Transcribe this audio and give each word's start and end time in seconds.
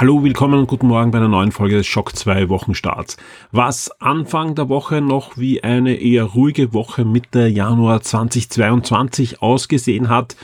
Hallo, 0.00 0.22
willkommen 0.22 0.60
und 0.60 0.68
guten 0.68 0.86
Morgen 0.86 1.10
bei 1.10 1.18
einer 1.18 1.26
neuen 1.26 1.50
Folge 1.50 1.78
des 1.78 1.88
Schock 1.88 2.14
2 2.14 2.48
Wochenstarts. 2.48 3.16
Was 3.50 3.90
Anfang 4.00 4.54
der 4.54 4.68
Woche 4.68 5.00
noch 5.00 5.36
wie 5.38 5.64
eine 5.64 5.96
eher 5.96 6.22
ruhige 6.22 6.72
Woche 6.72 7.04
Mitte 7.04 7.48
Januar 7.48 8.00
2022 8.00 9.42
ausgesehen 9.42 10.08
hat, 10.08 10.36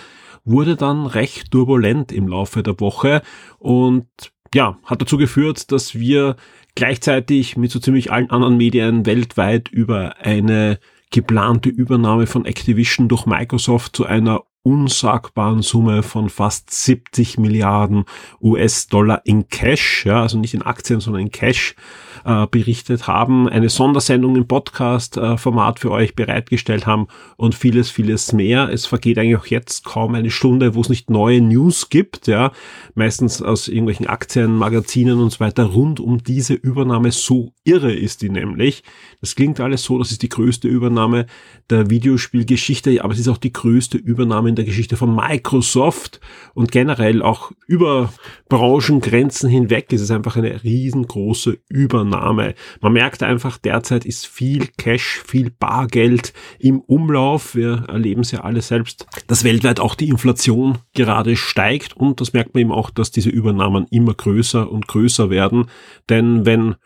wurde 0.45 0.75
dann 0.75 1.07
recht 1.07 1.53
turbulent 1.53 2.11
im 2.11 2.27
Laufe 2.27 2.65
der 2.65 2.81
Woche 2.81 3.23
und 3.61 4.09
ja, 4.53 4.77
hat 4.87 5.01
dazu 5.01 5.19
geführt, 5.19 5.71
dass 5.71 5.95
wir 5.95 6.35
gleichzeitig 6.75 7.57
mit 7.57 7.71
so 7.71 7.79
ziemlich 7.79 8.11
allen 8.11 8.31
anderen 8.31 8.57
Medien 8.57 9.07
weltweit 9.07 9.69
über 9.69 10.17
eine 10.19 10.81
geplante 11.13 11.69
Übernahme 11.69 12.27
von 12.27 12.45
Activision 12.45 13.07
durch 13.07 13.25
Microsoft 13.25 13.95
zu 13.95 14.05
einer 14.05 14.43
unsagbaren 14.65 15.63
Summe 15.63 16.03
von 16.03 16.31
fast 16.31 16.71
70 16.71 17.39
Milliarden 17.39 18.07
US-Dollar 18.41 19.21
in 19.25 19.49
Cash, 19.49 20.07
ja, 20.07 20.23
also 20.23 20.39
nicht 20.39 20.55
in 20.55 20.63
Aktien, 20.63 21.01
sondern 21.01 21.23
in 21.23 21.31
Cash 21.31 21.77
äh, 22.25 22.47
berichtet 22.47 23.07
haben, 23.07 23.47
eine 23.47 23.69
Sondersendung 23.69 24.37
im 24.37 24.49
Podcast-Format 24.49 25.79
für 25.81 25.91
euch 25.91 26.17
bereitgestellt 26.17 26.87
haben 26.87 27.09
und 27.37 27.55
vieles, 27.55 27.91
vieles 27.91 28.33
mehr. 28.33 28.71
Es 28.73 28.87
vergeht 28.87 29.19
eigentlich 29.19 29.37
auch 29.37 29.47
jetzt 29.47 29.85
kaum 29.85 30.15
eine 30.15 30.31
Stunde, 30.31 30.75
wo 30.75 30.81
es 30.81 30.89
nicht 30.89 31.11
neue 31.11 31.43
News 31.43 31.91
gibt, 31.91 32.27
ja, 32.27 32.53
meistens 32.95 33.43
aus 33.43 33.69
irgendwelchen 33.69 34.07
Aktien, 34.07 34.57
Magazinen 34.57 35.21
und 35.21 35.31
so 35.31 35.41
weiter 35.41 35.65
rund 35.65 36.01
um 36.01 36.23
diese 36.23 36.55
Übernahme. 36.55 37.13
So 37.13 37.53
irre 37.65 37.93
ist 37.93 38.23
die 38.23 38.31
nämlich. 38.31 38.83
Das 39.21 39.35
klingt 39.35 39.61
alles 39.61 39.83
so, 39.83 39.99
das 39.99 40.11
ist 40.11 40.23
die 40.23 40.31
größte 40.31 40.69
Übernahme 40.69 41.27
der 41.69 41.91
Videospielgeschichte, 41.91 43.05
aber 43.05 43.13
es 43.13 43.19
ist 43.19 43.29
auch 43.29 43.37
die 43.37 43.53
größte 43.53 43.99
Übernahme 43.99 44.54
in 44.55 44.57
der 44.57 44.65
Geschichte 44.65 44.97
von 44.97 45.15
Microsoft 45.15 46.21
und 46.55 46.71
generell 46.71 47.23
auch 47.23 47.51
über 47.67 48.13
Branchengrenzen 48.49 49.51
hinweg 49.51 49.93
ist 49.93 50.01
es 50.01 50.13
einfach 50.13 50.37
eine 50.37 50.63
riesengroße 50.63 51.59
Übernahme. 51.69 52.55
Man 52.81 52.93
merkt 52.93 53.25
einfach, 53.25 53.59
derzeit 53.59 54.05
ist 54.05 54.27
viel 54.27 54.69
Cash, 54.79 55.23
viel 55.27 55.51
Bargeld 55.51 56.33
im 56.61 56.81
Umlauf. 56.81 57.57
Wir 57.57 57.85
erleben 57.89 58.21
es 58.21 58.31
ja 58.31 58.43
alle 58.43 58.63
selbst, 58.63 59.07
dass 59.27 59.43
weltweit 59.43 59.81
auch 59.81 59.97
die 59.97 60.09
Inflation 60.09 60.79
gerade 60.95 61.35
steigt 61.35 61.97
und 61.97 62.21
das 62.21 62.33
merkt 62.33 62.55
man 62.55 62.61
eben 62.61 62.73
auch, 62.73 62.91
dass 62.91 63.11
diese 63.11 63.31
Übernahmen 63.31 63.87
immer 63.91 64.15
größer 64.15 64.71
und 64.71 64.87
größer 64.87 65.31
werden. 65.31 65.67
Denn 66.09 66.47
wenn 66.47 66.77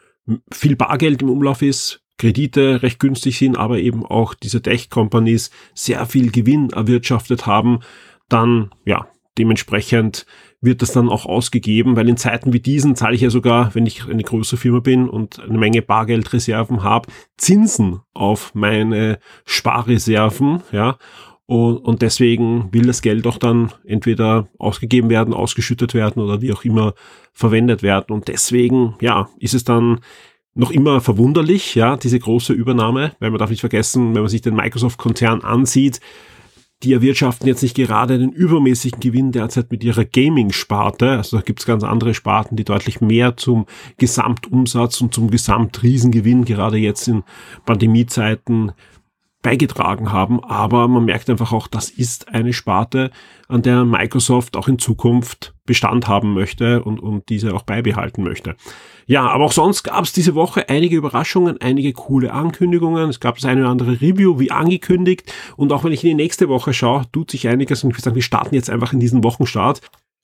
viel 0.53 0.77
Bargeld 0.77 1.21
im 1.21 1.29
Umlauf 1.29 1.61
ist, 1.61 2.03
Kredite 2.19 2.83
recht 2.83 2.99
günstig 2.99 3.39
sind, 3.39 3.57
aber 3.57 3.79
eben 3.79 4.05
auch 4.05 4.35
diese 4.35 4.61
Tech-Companies 4.61 5.51
sehr 5.75 6.05
viel 6.07 6.31
Gewinn 6.31 6.71
erwirtschaftet 6.71 7.47
haben, 7.47 7.81
dann 8.29 8.71
ja, 8.85 9.09
dementsprechend 9.39 10.27
wird 10.61 10.83
das 10.83 10.93
dann 10.93 11.09
auch 11.09 11.25
ausgegeben, 11.25 11.97
weil 11.97 12.09
in 12.09 12.17
Zeiten 12.17 12.53
wie 12.53 12.61
diesen 12.61 12.97
zahle 12.97 13.15
ich 13.15 13.21
ja 13.21 13.31
sogar, 13.31 13.75
wenn 13.75 13.87
ich 13.87 14.09
eine 14.09 14.25
größere 14.25 14.57
Firma 14.57 14.81
bin 14.81 15.09
und 15.09 15.39
eine 15.41 15.59
Menge 15.59 15.83
Bargeldreserven 15.83 16.83
habe, 16.83 17.09
Zinsen 17.37 18.01
auf 18.13 18.55
meine 18.55 19.21
Sparreserven, 19.45 20.63
ja. 20.73 20.99
Und, 21.47 21.79
und 21.79 22.03
deswegen 22.03 22.69
will 22.75 22.85
das 22.85 23.01
Geld 23.01 23.27
auch 23.27 23.39
dann 23.39 23.73
entweder 23.87 24.49
ausgegeben 24.59 25.09
werden, 25.09 25.33
ausgeschüttet 25.33 25.95
werden 25.95 26.21
oder 26.21 26.43
wie 26.43 26.53
auch 26.53 26.63
immer 26.63 26.93
verwendet 27.33 27.83
werden. 27.83 28.13
Und 28.13 28.29
deswegen, 28.29 28.97
ja, 29.01 29.31
ist 29.39 29.55
es 29.55 29.65
dann 29.65 30.01
noch 30.59 30.73
immer 30.73 31.01
verwunderlich, 31.01 31.77
ja, 31.77 31.97
diese 31.97 32.19
große 32.19 32.53
Übernahme, 32.53 33.13
weil 33.21 33.31
man 33.31 33.39
darf 33.39 33.51
nicht 33.51 33.61
vergessen, 33.61 34.15
wenn 34.15 34.23
man 34.23 34.29
sich 34.29 34.43
den 34.43 34.57
Microsoft-Konzern 34.57 35.43
ansieht, 35.43 36.01
die 36.83 36.93
erwirtschaften 36.93 37.47
jetzt 37.47 37.63
nicht 37.63 37.77
gerade 37.77 38.19
den 38.19 38.33
übermäßigen 38.33 38.99
Gewinn 38.99 39.31
derzeit 39.31 39.71
mit 39.71 39.85
ihrer 39.85 40.05
Gaming-Sparte. 40.05 41.11
Also 41.11 41.37
da 41.37 41.43
gibt's 41.43 41.65
ganz 41.65 41.85
andere 41.85 42.13
Sparten, 42.13 42.57
die 42.57 42.65
deutlich 42.65 43.01
mehr 43.01 43.37
zum 43.37 43.67
Gesamtumsatz 43.99 45.01
und 45.01 45.15
zum 45.15 45.31
Gesamtriesengewinn 45.31 46.45
gerade 46.45 46.77
jetzt 46.77 47.07
in 47.07 47.23
Pandemiezeiten 47.65 48.73
beigetragen 49.49 50.13
haben. 50.13 50.45
Aber 50.45 50.89
man 50.89 51.07
merkt 51.07 51.31
einfach 51.31 51.53
auch, 51.53 51.69
das 51.69 51.89
ist 51.89 52.29
eine 52.29 52.53
Sparte, 52.53 53.11
an 53.49 53.63
der 53.63 53.87
Microsoft 53.87 54.59
auch 54.59 54.69
in 54.69 54.79
Zukunft 54.79 55.55
Bestand 55.65 56.07
haben 56.07 56.35
möchte 56.35 56.83
und, 56.83 57.01
und 57.01 57.31
diese 57.31 57.55
auch 57.55 57.63
beibehalten 57.63 58.23
möchte. 58.23 58.57
Ja, 59.07 59.27
aber 59.27 59.47
auch 59.47 59.53
sonst 59.53 59.85
gab 59.85 60.05
es 60.05 60.13
diese 60.13 60.35
Woche 60.35 60.69
einige 60.69 60.97
Überraschungen, 60.97 61.59
einige 61.63 61.95
coole 61.95 62.31
Ankündigungen. 62.31 63.09
Es 63.09 63.21
gab 63.21 63.37
das 63.37 63.47
eine 63.47 63.63
oder 63.63 63.71
andere 63.71 64.03
Review, 64.03 64.39
wie 64.39 64.51
angekündigt. 64.51 65.33
Und 65.57 65.73
auch 65.73 65.83
wenn 65.83 65.93
ich 65.93 66.05
in 66.05 66.11
die 66.11 66.23
nächste 66.23 66.51
Woche 66.51 66.75
schaue, 66.75 67.05
tut 67.11 67.31
sich 67.31 67.49
einiges. 67.49 67.83
Und 67.83 67.91
ich 67.91 67.97
würde 67.97 68.05
sagen, 68.05 68.17
wir 68.17 68.23
starten 68.23 68.55
jetzt 68.55 68.69
einfach 68.69 68.93
in 68.93 69.01
diesen 69.01 69.25
Wochenstart. 69.25 69.81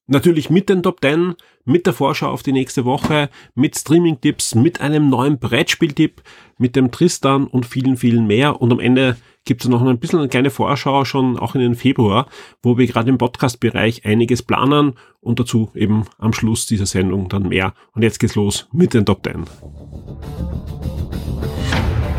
Natürlich 0.07 0.51
mit 0.51 0.69
den 0.69 0.83
Top 0.83 1.01
10, 1.01 1.35
mit 1.65 1.87
der 1.87 1.95
Vorschau 1.95 2.29
auf 2.29 2.43
die 2.43 2.53
nächste 2.53 2.85
Woche, 2.85 3.31
mit 3.55 3.75
Streaming-Tipps, 3.75 4.55
mit 4.55 4.83
einem 4.83 5.09
neuen 5.09 5.39
Brettspiel-Tipp, 5.39 6.23
mit 6.59 6.77
dem 6.77 6.91
Tristan 6.91 7.47
und 7.47 7.65
vielen, 7.65 7.97
vielen 7.97 8.27
mehr. 8.27 8.61
Und 8.61 8.71
am 8.71 8.81
Ende 8.81 9.17
gibt 9.47 9.63
es 9.63 9.71
noch 9.71 9.81
ein 9.81 9.99
bisschen 9.99 10.19
eine 10.19 10.29
kleine 10.29 10.51
Vorschau 10.51 11.07
schon 11.07 11.39
auch 11.39 11.55
in 11.55 11.63
den 11.63 11.75
Februar, 11.75 12.27
wo 12.63 12.77
wir 12.77 12.87
gerade 12.87 13.09
im 13.09 13.17
Podcast-Bereich 13.17 14.05
einiges 14.05 14.43
planen 14.43 14.93
und 15.23 15.41
dazu 15.41 15.71
eben 15.75 16.05
am 16.19 16.35
Schluss 16.35 16.67
dieser 16.67 16.87
Sendung 16.87 17.31
dann 17.31 17.49
mehr. 17.49 17.73
Und 17.95 18.03
jetzt 18.03 18.21
geht's 18.21 18.35
los 18.35 18.69
mit 18.73 18.93
den 18.93 19.07
Top 19.07 19.25
10. 19.25 19.45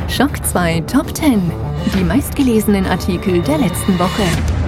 Schock 0.10 0.44
2 0.44 0.82
Top 0.82 1.16
10. 1.16 1.40
Die 1.94 2.04
meistgelesenen 2.04 2.88
Artikel 2.88 3.42
der 3.42 3.60
letzten 3.60 4.00
Woche. 4.00 4.65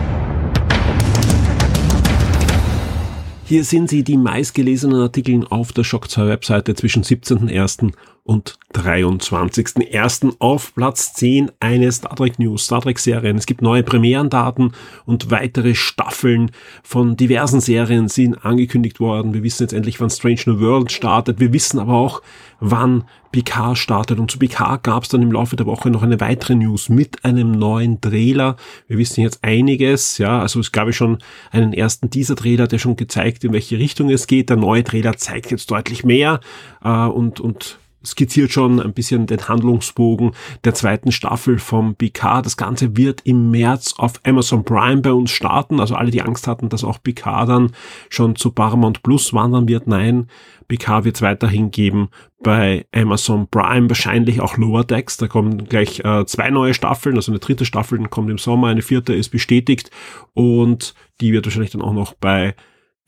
Hier 3.47 3.63
sind 3.63 3.89
sie, 3.89 4.03
die 4.03 4.17
meistgelesenen 4.17 4.99
Artikel 4.99 5.47
auf 5.49 5.71
der 5.71 5.85
Shock 5.85 6.11
2 6.11 6.27
Webseite 6.27 6.75
zwischen 6.75 7.03
17.01. 7.03 7.93
und 8.27 8.59
23.01. 8.73 10.35
auf 10.39 10.75
Platz 10.75 11.13
10 11.13 11.49
eine 11.61 11.89
Star 11.93 12.13
Trek 12.13 12.37
News, 12.39 12.65
Star 12.65 12.81
Trek 12.81 12.99
Serien. 12.99 13.37
Es 13.37 13.45
gibt 13.45 13.61
neue 13.61 13.83
Premierendaten 13.83 14.73
und 15.05 15.31
weitere 15.31 15.75
Staffeln 15.75 16.51
von 16.83 17.15
diversen 17.15 17.61
Serien 17.61 18.09
sind 18.09 18.43
angekündigt 18.45 18.99
worden. 18.99 19.33
Wir 19.33 19.43
wissen 19.43 19.63
jetzt 19.63 19.71
endlich, 19.71 20.01
wann 20.01 20.09
Strange 20.09 20.41
New 20.45 20.59
World 20.59 20.91
startet. 20.91 21.39
Wir 21.39 21.53
wissen 21.53 21.79
aber 21.79 21.93
auch, 21.93 22.21
wann 22.59 23.05
Picard 23.31 23.77
startet. 23.77 24.19
Und 24.19 24.29
zu 24.29 24.39
Picard 24.39 24.83
gab 24.83 25.03
es 25.03 25.09
dann 25.09 25.21
im 25.21 25.31
Laufe 25.31 25.55
der 25.55 25.65
Woche 25.65 25.89
noch 25.89 26.03
eine 26.03 26.19
weitere 26.19 26.55
News 26.55 26.89
mit 26.89 27.23
einem 27.23 27.51
neuen 27.51 28.01
Trailer. 28.01 28.57
Wir 28.89 28.97
wissen 28.97 29.21
jetzt 29.21 29.41
einiges, 29.41 30.17
ja, 30.17 30.41
also 30.41 30.59
es 30.59 30.73
gab 30.73 30.87
ja 30.87 30.93
schon 30.93 31.19
einen 31.51 31.71
ersten 31.71 32.09
Teaser-Trailer, 32.09 32.67
der 32.67 32.77
schon 32.77 32.97
gezeigt, 32.97 33.45
in 33.45 33.53
welche 33.53 33.77
Richtung 33.77 34.09
es 34.09 34.27
geht. 34.27 34.49
Der 34.49 34.57
neue 34.57 34.83
Trailer 34.83 35.15
zeigt 35.15 35.49
jetzt 35.49 35.71
deutlich 35.71 36.03
mehr 36.03 36.41
äh, 36.83 36.89
und, 36.89 37.39
und 37.39 37.79
skizziert 38.05 38.51
schon 38.51 38.79
ein 38.79 38.93
bisschen 38.93 39.27
den 39.27 39.47
Handlungsbogen 39.47 40.31
der 40.63 40.73
zweiten 40.73 41.11
Staffel 41.11 41.59
vom 41.59 41.95
Picard. 41.95 42.45
Das 42.45 42.57
Ganze 42.57 42.95
wird 42.95 43.21
im 43.25 43.51
März 43.51 43.95
auf 43.97 44.13
Amazon 44.23 44.63
Prime 44.63 45.01
bei 45.01 45.11
uns 45.11 45.31
starten. 45.31 45.79
Also 45.79 45.95
alle, 45.95 46.11
die 46.11 46.21
Angst 46.21 46.47
hatten, 46.47 46.69
dass 46.69 46.83
auch 46.83 47.01
Picard 47.01 47.49
dann 47.49 47.71
schon 48.09 48.35
zu 48.35 48.51
Paramount 48.51 49.03
Plus 49.03 49.33
wandern 49.33 49.67
wird. 49.67 49.87
Nein, 49.87 50.27
Picard 50.67 51.05
wird 51.05 51.15
es 51.15 51.21
weiterhin 51.21 51.71
geben 51.71 52.09
bei 52.43 52.85
Amazon 52.93 53.47
Prime, 53.47 53.89
wahrscheinlich 53.89 54.41
auch 54.41 54.57
Lower 54.57 54.83
Decks. 54.83 55.17
Da 55.17 55.27
kommen 55.27 55.65
gleich 55.65 56.01
äh, 56.01 56.25
zwei 56.25 56.49
neue 56.49 56.73
Staffeln, 56.73 57.15
also 57.15 57.31
eine 57.31 57.39
dritte 57.39 57.65
Staffel 57.65 57.97
kommt 58.09 58.29
im 58.29 58.37
Sommer, 58.37 58.67
eine 58.67 58.81
vierte 58.81 59.13
ist 59.13 59.29
bestätigt 59.29 59.91
und 60.33 60.93
die 61.19 61.33
wird 61.33 61.45
wahrscheinlich 61.45 61.71
dann 61.71 61.81
auch 61.81 61.93
noch 61.93 62.13
bei 62.13 62.55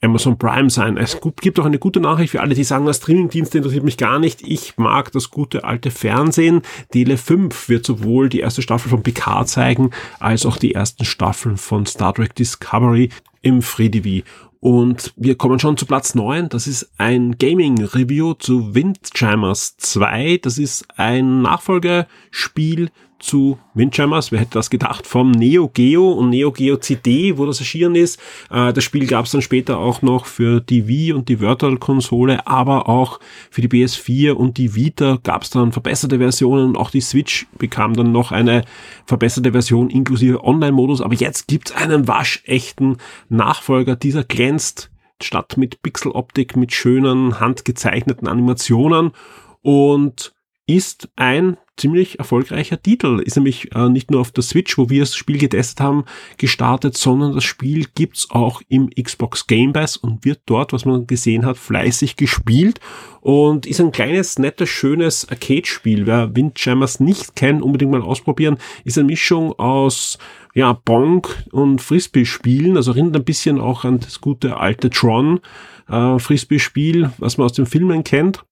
Amazon 0.02 0.38
Prime 0.38 0.70
sein. 0.70 0.96
Es 0.96 1.18
gibt 1.40 1.60
auch 1.60 1.64
eine 1.64 1.78
gute 1.78 2.00
Nachricht 2.00 2.30
für 2.32 2.40
alle, 2.40 2.54
die 2.54 2.64
sagen, 2.64 2.86
das 2.86 2.98
Streamingdienst 2.98 3.54
interessiert 3.54 3.84
mich 3.84 3.96
gar 3.96 4.18
nicht. 4.18 4.42
Ich 4.42 4.76
mag 4.78 5.12
das 5.12 5.30
gute 5.30 5.64
alte 5.64 5.90
Fernsehen. 5.90 6.62
Dele 6.94 7.16
5 7.16 7.68
wird 7.68 7.84
sowohl 7.84 8.28
die 8.28 8.40
erste 8.40 8.62
Staffel 8.62 8.88
von 8.88 9.02
Picard 9.02 9.48
zeigen, 9.48 9.90
als 10.18 10.46
auch 10.46 10.56
die 10.56 10.74
ersten 10.74 11.04
Staffeln 11.04 11.56
von 11.56 11.86
Star 11.86 12.14
Trek 12.14 12.34
Discovery 12.34 13.10
im 13.42 13.62
FreeTV. 13.62 14.24
Und 14.60 15.14
wir 15.16 15.36
kommen 15.36 15.58
schon 15.58 15.78
zu 15.78 15.86
Platz 15.86 16.14
9. 16.14 16.50
Das 16.50 16.66
ist 16.66 16.90
ein 16.98 17.38
Gaming-Review 17.38 18.34
zu 18.34 18.74
Windjammers 18.74 19.76
2. 19.78 20.38
Das 20.42 20.58
ist 20.58 20.86
ein 20.98 21.40
Nachfolgespiel 21.42 22.90
zu 23.20 23.58
Windjammers. 23.74 24.32
Wer 24.32 24.40
hätte 24.40 24.54
das 24.54 24.70
gedacht? 24.70 25.06
Vom 25.06 25.30
Neo 25.30 25.68
Geo 25.68 26.10
und 26.10 26.30
Neo 26.30 26.50
Geo 26.50 26.76
CD, 26.76 27.38
wo 27.38 27.46
das 27.46 27.60
erschienen 27.60 27.94
ist. 27.94 28.20
Äh, 28.50 28.72
das 28.72 28.82
Spiel 28.82 29.06
gab 29.06 29.26
es 29.26 29.32
dann 29.32 29.42
später 29.42 29.78
auch 29.78 30.02
noch 30.02 30.26
für 30.26 30.60
die 30.60 30.88
Wii 30.88 31.12
und 31.12 31.28
die 31.28 31.40
Virtual-Konsole, 31.40 32.46
aber 32.46 32.88
auch 32.88 33.20
für 33.50 33.60
die 33.60 33.68
PS4 33.68 34.32
und 34.32 34.58
die 34.58 34.74
Vita 34.74 35.18
gab 35.22 35.42
es 35.42 35.50
dann 35.50 35.72
verbesserte 35.72 36.18
Versionen. 36.18 36.76
Auch 36.76 36.90
die 36.90 37.00
Switch 37.00 37.46
bekam 37.58 37.94
dann 37.94 38.12
noch 38.12 38.32
eine 38.32 38.64
verbesserte 39.06 39.52
Version 39.52 39.90
inklusive 39.90 40.42
Online-Modus. 40.42 41.00
Aber 41.00 41.14
jetzt 41.14 41.46
gibt's 41.46 41.72
einen 41.72 42.08
waschechten 42.08 42.96
Nachfolger. 43.28 43.96
Dieser 43.96 44.24
glänzt 44.24 44.90
statt 45.22 45.56
mit 45.56 45.82
Pixeloptik, 45.82 46.56
mit 46.56 46.72
schönen 46.72 47.40
handgezeichneten 47.40 48.26
Animationen 48.26 49.12
und 49.62 50.32
ist 50.70 51.08
ein 51.16 51.56
ziemlich 51.76 52.20
erfolgreicher 52.20 52.80
Titel. 52.80 53.20
Ist 53.24 53.36
nämlich 53.36 53.74
äh, 53.74 53.88
nicht 53.88 54.10
nur 54.10 54.20
auf 54.20 54.30
der 54.30 54.44
Switch, 54.44 54.78
wo 54.78 54.88
wir 54.88 55.00
das 55.00 55.16
Spiel 55.16 55.38
getestet 55.38 55.80
haben, 55.80 56.04
gestartet, 56.36 56.96
sondern 56.96 57.34
das 57.34 57.42
Spiel 57.42 57.86
gibt's 57.94 58.30
auch 58.30 58.62
im 58.68 58.88
Xbox 58.90 59.48
Game 59.48 59.72
Pass 59.72 59.96
und 59.96 60.24
wird 60.24 60.42
dort, 60.46 60.72
was 60.72 60.84
man 60.84 61.08
gesehen 61.08 61.44
hat, 61.44 61.56
fleißig 61.56 62.14
gespielt 62.14 62.78
und 63.20 63.66
ist 63.66 63.80
ein 63.80 63.90
kleines, 63.90 64.38
nettes, 64.38 64.68
schönes 64.68 65.28
Arcade-Spiel. 65.28 66.06
Wer 66.06 66.36
Windjammers 66.36 67.00
nicht 67.00 67.34
kennt, 67.34 67.62
unbedingt 67.62 67.90
mal 67.90 68.02
ausprobieren. 68.02 68.58
Ist 68.84 68.96
eine 68.96 69.06
Mischung 69.06 69.58
aus 69.58 70.18
ja, 70.54 70.72
Bonk 70.72 71.44
und 71.50 71.80
Frisbee-Spielen, 71.80 72.76
also 72.76 72.92
erinnert 72.92 73.16
ein 73.16 73.24
bisschen 73.24 73.58
auch 73.58 73.84
an 73.84 73.98
das 73.98 74.20
gute 74.20 74.58
alte 74.58 74.90
Tron 74.90 75.40
äh, 75.88 76.18
Frisbee-Spiel, 76.18 77.10
was 77.18 77.38
man 77.38 77.46
aus 77.46 77.54
den 77.54 77.66
Filmen 77.66 78.04
kennt 78.04 78.44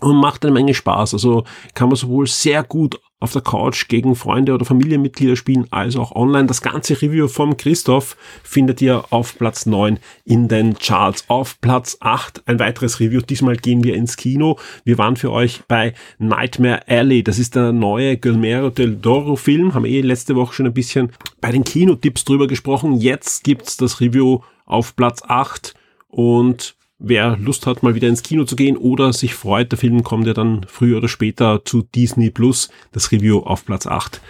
und 0.00 0.16
macht 0.16 0.44
eine 0.44 0.52
Menge 0.52 0.74
Spaß. 0.74 1.14
Also 1.14 1.44
kann 1.74 1.88
man 1.88 1.96
sowohl 1.96 2.26
sehr 2.26 2.62
gut 2.62 3.00
auf 3.18 3.32
der 3.32 3.42
Couch 3.42 3.88
gegen 3.88 4.14
Freunde 4.14 4.52
oder 4.52 4.66
Familienmitglieder 4.66 5.36
spielen, 5.36 5.66
als 5.70 5.96
auch 5.96 6.12
online. 6.12 6.46
Das 6.46 6.60
ganze 6.60 7.00
Review 7.00 7.28
vom 7.28 7.56
Christoph 7.56 8.16
findet 8.42 8.82
ihr 8.82 9.04
auf 9.10 9.38
Platz 9.38 9.64
9 9.64 9.98
in 10.24 10.48
den 10.48 10.78
Charts. 10.78 11.24
Auf 11.28 11.60
Platz 11.60 11.96
8 12.00 12.42
ein 12.46 12.58
weiteres 12.58 13.00
Review. 13.00 13.22
Diesmal 13.22 13.56
gehen 13.56 13.82
wir 13.82 13.94
ins 13.94 14.18
Kino. 14.18 14.58
Wir 14.84 14.98
waren 14.98 15.16
für 15.16 15.32
euch 15.32 15.62
bei 15.66 15.94
Nightmare 16.18 16.86
Alley. 16.88 17.22
Das 17.22 17.38
ist 17.38 17.54
der 17.54 17.72
neue 17.72 18.18
Guillermo 18.18 18.68
del 18.68 19.00
Toro 19.00 19.36
Film. 19.36 19.72
Haben 19.72 19.86
eh 19.86 20.02
letzte 20.02 20.36
Woche 20.36 20.52
schon 20.52 20.66
ein 20.66 20.74
bisschen 20.74 21.10
bei 21.40 21.50
den 21.50 21.64
Kinotipps 21.64 22.24
drüber 22.24 22.46
gesprochen. 22.46 23.00
Jetzt 23.00 23.44
gibt's 23.44 23.78
das 23.78 24.00
Review 24.00 24.40
auf 24.66 24.94
Platz 24.94 25.22
8 25.26 25.74
und 26.08 26.75
wer 26.98 27.36
Lust 27.36 27.66
hat, 27.66 27.82
mal 27.82 27.94
wieder 27.94 28.08
ins 28.08 28.22
Kino 28.22 28.44
zu 28.44 28.56
gehen 28.56 28.76
oder 28.76 29.12
sich 29.12 29.34
freut, 29.34 29.72
der 29.72 29.78
Film 29.78 30.02
kommt 30.02 30.26
ja 30.26 30.34
dann 30.34 30.66
früher 30.68 30.98
oder 30.98 31.08
später 31.08 31.64
zu 31.64 31.82
Disney 31.82 32.30
Plus. 32.30 32.70
Das 32.92 33.12
Review 33.12 33.40
auf 33.40 33.64
Platz 33.64 33.86
8 33.86 34.20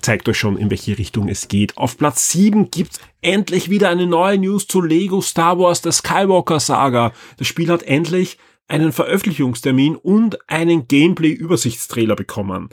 zeigt 0.00 0.28
euch 0.28 0.38
schon, 0.38 0.56
in 0.56 0.70
welche 0.70 0.98
Richtung 0.98 1.28
es 1.28 1.48
geht. 1.48 1.76
Auf 1.76 1.96
Platz 1.96 2.30
7 2.32 2.70
gibt's 2.70 3.00
endlich 3.22 3.70
wieder 3.70 3.90
eine 3.90 4.06
neue 4.06 4.38
News 4.38 4.66
zu 4.66 4.80
Lego 4.80 5.20
Star 5.20 5.58
Wars, 5.58 5.82
der 5.82 5.92
Skywalker 5.92 6.60
Saga. 6.60 7.12
Das 7.36 7.46
Spiel 7.46 7.70
hat 7.70 7.82
endlich 7.84 8.38
einen 8.66 8.92
Veröffentlichungstermin 8.92 9.96
und 9.96 10.38
einen 10.48 10.86
Gameplay-Übersichtstrailer 10.88 12.16
bekommen. 12.16 12.68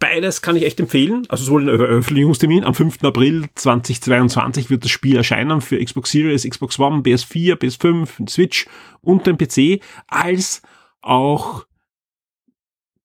Beides 0.00 0.42
kann 0.42 0.54
ich 0.54 0.64
echt 0.64 0.78
empfehlen. 0.78 1.26
Also 1.28 1.44
sowohl 1.44 1.66
den 1.66 1.76
Veröffentlichungstermin 1.76 2.64
am 2.64 2.74
5. 2.74 3.02
April 3.02 3.46
2022 3.54 4.70
wird 4.70 4.84
das 4.84 4.90
Spiel 4.92 5.16
erscheinen 5.16 5.60
für 5.60 5.82
Xbox 5.84 6.12
Series, 6.12 6.48
Xbox 6.48 6.78
One, 6.78 7.02
PS4, 7.02 7.56
PS5, 7.56 8.30
Switch 8.30 8.66
und 9.00 9.26
den 9.26 9.36
PC, 9.36 9.82
als 10.06 10.62
auch 11.00 11.66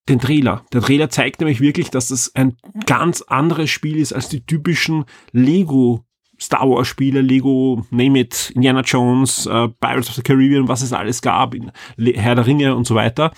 den 0.08 0.20
Trailer. 0.20 0.66
Der 0.72 0.82
Trailer 0.82 1.10
zeigt 1.10 1.40
nämlich 1.40 1.62
wirklich, 1.62 1.90
dass 1.90 2.10
das 2.10 2.36
ein 2.36 2.58
ganz 2.86 3.22
anderes 3.22 3.70
Spiel 3.70 3.98
ist 3.98 4.14
als 4.14 4.30
die 4.30 4.46
typischen 4.46 5.06
Lego 5.32 6.06
Star 6.40 6.68
Wars 6.70 6.88
Spiele, 6.88 7.22
Lego, 7.22 7.86
Name 7.90 8.20
it, 8.20 8.52
Indiana 8.56 8.82
Jones, 8.82 9.46
äh, 9.46 9.70
Pirates 9.80 10.10
of 10.10 10.16
the 10.16 10.22
Caribbean, 10.22 10.68
was 10.68 10.82
es 10.82 10.94
alles 10.94 11.22
gab, 11.22 11.56
Herr 11.98 12.36
der 12.36 12.46
Ringe 12.46 12.76
und 12.76 12.86
so 12.86 12.96
weiter, 12.96 13.32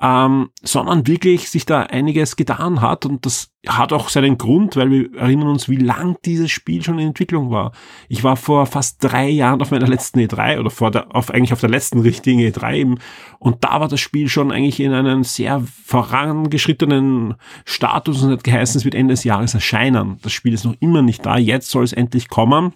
ähm, 0.00 0.50
sondern 0.62 1.06
wirklich 1.06 1.50
sich 1.50 1.66
da 1.66 1.82
einiges 1.82 2.36
getan 2.36 2.80
hat 2.80 3.06
und 3.06 3.26
das 3.26 3.50
hat 3.68 3.92
auch 3.92 4.08
seinen 4.08 4.38
Grund, 4.38 4.76
weil 4.76 4.90
wir 4.90 5.14
erinnern 5.16 5.48
uns, 5.48 5.68
wie 5.68 5.76
lang 5.76 6.16
dieses 6.24 6.50
Spiel 6.50 6.82
schon 6.82 6.98
in 6.98 7.08
Entwicklung 7.08 7.50
war. 7.50 7.72
Ich 8.08 8.24
war 8.24 8.36
vor 8.36 8.64
fast 8.66 9.04
drei 9.04 9.28
Jahren 9.28 9.60
auf 9.60 9.70
meiner 9.70 9.86
letzten 9.86 10.20
E3 10.20 10.58
oder 10.58 10.70
vor 10.70 10.90
der, 10.90 11.14
auf, 11.14 11.30
eigentlich 11.30 11.52
auf 11.52 11.60
der 11.60 11.68
letzten 11.68 12.00
richtigen 12.00 12.40
E3 12.40 12.74
eben, 12.74 12.98
und 13.38 13.62
da 13.64 13.80
war 13.80 13.88
das 13.88 14.00
Spiel 14.00 14.28
schon 14.28 14.50
eigentlich 14.50 14.80
in 14.80 14.92
einem 14.92 15.22
sehr 15.22 15.62
vorangeschrittenen 15.84 17.34
Status 17.64 18.22
und 18.22 18.32
hat 18.32 18.42
geheißen, 18.42 18.78
es 18.78 18.84
wird 18.84 18.94
Ende 18.94 19.12
des 19.12 19.24
Jahres 19.24 19.54
erscheinen. 19.54 20.18
Das 20.22 20.32
Spiel 20.32 20.54
ist 20.54 20.64
noch 20.64 20.74
immer 20.80 21.02
nicht 21.02 21.24
da, 21.26 21.36
jetzt 21.36 21.70
soll 21.70 21.84
es 21.84 21.92
endlich 21.92 22.28
kommen. 22.28 22.72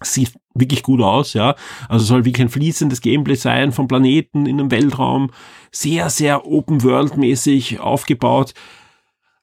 Sieht 0.00 0.32
wirklich 0.54 0.82
gut 0.82 1.00
aus, 1.00 1.34
ja. 1.34 1.56
Also 1.88 2.04
soll 2.04 2.24
wirklich 2.24 2.42
ein 2.42 2.50
fließendes 2.50 3.00
Gameplay 3.00 3.34
sein 3.34 3.72
vom 3.72 3.88
Planeten 3.88 4.46
in 4.46 4.60
einem 4.60 4.70
Weltraum. 4.70 5.30
Sehr, 5.72 6.08
sehr 6.10 6.46
Open 6.46 6.82
World 6.84 7.16
mäßig 7.16 7.80
aufgebaut. 7.80 8.54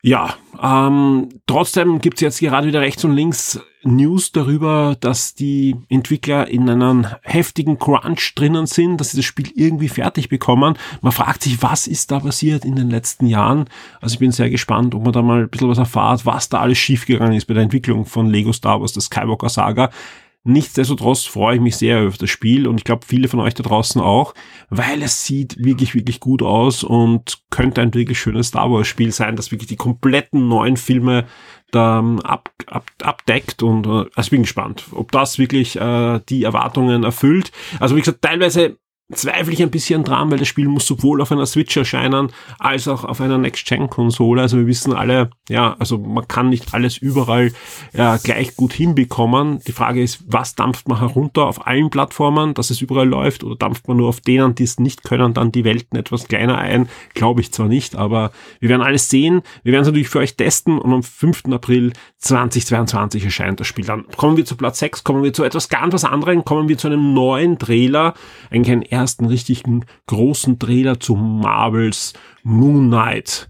Ja, 0.06 0.36
ähm, 0.62 1.30
trotzdem 1.48 1.98
gibt's 1.98 2.22
jetzt 2.22 2.40
gerade 2.40 2.68
wieder 2.68 2.80
rechts 2.80 3.04
und 3.04 3.16
links 3.16 3.60
News 3.82 4.32
darüber, 4.32 4.96
dass 5.00 5.34
die 5.34 5.76
Entwickler 5.90 6.48
in 6.48 6.70
einem 6.70 7.08
heftigen 7.24 7.80
Crunch 7.80 8.36
drinnen 8.36 8.68
sind, 8.68 8.98
dass 9.02 9.10
sie 9.10 9.18
das 9.18 9.26
Spiel 9.26 9.50
irgendwie 9.56 9.90
fertig 9.90 10.30
bekommen. 10.30 10.78
Man 11.02 11.12
fragt 11.12 11.42
sich, 11.42 11.60
was 11.64 11.88
ist 11.88 12.12
da 12.12 12.20
passiert 12.20 12.66
in 12.66 12.76
den 12.76 12.92
letzten 12.92 13.26
Jahren? 13.26 13.66
Also 14.00 14.14
ich 14.14 14.20
bin 14.20 14.32
sehr 14.32 14.52
gespannt, 14.52 14.94
ob 14.94 15.04
man 15.06 15.12
da 15.12 15.24
mal 15.24 15.42
ein 15.42 15.50
bisschen 15.50 15.70
was 15.70 15.80
erfahrt, 15.80 16.24
was 16.24 16.50
da 16.50 16.60
alles 16.60 16.78
schiefgegangen 16.78 17.34
ist 17.34 17.46
bei 17.46 17.56
der 17.56 17.64
Entwicklung 17.64 18.06
von 18.06 18.28
Lego 18.28 18.54
Star 18.54 18.80
Wars, 18.80 18.94
das 18.94 19.06
Skywalker 19.06 19.50
Saga. 19.50 19.90
Nichtsdestotrotz 20.48 21.26
freue 21.26 21.56
ich 21.56 21.62
mich 21.62 21.76
sehr 21.76 22.08
auf 22.08 22.20
das 22.20 22.30
Spiel 22.30 22.68
und 22.68 22.78
ich 22.78 22.84
glaube 22.84 23.04
viele 23.04 23.28
von 23.28 23.40
euch 23.40 23.56
da 23.56 23.64
draußen 23.64 24.00
auch, 24.00 24.36
weil 24.70 25.02
es 25.02 25.26
sieht 25.26 25.58
wirklich, 25.58 25.96
wirklich 25.96 26.20
gut 26.20 26.44
aus 26.44 26.84
und 26.84 27.40
könnte 27.50 27.82
ein 27.82 27.96
wirklich 27.96 28.20
schönes 28.20 28.50
Star 28.50 28.72
Wars 28.72 28.88
Spiel 28.88 29.12
sein, 29.12 29.36
das 29.36 29.52
wirklich 29.52 29.70
die 29.70 29.76
kompletten 29.76 30.48
neuen 30.48 30.78
Filme 30.78 31.26
da 31.72 31.98
ähm, 31.98 32.20
ab, 32.20 32.52
ab, 32.68 32.86
abdeckt 33.02 33.64
und 33.64 33.88
äh, 33.88 34.06
also 34.14 34.30
bin 34.30 34.44
gespannt, 34.44 34.86
ob 34.92 35.12
das 35.12 35.40
wirklich 35.40 35.78
äh, 35.78 36.20
die 36.30 36.44
Erwartungen 36.44 37.04
erfüllt. 37.04 37.52
Also 37.80 37.96
wie 37.96 38.02
gesagt, 38.02 38.22
teilweise 38.22 38.78
zweifle 39.14 39.54
ich 39.54 39.62
ein 39.62 39.70
bisschen 39.70 40.04
dran, 40.04 40.32
weil 40.32 40.40
das 40.40 40.48
Spiel 40.48 40.68
muss 40.68 40.88
sowohl 40.88 41.22
auf 41.22 41.32
einer 41.32 41.46
Switch 41.46 41.78
erscheinen, 41.78 42.32
als 42.58 42.88
auch 42.88 43.04
auf 43.04 43.22
einer 43.22 43.38
Next-Gen-Konsole. 43.38 44.42
Also 44.42 44.58
wir 44.58 44.68
wissen 44.68 44.94
alle, 44.94 45.30
ja, 45.48 45.76
also 45.78 46.00
man 46.00 46.28
kann 46.28 46.50
nicht 46.50 46.74
alles 46.74 46.98
überall 46.98 47.52
ja, 47.94 48.18
gleich 48.18 48.56
gut 48.56 48.74
hinbekommen. 48.74 49.60
Die 49.68 49.74
Frage 49.74 50.02
ist, 50.02 50.24
was 50.28 50.56
dampft 50.56 50.88
man 50.88 51.00
herunter 51.00 51.46
auf 51.46 51.68
allen 51.68 51.92
Plattformen, 51.92 52.56
dass 52.56 52.72
es 52.72 52.82
überall 52.82 53.08
läuft, 53.08 53.44
oder 53.44 53.56
dampft 53.56 53.88
man 53.88 53.98
nur 53.98 54.10
auf 54.10 54.22
denen, 54.22 54.56
die 54.56 54.64
es 54.64 54.80
nicht 54.80 55.04
können, 55.04 55.34
dann 55.34 55.52
die 55.52 55.64
Welten 55.64 56.00
etwas 56.00 56.28
kleiner 56.28 56.58
ein? 56.58 56.90
Glaube 57.14 57.42
ich 57.42 57.52
zwar 57.52 57.68
nicht, 57.68 57.96
aber 57.96 58.32
wir 58.60 58.70
werden 58.70 58.82
alles 58.82 59.10
sehen. 59.10 59.42
Wir 59.64 59.74
werden 59.74 59.84
es 59.84 59.88
natürlich 59.88 60.10
für 60.10 60.20
euch 60.20 60.36
testen 60.36 60.80
und 60.80 60.92
am 60.92 61.04
5. 61.04 61.44
April 61.52 61.94
2022 62.26 63.24
erscheint 63.24 63.60
das 63.60 63.68
Spiel. 63.68 63.86
Dann 63.86 64.08
kommen 64.18 64.36
wir 64.36 64.46
zu 64.46 64.58
Platz 64.58 64.80
6, 64.80 65.04
kommen 65.04 65.24
wir 65.24 65.32
zu 65.32 65.44
etwas 65.44 65.70
ganz 65.70 65.94
was 65.94 66.06
anderem, 66.06 66.44
kommen 66.44 66.68
wir 66.68 66.78
zu 66.78 66.88
einem 66.88 67.14
neuen 67.14 67.60
Trailer, 67.60 68.16
eigentlich 68.50 68.72
ein 68.72 68.82
ersten 68.82 69.26
richtigen 69.26 69.86
großen 70.08 70.58
Trailer 70.58 71.00
zu 71.00 71.16
Marvels 71.16 72.14
Moon 72.44 72.88
Knight. 72.88 73.50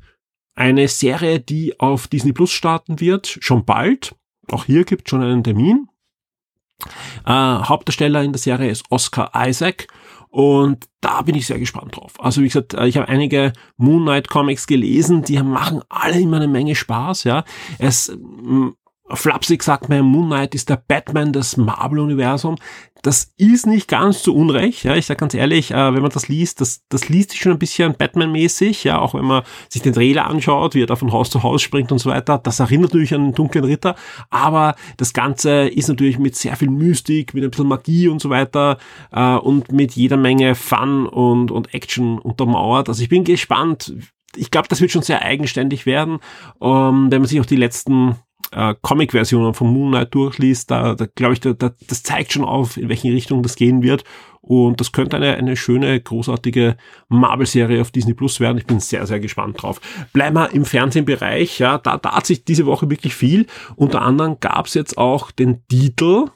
Eine 0.55 0.88
Serie, 0.88 1.39
die 1.39 1.79
auf 1.79 2.08
Disney 2.08 2.34
Plus 2.34 2.51
starten 2.51 3.00
wird, 3.00 3.38
schon 3.39 3.65
bald. 3.65 4.15
Auch 4.51 4.65
hier 4.65 4.84
gibt 4.84 5.08
es 5.08 5.10
schon 5.10 5.22
einen 5.22 5.44
Termin. 5.44 5.88
Äh, 7.25 7.32
Hauptdarsteller 7.32 8.24
in 8.24 8.34
der 8.34 8.39
Serie 8.39 8.70
ist 8.70 8.84
Oscar 8.89 9.32
Isaac 9.36 9.88
und 10.36 10.89
da 11.00 11.22
bin 11.22 11.34
ich 11.36 11.48
sehr 11.48 11.60
gespannt 11.60 11.96
drauf. 11.96 12.15
Also 12.20 12.42
wie 12.42 12.48
gesagt, 12.48 12.74
äh, 12.74 12.88
ich 12.88 12.98
habe 12.98 13.08
einige 13.08 13.54
Moon 13.77 14.01
Knight 14.01 14.27
Comics 14.27 14.68
gelesen, 14.68 15.22
die 15.22 15.42
machen 15.42 15.82
alle 15.88 16.20
immer 16.20 16.36
eine 16.36 16.50
Menge 16.50 16.75
Spaß, 16.75 17.24
ja. 17.24 17.46
Es 17.80 18.12
flapsig 19.13 19.63
sagt 19.63 19.88
man, 19.88 20.01
Moon 20.01 20.25
Knight 20.25 20.54
ist 20.54 20.68
der 20.70 20.75
Batman 20.75 21.32
des 21.32 21.56
Marvel-Universums. 21.56 22.60
Das 23.05 23.31
ist 23.38 23.67
nicht 23.67 23.88
ganz 23.88 24.24
so 24.24 24.33
unrecht, 24.33 24.83
ja, 24.83 24.95
ich 24.95 25.05
sag 25.05 25.19
ganz 25.19 25.35
ehrlich, 25.35 25.69
äh, 25.69 25.93
wenn 25.93 26.01
man 26.01 26.09
das 26.09 26.27
liest, 26.27 26.59
das, 26.59 26.81
das 26.89 27.07
liest 27.07 27.29
sich 27.29 27.39
schon 27.39 27.51
ein 27.51 27.59
bisschen 27.59 27.93
Batman-mäßig, 27.93 28.83
ja, 28.83 28.97
auch 28.97 29.13
wenn 29.13 29.25
man 29.25 29.43
sich 29.69 29.83
den 29.83 29.93
Trailer 29.93 30.25
anschaut, 30.25 30.74
wie 30.74 30.81
er 30.81 30.88
da 30.88 30.95
von 30.95 31.12
Haus 31.12 31.29
zu 31.29 31.43
Haus 31.43 31.62
springt 31.62 31.91
und 31.91 32.00
so 32.00 32.09
weiter, 32.09 32.39
das 32.39 32.59
erinnert 32.59 32.93
natürlich 32.93 33.13
an 33.13 33.25
den 33.25 33.35
dunklen 33.35 33.63
Ritter, 33.63 33.93
aber 34.31 34.74
das 34.97 35.13
Ganze 35.13 35.67
ist 35.67 35.88
natürlich 35.88 36.17
mit 36.17 36.35
sehr 36.35 36.55
viel 36.55 36.71
Mystik, 36.71 37.35
mit 37.35 37.43
ein 37.43 37.51
bisschen 37.51 37.67
Magie 37.67 38.07
und 38.07 38.24
so 38.24 38.31
weiter 38.31 38.79
äh, 39.12 39.35
und 39.35 39.71
mit 39.71 39.91
jeder 39.91 40.17
Menge 40.17 40.55
Fun 40.55 41.05
und, 41.05 41.51
und 41.51 41.75
Action 41.75 42.17
untermauert. 42.17 42.89
Also 42.89 43.03
ich 43.03 43.09
bin 43.09 43.24
gespannt, 43.24 43.93
ich 44.35 44.50
glaube, 44.50 44.67
das 44.67 44.81
wird 44.81 44.89
schon 44.89 45.03
sehr 45.03 45.21
eigenständig 45.21 45.85
werden, 45.85 46.17
ähm, 46.59 47.12
wenn 47.12 47.21
man 47.21 47.25
sich 47.25 47.39
auch 47.39 47.45
die 47.45 47.55
letzten 47.55 48.15
äh, 48.51 48.75
Comic-Versionen 48.81 49.53
von 49.53 49.71
Moon 49.71 49.91
Knight 49.91 50.13
durchliest, 50.13 50.71
da, 50.71 50.95
da 50.95 51.05
glaube 51.05 51.33
ich, 51.33 51.39
da, 51.39 51.53
da, 51.53 51.71
das 51.87 52.03
zeigt 52.03 52.33
schon 52.33 52.45
auf, 52.45 52.77
in 52.77 52.89
welche 52.89 53.11
Richtung 53.11 53.43
das 53.43 53.55
gehen 53.55 53.83
wird. 53.83 54.03
Und 54.41 54.79
das 54.79 54.91
könnte 54.91 55.17
eine, 55.17 55.35
eine 55.35 55.55
schöne, 55.55 55.99
großartige 55.99 56.77
Marvel-Serie 57.09 57.81
auf 57.81 57.89
Disney 57.89 58.13
Plus 58.13 58.39
werden. 58.39 58.59
Ich 58.59 58.67
bin 58.67 58.79
sehr, 58.79 59.07
sehr 59.07 59.19
gespannt 59.19 59.61
drauf. 59.61 59.81
Bleiben 60.13 60.35
wir 60.35 60.51
im 60.53 60.65
Fernsehbereich. 60.65 61.57
Ja, 61.57 61.79
da, 61.79 61.97
da 61.97 62.11
hat 62.11 62.27
sich 62.27 62.45
diese 62.45 62.67
Woche 62.67 62.89
wirklich 62.91 63.15
viel. 63.15 63.47
Unter 63.75 64.03
anderem 64.03 64.37
gab 64.39 64.67
es 64.67 64.75
jetzt 64.75 64.99
auch 64.99 65.31
den 65.31 65.65
Titel 65.67 66.27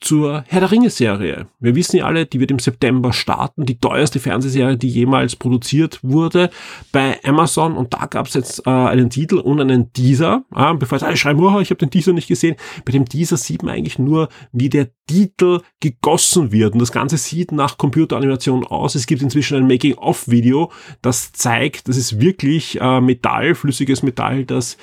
zur 0.00 0.44
Herr 0.46 0.60
der 0.60 0.70
Ringe 0.70 0.90
Serie. 0.90 1.46
Wir 1.58 1.74
wissen 1.74 1.96
ja 1.96 2.04
alle, 2.04 2.26
die 2.26 2.38
wird 2.38 2.50
im 2.50 2.58
September 2.58 3.12
starten, 3.12 3.64
die 3.64 3.78
teuerste 3.78 4.20
Fernsehserie, 4.20 4.76
die 4.76 4.88
jemals 4.88 5.36
produziert 5.36 6.00
wurde 6.02 6.50
bei 6.92 7.18
Amazon 7.24 7.76
und 7.76 7.94
da 7.94 8.06
gab 8.06 8.26
es 8.26 8.34
jetzt 8.34 8.66
äh, 8.66 8.70
einen 8.70 9.10
Titel 9.10 9.38
und 9.38 9.60
einen 9.60 9.92
Teaser. 9.92 10.44
Äh, 10.54 10.74
bevor 10.74 10.98
jetzt 10.98 11.04
alle 11.04 11.16
schreiben, 11.16 11.42
oh, 11.42 11.60
ich 11.60 11.70
habe 11.70 11.78
den 11.78 11.90
Teaser 11.90 12.12
nicht 12.12 12.28
gesehen. 12.28 12.56
Bei 12.84 12.92
dem 12.92 13.08
Teaser 13.08 13.36
sieht 13.36 13.62
man 13.62 13.74
eigentlich 13.74 13.98
nur, 13.98 14.28
wie 14.52 14.68
der 14.68 14.88
Titel 15.06 15.60
gegossen 15.80 16.52
wird 16.52 16.74
und 16.74 16.80
das 16.80 16.92
Ganze 16.92 17.16
sieht 17.16 17.52
nach 17.52 17.78
Computeranimation 17.78 18.66
aus. 18.66 18.94
Es 18.94 19.06
gibt 19.06 19.22
inzwischen 19.22 19.56
ein 19.56 19.66
Making-of-Video, 19.66 20.70
das 21.00 21.32
zeigt, 21.32 21.88
das 21.88 21.96
ist 21.96 22.20
wirklich 22.20 22.80
äh, 22.80 23.00
Metall, 23.00 23.54
flüssiges 23.54 24.02
Metall, 24.02 24.44
das 24.44 24.76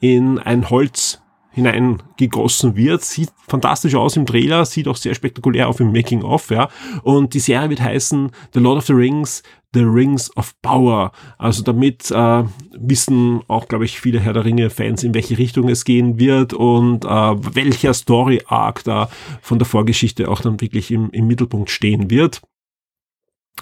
in 0.00 0.38
ein 0.38 0.70
Holz 0.70 1.19
hineingegossen 1.50 2.76
wird. 2.76 3.02
Sieht 3.02 3.30
fantastisch 3.48 3.94
aus 3.94 4.16
im 4.16 4.26
Trailer, 4.26 4.64
sieht 4.64 4.88
auch 4.88 4.96
sehr 4.96 5.14
spektakulär 5.14 5.68
auf 5.68 5.80
im 5.80 5.92
Making 5.92 6.22
of, 6.22 6.50
ja. 6.50 6.68
Und 7.02 7.34
die 7.34 7.40
Serie 7.40 7.70
wird 7.70 7.80
heißen 7.80 8.30
The 8.54 8.60
Lord 8.60 8.78
of 8.78 8.86
the 8.86 8.92
Rings, 8.92 9.42
The 9.72 9.82
Rings 9.82 10.36
of 10.36 10.54
Power. 10.62 11.12
Also 11.38 11.62
damit 11.62 12.10
äh, 12.10 12.44
wissen 12.78 13.40
auch, 13.48 13.68
glaube 13.68 13.84
ich, 13.84 14.00
viele 14.00 14.20
Herr 14.20 14.32
der 14.32 14.44
Ringe-Fans, 14.44 15.04
in 15.04 15.14
welche 15.14 15.38
Richtung 15.38 15.68
es 15.68 15.84
gehen 15.84 16.18
wird 16.18 16.52
und 16.52 17.04
äh, 17.04 17.08
welcher 17.08 17.94
Story-Arc 17.94 18.84
da 18.84 19.08
von 19.42 19.58
der 19.58 19.66
Vorgeschichte 19.66 20.28
auch 20.28 20.40
dann 20.40 20.60
wirklich 20.60 20.90
im, 20.90 21.10
im 21.10 21.26
Mittelpunkt 21.26 21.70
stehen 21.70 22.10
wird. 22.10 22.40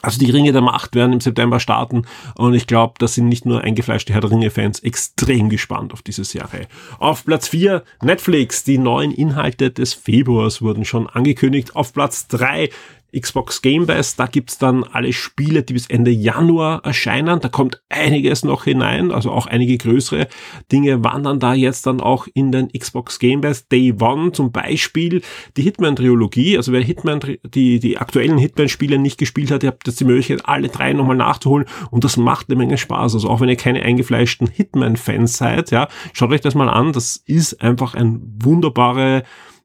Also 0.03 0.19
die 0.19 0.31
Ringe 0.31 0.53
der 0.53 0.63
Macht 0.63 0.95
werden 0.95 1.13
im 1.13 1.21
September 1.21 1.61
starten 1.61 2.05
und 2.37 2.55
ich 2.55 2.67
glaube, 2.67 2.95
da 2.99 3.09
sind 3.09 3.29
nicht 3.29 3.47
nur 3.47 3.63
eingefleischte 3.63 4.13
Herr 4.13 4.21
der 4.21 4.31
Ringe-Fans 4.31 4.81
extrem 4.81 5.49
gespannt 5.49 5.93
auf 5.93 6.03
diese 6.03 6.25
Serie. 6.25 6.67
Auf 6.99 7.25
Platz 7.25 7.49
4 7.49 7.83
Netflix, 8.03 8.65
die 8.65 8.79
neuen 8.79 9.13
Inhalte 9.13 9.71
des 9.71 9.95
Februars 9.95 10.63
wurden 10.63 10.85
schon 10.85 11.09
angekündigt. 11.09 11.75
Auf 11.75 11.93
Platz 11.93 12.29
3 12.29 12.71
Xbox 13.17 13.63
Game 13.63 13.87
Pass, 13.87 14.17
da 14.17 14.27
gibt's 14.27 14.59
dann 14.59 14.85
alle 14.85 15.13
Spiele, 15.13 15.63
die 15.63 15.73
bis 15.73 15.87
Ende 15.87 16.11
Januar 16.11 16.85
erscheinen. 16.85 17.41
Da 17.41 17.49
kommt 17.49 17.83
einiges 17.89 18.45
noch 18.45 18.65
hinein, 18.65 19.13
also 19.13 19.31
auch 19.31 19.47
einige 19.47 19.79
größere 19.79 20.29
Dinge 20.71 21.03
wandern 21.05 21.41
da 21.41 21.55
jetzt 21.55 21.87
dann 21.87 22.01
auch 22.01 22.27
in 22.35 22.53
den 22.53 22.69
Xbox 22.69 23.19
Game 23.19 23.41
Pass. 23.41 23.69
Day 23.69 23.95
One 23.99 24.33
zum 24.33 24.53
Beispiel 24.53 25.23
die 25.57 25.63
Hitman-Trilogie, 25.63 26.57
also 26.57 26.73
wer 26.73 26.83
Hitman, 26.83 27.21
die, 27.55 27.81
die 27.81 27.99
aktuellen 27.99 28.39
Hitman-Spiele 28.39 28.99
nicht 28.99 29.19
gespielt 29.19 29.51
hat, 29.51 29.63
ihr 29.63 29.69
habt 29.69 29.87
jetzt 29.87 30.01
die 30.01 30.05
Möglichkeit, 30.05 30.43
alle 30.45 30.69
drei 30.69 30.93
nochmal 30.93 31.17
nachzuholen 31.17 31.67
und 31.91 32.05
das 32.05 32.17
macht 32.17 32.49
eine 32.49 32.57
Menge 32.57 32.77
Spaß. 32.77 33.15
Also 33.15 33.29
auch 33.29 33.41
wenn 33.41 33.49
ihr 33.49 33.57
keine 33.57 33.83
eingefleischten 33.83 34.49
Hitman-Fans 34.49 35.37
seid, 35.37 35.71
ja, 35.71 35.89
schaut 36.13 36.31
euch 36.31 36.41
das 36.43 36.55
mal 36.55 36.69
an. 36.69 36.93
Das 36.93 37.17
ist 37.17 37.63
einfach 37.63 37.95
ein 37.95 38.21
wunderbare 38.43 39.23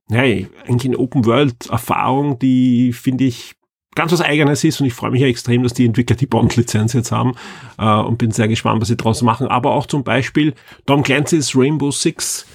hey, 0.10 0.48
eigentlich 0.68 0.92
eine 0.92 1.00
Open-World-Erfahrung, 1.00 2.40
die 2.40 2.94
finde 2.94 3.26
ich 3.26 3.56
ganz 3.96 4.12
was 4.12 4.22
Eigenes 4.22 4.64
ist 4.64 4.82
und 4.82 4.88
ich 4.88 4.94
freue 4.94 5.12
mich 5.12 5.22
ja 5.22 5.28
extrem, 5.28 5.64
dass 5.64 5.74
die 5.74 5.86
Entwickler 5.86 6.16
die 6.16 6.26
Bond-Lizenz 6.26 6.94
jetzt 6.94 7.12
haben 7.12 7.34
äh, 7.78 7.86
und 7.86 8.18
bin 8.18 8.32
sehr 8.32 8.48
gespannt, 8.48 8.82
was 8.82 8.88
sie 8.88 8.98
draus 8.98 9.22
machen. 9.22 9.48
Aber 9.48 9.72
auch 9.72 9.86
zum 9.86 10.04
Beispiel 10.04 10.54
Tom 10.86 11.04
Clancy's 11.04 11.56
Rainbow 11.56 11.92
Six 11.92 12.46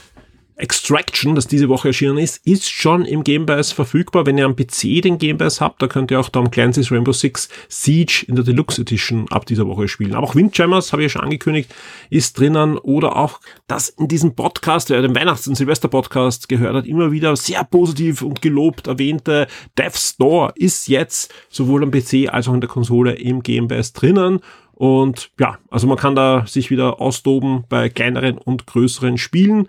Extraction, 0.59 1.37
das 1.37 1.47
diese 1.47 1.69
Woche 1.69 1.89
erschienen 1.89 2.19
ist, 2.19 2.45
ist 2.45 2.69
schon 2.69 3.05
im 3.05 3.23
Game 3.23 3.47
Pass 3.47 3.71
verfügbar. 3.71 4.27
Wenn 4.27 4.39
ihr 4.39 4.45
am 4.45 4.57
PC 4.57 5.01
den 5.03 5.19
Game 5.19 5.39
Pass 5.39 5.61
habt, 5.61 5.81
da 5.81 5.87
könnt 5.87 6.11
ihr 6.11 6.19
auch 6.19 6.29
Tom 6.29 6.51
Clancy's 6.51 6.91
Rainbow 6.91 7.13
Six 7.13 7.49
Siege 7.69 8.25
in 8.27 8.35
der 8.35 8.45
Deluxe 8.45 8.83
Edition 8.83 9.27
ab 9.31 9.47
dieser 9.47 9.69
Woche 9.69 9.87
spielen. 9.87 10.15
Aber 10.15 10.27
auch 10.27 10.35
Windjammers, 10.35 10.93
habe 10.93 11.03
ich 11.03 11.07
ja 11.07 11.11
schon 11.11 11.23
angekündigt, 11.23 11.73
ist 12.11 12.39
drinnen. 12.39 12.77
Oder 12.77 13.17
auch 13.17 13.41
das 13.69 13.89
in 13.89 14.09
diesem 14.09 14.35
Podcast, 14.35 14.91
der 14.91 15.01
den 15.01 15.15
Weihnachts- 15.15 15.47
und 15.47 15.55
Silvester-Podcast 15.55 16.49
gehört 16.49 16.75
hat, 16.75 16.87
immer 16.87 17.13
wieder 17.13 17.37
sehr 17.37 17.63
positiv 17.63 18.23
und 18.23 18.43
gelobt 18.43 18.89
erwähnte 18.89 19.47
Death 19.79 19.97
Store 19.97 20.53
ist 20.57 20.89
jetzt 20.89 21.33
sowohl 21.49 21.85
am 21.85 21.93
PC 21.93 22.29
als 22.33 22.49
auch 22.49 22.55
in 22.55 22.61
der 22.61 22.69
Konsole 22.69 23.13
im 23.13 23.45
Game 23.45 23.69
Pass 23.69 23.93
drinnen. 23.93 24.41
Und 24.75 25.31
ja, 25.39 25.59
also 25.71 25.87
man 25.87 25.97
kann 25.97 26.17
da 26.17 26.47
sich 26.47 26.71
wieder 26.71 27.01
austoben 27.01 27.65
bei 27.69 27.89
kleineren 27.89 28.39
und 28.39 28.67
größeren 28.67 29.19
Spielen 29.19 29.69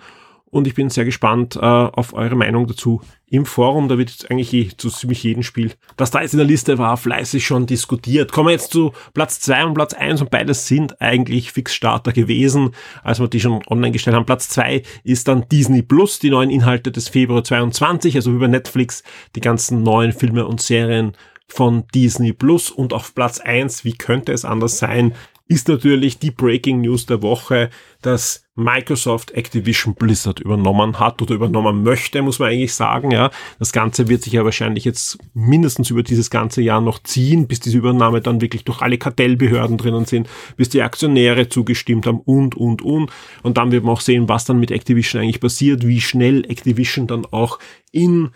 und 0.52 0.68
ich 0.68 0.76
bin 0.76 0.90
sehr 0.90 1.06
gespannt 1.06 1.56
äh, 1.56 1.60
auf 1.60 2.14
eure 2.14 2.36
Meinung 2.36 2.68
dazu 2.68 3.02
im 3.28 3.46
Forum. 3.46 3.88
Da 3.88 3.98
wird 3.98 4.10
jetzt 4.10 4.30
eigentlich 4.30 4.52
je, 4.52 4.70
zu 4.76 4.90
ziemlich 4.90 5.24
jedem 5.24 5.44
Spiel, 5.44 5.74
das 5.98 6.12
da 6.12 6.22
jetzt 6.22 6.34
in 6.34 6.40
der 6.40 6.48
Liste 6.48 6.78
war, 6.78 6.98
fleißig 6.98 7.46
schon 7.46 7.66
diskutiert. 7.66 8.32
Kommen 8.32 8.48
wir 8.48 8.54
jetzt 8.54 8.72
zu 8.72 8.94
Platz 9.14 9.40
zwei 9.40 9.64
und 9.66 9.74
Platz 9.74 9.94
eins 9.94 10.22
und 10.22 10.32
beides 10.32 10.68
sind 10.68 11.02
eigentlich 11.02 11.52
Fixstarter 11.52 12.12
gewesen, 12.12 12.72
als 13.04 13.20
wir 13.20 13.28
die 13.28 13.40
schon 13.40 13.62
online 13.68 13.92
gestellt 13.92 14.16
haben. 14.16 14.26
Platz 14.26 14.50
zwei 14.50 14.84
ist 15.04 15.28
dann 15.28 15.48
Disney 15.50 15.82
Plus, 15.82 16.20
die 16.20 16.30
neuen 16.30 16.50
Inhalte 16.50 16.92
des 16.92 17.10
Februar 17.10 17.44
22, 17.44 18.16
also 18.16 18.32
über 18.32 18.48
Netflix, 18.48 19.04
die 19.36 19.42
ganzen 19.42 19.84
neuen 19.84 20.12
Filme 20.12 20.46
und 20.46 20.62
Serien 20.62 21.14
von 21.50 21.86
Disney 21.94 22.32
Plus 22.32 22.70
und 22.70 22.94
auf 22.94 23.14
Platz 23.16 23.40
eins, 23.40 23.84
wie 23.84 23.94
könnte 23.94 24.32
es 24.32 24.46
anders 24.46 24.78
sein, 24.78 25.14
ist 25.50 25.68
natürlich 25.68 26.20
die 26.20 26.30
Breaking 26.30 26.82
News 26.82 27.08
der 27.08 27.24
Woche, 27.24 27.72
dass 28.04 28.44
Microsoft 28.54 29.32
Activision 29.32 29.96
Blizzard 29.96 30.40
übernommen 30.40 31.00
hat 31.00 31.24
oder 31.24 31.34
übernommen 31.34 31.82
möchte, 31.82 32.22
muss 32.22 32.38
man 32.38 32.50
eigentlich 32.50 32.76
sagen. 32.76 33.10
Ja, 33.10 33.32
das 33.58 33.74
Ganze 33.74 34.08
wird 34.08 34.22
sich 34.22 34.34
ja 34.34 34.46
wahrscheinlich 34.46 34.86
jetzt 34.86 35.18
mindestens 35.34 35.90
über 35.90 36.04
dieses 36.04 36.30
ganze 36.30 36.62
Jahr 36.62 36.82
noch 36.82 37.00
ziehen, 37.02 37.48
bis 37.48 37.60
diese 37.62 37.80
Übernahme 37.80 38.22
dann 38.22 38.42
wirklich 38.42 38.64
durch 38.64 38.82
alle 38.82 39.00
Kartellbehörden 39.00 39.78
drinnen 39.78 40.06
sind, 40.06 40.30
bis 40.56 40.70
die 40.70 40.84
Aktionäre 40.84 41.50
zugestimmt 41.50 42.06
haben 42.06 42.20
und, 42.20 42.54
und, 42.54 42.84
und. 42.84 43.12
Und 43.42 43.58
dann 43.58 43.72
wird 43.72 43.84
man 43.84 43.94
auch 43.94 44.02
sehen, 44.02 44.30
was 44.30 44.46
dann 44.46 44.60
mit 44.60 44.70
Activision 44.70 45.24
eigentlich 45.24 45.42
passiert, 45.42 45.88
wie 45.88 46.00
schnell 46.00 46.46
Activision 46.48 47.08
dann 47.08 47.26
auch 47.26 47.58
in 47.92 48.30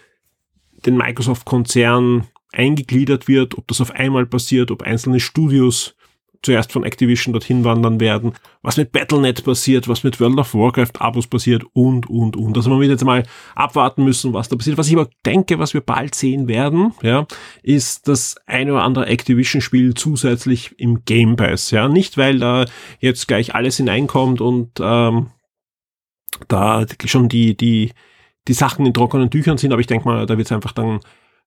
den 0.83 0.97
Microsoft-Konzern 0.97 2.25
eingegliedert 2.51 3.27
wird, 3.27 3.55
ob 3.55 3.67
das 3.67 3.81
auf 3.81 3.91
einmal 3.91 4.25
passiert, 4.25 4.71
ob 4.71 4.81
einzelne 4.81 5.19
Studios 5.19 5.95
zuerst 6.43 6.71
von 6.71 6.83
Activision 6.83 7.33
dorthin 7.33 7.63
wandern 7.63 7.99
werden, 7.99 8.33
was 8.61 8.77
mit 8.77 8.91
Battlenet 8.91 9.43
passiert, 9.43 9.87
was 9.87 10.03
mit 10.03 10.19
World 10.19 10.37
of 10.37 10.53
Warcraft 10.53 10.99
Abos 10.99 11.25
passiert 11.25 11.63
und, 11.73 12.07
und, 12.09 12.35
und. 12.35 12.55
Also 12.55 12.69
man 12.69 12.79
wird 12.81 12.91
jetzt 12.91 13.05
mal 13.05 13.23
abwarten 13.55 14.03
müssen, 14.03 14.33
was 14.33 14.49
da 14.49 14.57
passiert. 14.57 14.77
Was 14.77 14.87
ich 14.87 14.93
aber 14.93 15.09
denke, 15.25 15.57
was 15.57 15.73
wir 15.73 15.81
bald 15.81 16.13
sehen 16.13 16.47
werden, 16.47 16.93
ja, 17.01 17.25
ist 17.63 18.07
das 18.07 18.35
eine 18.45 18.73
oder 18.73 18.83
andere 18.83 19.07
Activision-Spiel 19.07 19.93
zusätzlich 19.95 20.75
im 20.77 21.05
Game 21.05 21.37
Pass, 21.37 21.71
ja. 21.71 21.87
Nicht, 21.87 22.17
weil 22.17 22.39
da 22.39 22.65
jetzt 22.99 23.27
gleich 23.27 23.55
alles 23.55 23.77
hineinkommt 23.77 24.41
und 24.41 24.79
ähm, 24.81 25.27
da 26.49 26.85
schon 27.05 27.29
die, 27.29 27.55
die, 27.55 27.91
die 28.47 28.53
Sachen 28.53 28.85
in 28.85 28.93
trockenen 28.93 29.31
Tüchern 29.31 29.57
sind, 29.57 29.71
aber 29.71 29.81
ich 29.81 29.87
denke 29.87 30.07
mal, 30.07 30.25
da 30.25 30.37
wird 30.37 30.47
es 30.47 30.51
einfach 30.51 30.73
dann 30.73 30.99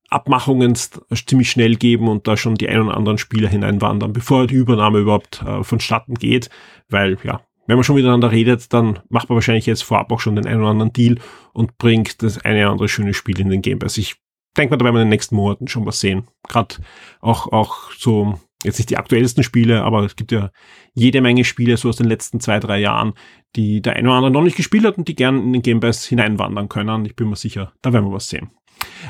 Abmachungen 0.09 0.75
ziemlich 0.77 1.51
schnell 1.51 1.77
geben 1.77 2.09
und 2.09 2.29
da 2.29 2.37
schon 2.37 2.55
die 2.55 2.69
ein 2.69 2.81
oder 2.81 2.97
anderen 2.97 3.19
Spieler 3.19 3.49
hineinwandern, 3.49 4.13
bevor 4.13 4.47
die 4.47 4.55
Übernahme 4.55 5.01
überhaupt 5.01 5.43
äh, 5.43 5.65
vonstatten 5.65 6.15
geht, 6.15 6.49
weil 6.89 7.19
ja, 7.25 7.41
wenn 7.67 7.77
man 7.77 7.85
schon 7.85 7.97
miteinander 7.97 8.31
redet, 8.31 8.73
dann 8.73 9.01
macht 9.09 9.29
man 9.29 9.37
wahrscheinlich 9.37 9.67
jetzt 9.67 9.83
vorab 9.83 10.13
auch 10.13 10.21
schon 10.21 10.37
den 10.37 10.47
einen 10.47 10.61
oder 10.61 10.71
anderen 10.71 10.93
Deal 10.93 11.19
und 11.53 11.79
bringt 11.79 12.23
das 12.23 12.39
eine 12.45 12.61
oder 12.61 12.71
andere 12.71 12.89
schöne 12.89 13.15
Spiel 13.15 13.41
in 13.41 13.51
den 13.51 13.63
Game 13.63 13.81
Pass. 13.81 13.99
Ich 13.99 14.17
denke 14.57 14.71
mal, 14.71 14.77
da 14.79 14.85
werden 14.85 14.95
wir 14.95 15.03
in 15.03 15.07
den 15.07 15.11
nächsten 15.11 15.35
Monaten 15.35 15.69
schon 15.69 15.85
was 15.85 16.01
sehen. 16.01 16.29
Gerade 16.49 16.77
auch, 17.21 17.53
auch 17.53 17.91
so, 17.93 18.39
jetzt 18.63 18.79
nicht 18.79 18.91
die 18.91 18.97
aktuellsten 18.97 19.43
Spiele, 19.43 19.83
aber 19.83 20.05
es 20.05 20.15
gibt 20.15 20.31
ja 20.31 20.51
jede 20.95 21.21
Menge 21.21 21.45
Spiele 21.45 21.77
so 21.77 21.89
aus 21.89 21.97
den 21.97 22.07
letzten 22.07 22.39
zwei, 22.41 22.61
drei 22.61 22.79
Jahren, 22.79 23.15
die 23.57 23.83
der 23.83 23.97
eine 23.97 24.09
oder 24.09 24.19
andere 24.19 24.33
noch 24.33 24.43
nicht 24.43 24.57
gespielt 24.57 24.85
hat 24.85 24.97
und 24.97 25.09
die 25.09 25.17
gern 25.17 25.43
in 25.43 25.53
den 25.53 25.63
Game 25.63 25.81
Pass 25.81 26.07
hineinwandern 26.07 26.69
können. 26.69 27.05
Ich 27.05 27.17
bin 27.17 27.29
mir 27.29 27.37
sicher, 27.37 27.73
da 27.83 27.93
werden 27.93 28.07
wir 28.07 28.13
was 28.13 28.29
sehen. 28.29 28.51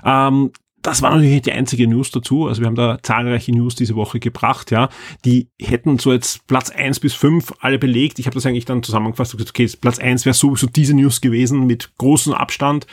Ähm, 0.04 0.52
das 0.86 1.02
war 1.02 1.10
natürlich 1.10 1.42
die 1.42 1.52
einzige 1.52 1.88
News 1.88 2.12
dazu. 2.12 2.46
Also 2.46 2.62
wir 2.62 2.68
haben 2.68 2.76
da 2.76 2.98
zahlreiche 3.02 3.50
News 3.50 3.74
diese 3.74 3.96
Woche 3.96 4.20
gebracht, 4.20 4.70
ja. 4.70 4.88
Die 5.24 5.48
hätten 5.60 5.98
so 5.98 6.12
jetzt 6.12 6.46
Platz 6.46 6.70
eins 6.70 7.00
bis 7.00 7.12
fünf 7.12 7.52
alle 7.58 7.78
belegt. 7.78 8.20
Ich 8.20 8.26
habe 8.26 8.34
das 8.34 8.46
eigentlich 8.46 8.66
dann 8.66 8.84
zusammengefasst 8.84 9.34
und 9.34 9.38
gesagt, 9.38 9.50
okay, 9.50 9.68
Platz 9.80 9.98
eins 9.98 10.24
wäre 10.24 10.34
sowieso 10.34 10.68
diese 10.68 10.94
News 10.94 11.20
gewesen 11.20 11.66
mit 11.66 11.90
großem 11.98 12.34
Abstand 12.34 12.86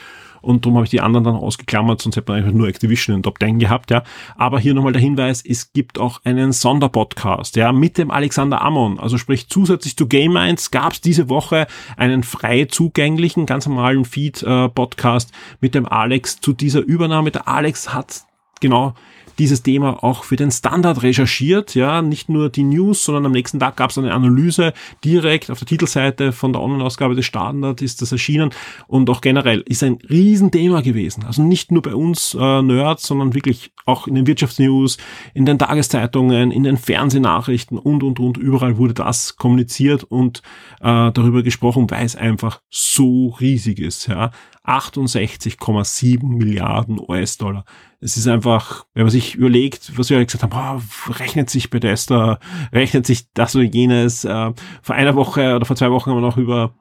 und 0.44 0.64
darum 0.64 0.76
habe 0.76 0.84
ich 0.84 0.90
die 0.90 1.00
anderen 1.00 1.24
dann 1.24 1.36
ausgeklammert, 1.36 2.00
sonst 2.00 2.16
hätte 2.16 2.30
man 2.30 2.40
einfach 2.40 2.52
nur 2.52 2.68
Activision 2.68 3.14
in 3.14 3.18
den 3.20 3.24
Top 3.24 3.38
10 3.38 3.58
gehabt, 3.58 3.90
ja. 3.90 4.02
Aber 4.36 4.60
hier 4.60 4.74
nochmal 4.74 4.92
der 4.92 5.02
Hinweis, 5.02 5.42
es 5.46 5.72
gibt 5.72 5.98
auch 5.98 6.20
einen 6.24 6.52
Sonderpodcast, 6.52 7.56
ja, 7.56 7.72
mit 7.72 7.98
dem 7.98 8.10
Alexander 8.10 8.62
Ammon. 8.62 8.98
Also 9.00 9.18
sprich, 9.18 9.48
zusätzlich 9.48 9.96
zu 9.96 10.06
Game 10.06 10.36
1 10.36 10.70
gab 10.70 10.92
es 10.92 11.00
diese 11.00 11.28
Woche 11.28 11.66
einen 11.96 12.22
frei 12.22 12.66
zugänglichen, 12.66 13.46
ganz 13.46 13.66
normalen 13.66 14.04
Feed-Podcast 14.04 15.30
äh, 15.30 15.56
mit 15.60 15.74
dem 15.74 15.86
Alex 15.86 16.40
zu 16.40 16.52
dieser 16.52 16.80
Übernahme. 16.80 17.30
Der 17.30 17.48
Alex 17.48 17.92
hat 17.94 18.24
genau 18.60 18.94
dieses 19.38 19.62
Thema 19.62 20.02
auch 20.02 20.24
für 20.24 20.36
den 20.36 20.50
Standard 20.50 21.02
recherchiert, 21.02 21.74
ja, 21.74 22.02
nicht 22.02 22.28
nur 22.28 22.48
die 22.48 22.62
News, 22.62 23.04
sondern 23.04 23.26
am 23.26 23.32
nächsten 23.32 23.58
Tag 23.58 23.76
gab 23.76 23.90
es 23.90 23.98
eine 23.98 24.12
Analyse 24.12 24.72
direkt 25.04 25.50
auf 25.50 25.58
der 25.58 25.66
Titelseite 25.66 26.32
von 26.32 26.52
der 26.52 26.62
Online-Ausgabe 26.62 27.14
des 27.14 27.26
Standard 27.26 27.82
ist 27.82 28.02
das 28.02 28.12
erschienen 28.12 28.50
und 28.86 29.08
auch 29.10 29.20
generell 29.20 29.62
ist 29.66 29.82
ein 29.82 29.98
Riesenthema 30.08 30.80
gewesen. 30.80 31.24
Also 31.26 31.42
nicht 31.42 31.72
nur 31.72 31.82
bei 31.82 31.94
uns 31.94 32.34
äh, 32.38 32.62
Nerds, 32.62 33.06
sondern 33.06 33.34
wirklich 33.34 33.72
auch 33.86 34.06
in 34.06 34.14
den 34.14 34.26
Wirtschaftsnews, 34.26 34.96
in 35.34 35.46
den 35.46 35.58
Tageszeitungen, 35.58 36.50
in 36.50 36.62
den 36.62 36.76
Fernsehnachrichten 36.76 37.78
und 37.78 38.02
und 38.02 38.20
und 38.20 38.36
überall 38.36 38.76
wurde 38.76 38.94
das 38.94 39.36
kommuniziert 39.36 40.04
und 40.04 40.42
äh, 40.80 41.12
darüber 41.12 41.42
gesprochen, 41.42 41.90
weil 41.90 42.04
es 42.04 42.16
einfach 42.16 42.60
so 42.70 43.28
riesig 43.40 43.78
ist. 43.78 44.08
Ja. 44.08 44.30
68,7 44.64 46.24
Milliarden 46.24 46.98
US-Dollar. 46.98 47.64
Es 48.00 48.16
ist 48.16 48.26
einfach, 48.26 48.86
wenn 48.94 49.04
man 49.04 49.10
sich 49.10 49.34
überlegt, 49.34 49.92
was 49.96 50.10
wir 50.10 50.24
gesagt 50.24 50.42
haben, 50.42 50.50
boah, 50.50 50.82
rechnet 51.18 51.50
sich 51.50 51.70
Bethesda, 51.70 52.38
rechnet 52.72 53.06
sich 53.06 53.30
das 53.34 53.54
oder 53.54 53.64
jenes. 53.64 54.24
Äh, 54.24 54.52
vor 54.82 54.94
einer 54.94 55.14
Woche 55.14 55.54
oder 55.54 55.66
vor 55.66 55.76
zwei 55.76 55.90
Wochen 55.90 56.10
haben 56.10 56.18
wir 56.18 56.22
noch 56.22 56.36
über 56.36 56.74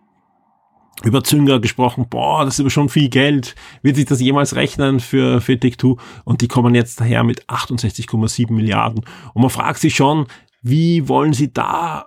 über 1.03 1.23
Zünger 1.23 1.59
gesprochen, 1.59 2.07
boah, 2.09 2.45
das 2.45 2.55
ist 2.55 2.59
aber 2.61 2.69
schon 2.69 2.87
viel 2.87 3.09
Geld. 3.09 3.55
Wird 3.81 3.95
sich 3.95 4.05
das 4.05 4.21
jemals 4.21 4.55
rechnen 4.55 4.99
für, 4.99 5.41
für 5.41 5.59
Take-Two? 5.59 5.97
Und 6.23 6.41
die 6.41 6.47
kommen 6.47 6.75
jetzt 6.75 7.01
daher 7.01 7.23
mit 7.23 7.49
68,7 7.49 8.53
Milliarden. 8.53 9.03
Und 9.33 9.41
man 9.41 9.49
fragt 9.49 9.79
sich 9.79 9.95
schon, 9.95 10.27
wie 10.61 11.07
wollen 11.09 11.33
sie 11.33 11.51
da 11.51 12.05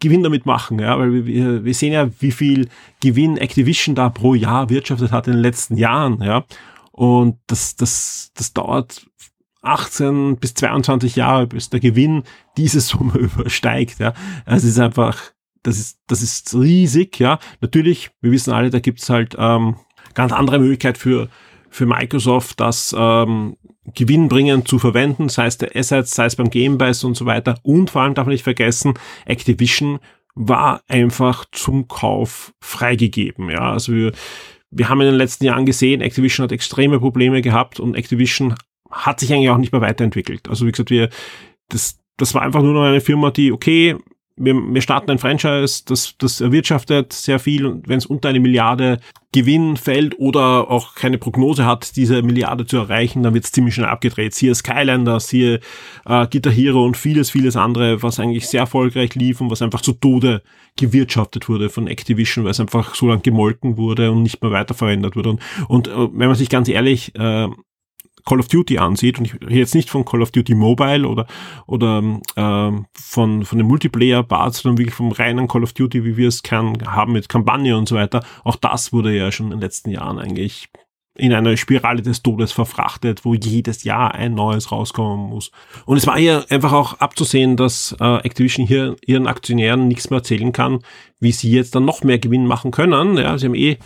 Gewinn 0.00 0.22
damit 0.22 0.46
machen, 0.46 0.78
ja, 0.78 0.98
weil 0.98 1.26
wir, 1.26 1.64
wir 1.64 1.74
sehen 1.74 1.92
ja, 1.92 2.08
wie 2.20 2.32
viel 2.32 2.68
Gewinn 3.00 3.36
Activision 3.36 3.94
da 3.94 4.08
pro 4.08 4.34
Jahr 4.34 4.70
wirtschaftet 4.70 5.12
hat 5.12 5.26
in 5.26 5.34
den 5.34 5.42
letzten 5.42 5.76
Jahren, 5.76 6.22
ja. 6.22 6.44
Und 6.90 7.38
das, 7.46 7.76
das, 7.76 8.30
das 8.34 8.52
dauert 8.52 9.06
18 9.62 10.36
bis 10.36 10.54
22 10.54 11.16
Jahre, 11.16 11.46
bis 11.46 11.70
der 11.70 11.80
Gewinn 11.80 12.22
diese 12.56 12.80
Summe 12.80 13.12
übersteigt, 13.18 13.98
ja. 13.98 14.14
Also 14.46 14.66
es 14.66 14.74
ist 14.74 14.80
einfach, 14.80 15.20
das 15.62 15.78
ist, 15.78 15.98
das 16.06 16.22
ist 16.22 16.54
riesig, 16.54 17.18
ja. 17.18 17.38
Natürlich, 17.60 18.10
wir 18.20 18.32
wissen 18.32 18.52
alle, 18.52 18.70
da 18.70 18.80
gibt's 18.80 19.10
halt 19.10 19.36
ähm, 19.38 19.76
ganz 20.14 20.32
andere 20.32 20.58
Möglichkeit 20.58 20.98
für, 20.98 21.28
für 21.74 21.86
Microsoft, 21.86 22.60
das 22.60 22.94
ähm, 22.96 23.56
gewinnbringend 23.94 24.68
zu 24.68 24.78
verwenden, 24.78 25.28
sei 25.28 25.46
es 25.46 25.58
der 25.58 25.74
Assets, 25.74 26.14
sei 26.14 26.26
es 26.26 26.36
beim 26.36 26.48
Gamebase 26.48 27.04
und 27.04 27.16
so 27.16 27.26
weiter. 27.26 27.56
Und 27.64 27.90
vor 27.90 28.02
allem 28.02 28.14
darf 28.14 28.26
man 28.26 28.32
nicht 28.32 28.44
vergessen, 28.44 28.94
Activision 29.26 29.98
war 30.36 30.82
einfach 30.86 31.44
zum 31.50 31.88
Kauf 31.88 32.54
freigegeben. 32.60 33.50
Ja, 33.50 33.72
also 33.72 33.92
wir, 33.92 34.12
wir 34.70 34.88
haben 34.88 35.00
in 35.00 35.08
den 35.08 35.16
letzten 35.16 35.46
Jahren 35.46 35.66
gesehen, 35.66 36.00
Activision 36.00 36.44
hat 36.44 36.52
extreme 36.52 37.00
Probleme 37.00 37.42
gehabt 37.42 37.80
und 37.80 37.96
Activision 37.96 38.54
hat 38.92 39.18
sich 39.18 39.32
eigentlich 39.32 39.50
auch 39.50 39.58
nicht 39.58 39.72
mehr 39.72 39.80
weiterentwickelt. 39.80 40.48
Also 40.48 40.66
wie 40.66 40.70
gesagt, 40.70 40.90
wir, 40.90 41.08
das, 41.70 41.98
das 42.16 42.34
war 42.34 42.42
einfach 42.42 42.62
nur 42.62 42.74
noch 42.74 42.84
eine 42.84 43.00
Firma, 43.00 43.32
die, 43.32 43.50
okay, 43.50 43.96
wir, 44.36 44.54
wir 44.54 44.82
starten 44.82 45.10
ein 45.12 45.18
Franchise, 45.18 45.82
das, 45.86 46.16
das 46.18 46.40
erwirtschaftet 46.40 47.12
sehr 47.12 47.38
viel 47.38 47.66
und 47.66 47.88
wenn 47.88 47.98
es 47.98 48.06
unter 48.06 48.28
eine 48.28 48.40
Milliarde 48.40 48.98
Gewinn 49.32 49.76
fällt 49.76 50.18
oder 50.18 50.70
auch 50.70 50.94
keine 50.94 51.18
Prognose 51.18 51.66
hat, 51.66 51.96
diese 51.96 52.22
Milliarde 52.22 52.66
zu 52.66 52.76
erreichen, 52.76 53.22
dann 53.24 53.34
wird 53.34 53.44
es 53.44 53.52
ziemlich 53.52 53.74
schnell 53.74 53.88
abgedreht. 53.88 54.32
Siehe 54.32 54.54
Skylanders, 54.54 55.28
siehe 55.28 55.60
äh, 56.06 56.26
Guitar 56.28 56.52
Hero 56.52 56.84
und 56.84 56.96
vieles, 56.96 57.30
vieles 57.30 57.56
andere, 57.56 58.02
was 58.02 58.20
eigentlich 58.20 58.48
sehr 58.48 58.60
erfolgreich 58.60 59.16
lief 59.16 59.40
und 59.40 59.50
was 59.50 59.60
einfach 59.60 59.80
zu 59.80 59.92
Tode 59.92 60.42
gewirtschaftet 60.76 61.48
wurde 61.48 61.68
von 61.68 61.88
Activision, 61.88 62.44
weil 62.44 62.52
es 62.52 62.60
einfach 62.60 62.94
so 62.94 63.08
lang 63.08 63.22
gemolken 63.22 63.76
wurde 63.76 64.12
und 64.12 64.22
nicht 64.22 64.40
mehr 64.40 64.52
weiterverwendet 64.52 65.16
wurde. 65.16 65.30
Und, 65.30 65.40
und 65.68 65.88
äh, 65.88 65.92
wenn 66.12 66.28
man 66.28 66.36
sich 66.36 66.48
ganz 66.48 66.68
ehrlich 66.68 67.14
äh, 67.16 67.48
Call 68.24 68.40
of 68.40 68.48
Duty 68.48 68.78
ansieht, 68.78 69.18
und 69.18 69.26
ich 69.26 69.34
rede 69.34 69.54
jetzt 69.54 69.74
nicht 69.74 69.90
von 69.90 70.04
Call 70.04 70.22
of 70.22 70.30
Duty 70.30 70.54
Mobile 70.54 71.06
oder, 71.06 71.26
oder 71.66 72.02
ähm, 72.36 72.86
von, 72.94 73.44
von 73.44 73.58
dem 73.58 73.66
Multiplayer-Part, 73.66 74.54
sondern 74.54 74.78
wirklich 74.78 74.94
vom 74.94 75.12
reinen 75.12 75.48
Call 75.48 75.62
of 75.62 75.72
Duty, 75.72 76.04
wie 76.04 76.16
wir 76.16 76.28
es 76.28 76.42
kann, 76.42 76.76
haben 76.86 77.12
mit 77.12 77.28
Kampagne 77.28 77.76
und 77.76 77.88
so 77.88 77.96
weiter, 77.96 78.24
auch 78.44 78.56
das 78.56 78.92
wurde 78.92 79.14
ja 79.14 79.30
schon 79.30 79.46
in 79.46 79.52
den 79.52 79.60
letzten 79.60 79.90
Jahren 79.90 80.18
eigentlich 80.18 80.68
in 81.16 81.32
einer 81.32 81.56
Spirale 81.56 82.02
des 82.02 82.22
Todes 82.22 82.50
verfrachtet, 82.52 83.24
wo 83.24 83.34
jedes 83.34 83.84
Jahr 83.84 84.14
ein 84.14 84.34
neues 84.34 84.72
rauskommen 84.72 85.30
muss. 85.30 85.52
Und 85.86 85.96
es 85.96 86.06
war 86.06 86.18
hier 86.18 86.44
einfach 86.50 86.72
auch 86.72 86.94
abzusehen, 86.94 87.56
dass 87.56 87.94
äh, 88.00 88.16
Activision 88.16 88.66
hier 88.66 88.96
ihren 89.06 89.28
Aktionären 89.28 89.86
nichts 89.86 90.10
mehr 90.10 90.18
erzählen 90.18 90.52
kann, 90.52 90.80
wie 91.20 91.30
sie 91.30 91.52
jetzt 91.52 91.76
dann 91.76 91.84
noch 91.84 92.02
mehr 92.02 92.18
Gewinn 92.18 92.46
machen 92.46 92.72
können. 92.72 93.16
Ja, 93.16 93.38
sie 93.38 93.46
haben 93.46 93.54
eh 93.54 93.78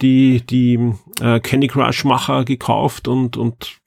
die, 0.00 0.44
die 0.44 0.92
äh, 1.20 1.38
Candy 1.38 1.68
Crush-Macher 1.68 2.44
gekauft 2.44 3.06
und, 3.06 3.36
und 3.36 3.78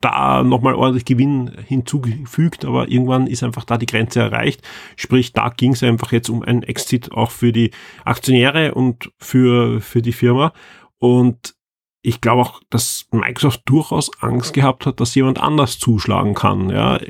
da 0.00 0.42
nochmal 0.42 0.74
ordentlich 0.74 1.04
Gewinn 1.04 1.50
hinzugefügt, 1.66 2.64
aber 2.64 2.88
irgendwann 2.88 3.26
ist 3.26 3.42
einfach 3.42 3.64
da 3.64 3.78
die 3.78 3.86
Grenze 3.86 4.20
erreicht. 4.20 4.62
Sprich, 4.96 5.32
da 5.32 5.48
ging 5.48 5.72
es 5.72 5.82
einfach 5.82 6.12
jetzt 6.12 6.28
um 6.28 6.42
ein 6.42 6.62
Exit 6.62 7.12
auch 7.12 7.30
für 7.30 7.52
die 7.52 7.70
Aktionäre 8.04 8.74
und 8.74 9.10
für, 9.18 9.80
für 9.80 10.02
die 10.02 10.12
Firma. 10.12 10.52
Und 10.98 11.54
ich 12.02 12.20
glaube 12.20 12.42
auch, 12.42 12.60
dass 12.70 13.06
Microsoft 13.10 13.62
durchaus 13.64 14.10
Angst 14.22 14.52
gehabt 14.54 14.86
hat, 14.86 15.00
dass 15.00 15.14
jemand 15.14 15.40
anders 15.40 15.78
zuschlagen 15.78 16.34
kann. 16.34 16.70
Ja, 16.70 17.00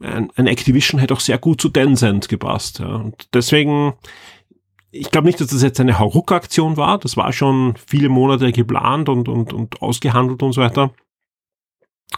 ein, 0.00 0.30
ein 0.34 0.46
Activision 0.46 0.98
hätte 0.98 1.14
auch 1.14 1.20
sehr 1.20 1.38
gut 1.38 1.60
zu 1.60 1.68
Tencent 1.68 2.28
gepasst. 2.28 2.78
Ja. 2.80 2.96
Und 2.96 3.28
deswegen, 3.34 3.94
ich 4.90 5.10
glaube 5.10 5.26
nicht, 5.26 5.40
dass 5.40 5.48
das 5.48 5.62
jetzt 5.62 5.80
eine 5.80 5.98
Hauruck-Aktion 5.98 6.76
war. 6.76 6.98
Das 6.98 7.16
war 7.16 7.32
schon 7.32 7.74
viele 7.86 8.08
Monate 8.08 8.52
geplant 8.52 9.08
und, 9.08 9.28
und, 9.28 9.52
und 9.52 9.82
ausgehandelt 9.82 10.42
und 10.42 10.52
so 10.52 10.60
weiter. 10.60 10.92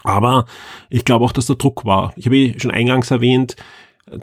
Aber 0.03 0.45
ich 0.89 1.05
glaube 1.05 1.25
auch, 1.25 1.31
dass 1.31 1.47
der 1.47 1.55
Druck 1.55 1.85
war. 1.85 2.13
Ich 2.15 2.25
habe 2.25 2.37
eh 2.37 2.59
schon 2.59 2.71
eingangs 2.71 3.11
erwähnt, 3.11 3.55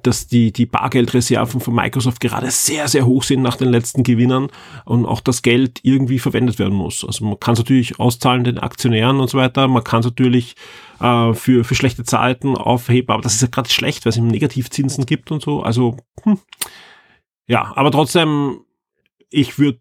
dass 0.02 0.28
die, 0.28 0.52
die 0.52 0.66
Bargeldreserven 0.66 1.60
von 1.60 1.74
Microsoft 1.74 2.20
gerade 2.20 2.50
sehr, 2.52 2.86
sehr 2.86 3.04
hoch 3.04 3.24
sind 3.24 3.42
nach 3.42 3.56
den 3.56 3.68
letzten 3.68 4.04
Gewinnern 4.04 4.48
und 4.84 5.06
auch 5.06 5.20
das 5.20 5.42
Geld 5.42 5.80
irgendwie 5.82 6.20
verwendet 6.20 6.60
werden 6.60 6.74
muss. 6.74 7.04
Also 7.04 7.24
man 7.24 7.40
kann 7.40 7.54
es 7.54 7.58
natürlich 7.58 7.98
auszahlen 7.98 8.44
den 8.44 8.58
Aktionären 8.58 9.18
und 9.18 9.28
so 9.28 9.38
weiter, 9.38 9.66
man 9.66 9.82
kann 9.82 10.00
es 10.00 10.06
natürlich 10.06 10.54
äh, 11.00 11.34
für, 11.34 11.64
für 11.64 11.74
schlechte 11.74 12.04
Zeiten 12.04 12.56
aufheben, 12.56 13.10
aber 13.12 13.22
das 13.22 13.34
ist 13.34 13.42
ja 13.42 13.48
gerade 13.48 13.70
schlecht, 13.70 14.04
weil 14.04 14.10
es 14.10 14.16
eben 14.16 14.28
Negativzinsen 14.28 15.04
gibt 15.04 15.32
und 15.32 15.42
so. 15.42 15.62
Also, 15.62 15.96
hm. 16.22 16.38
ja, 17.48 17.72
aber 17.74 17.90
trotzdem, 17.90 18.60
ich 19.30 19.58
würde 19.58 19.80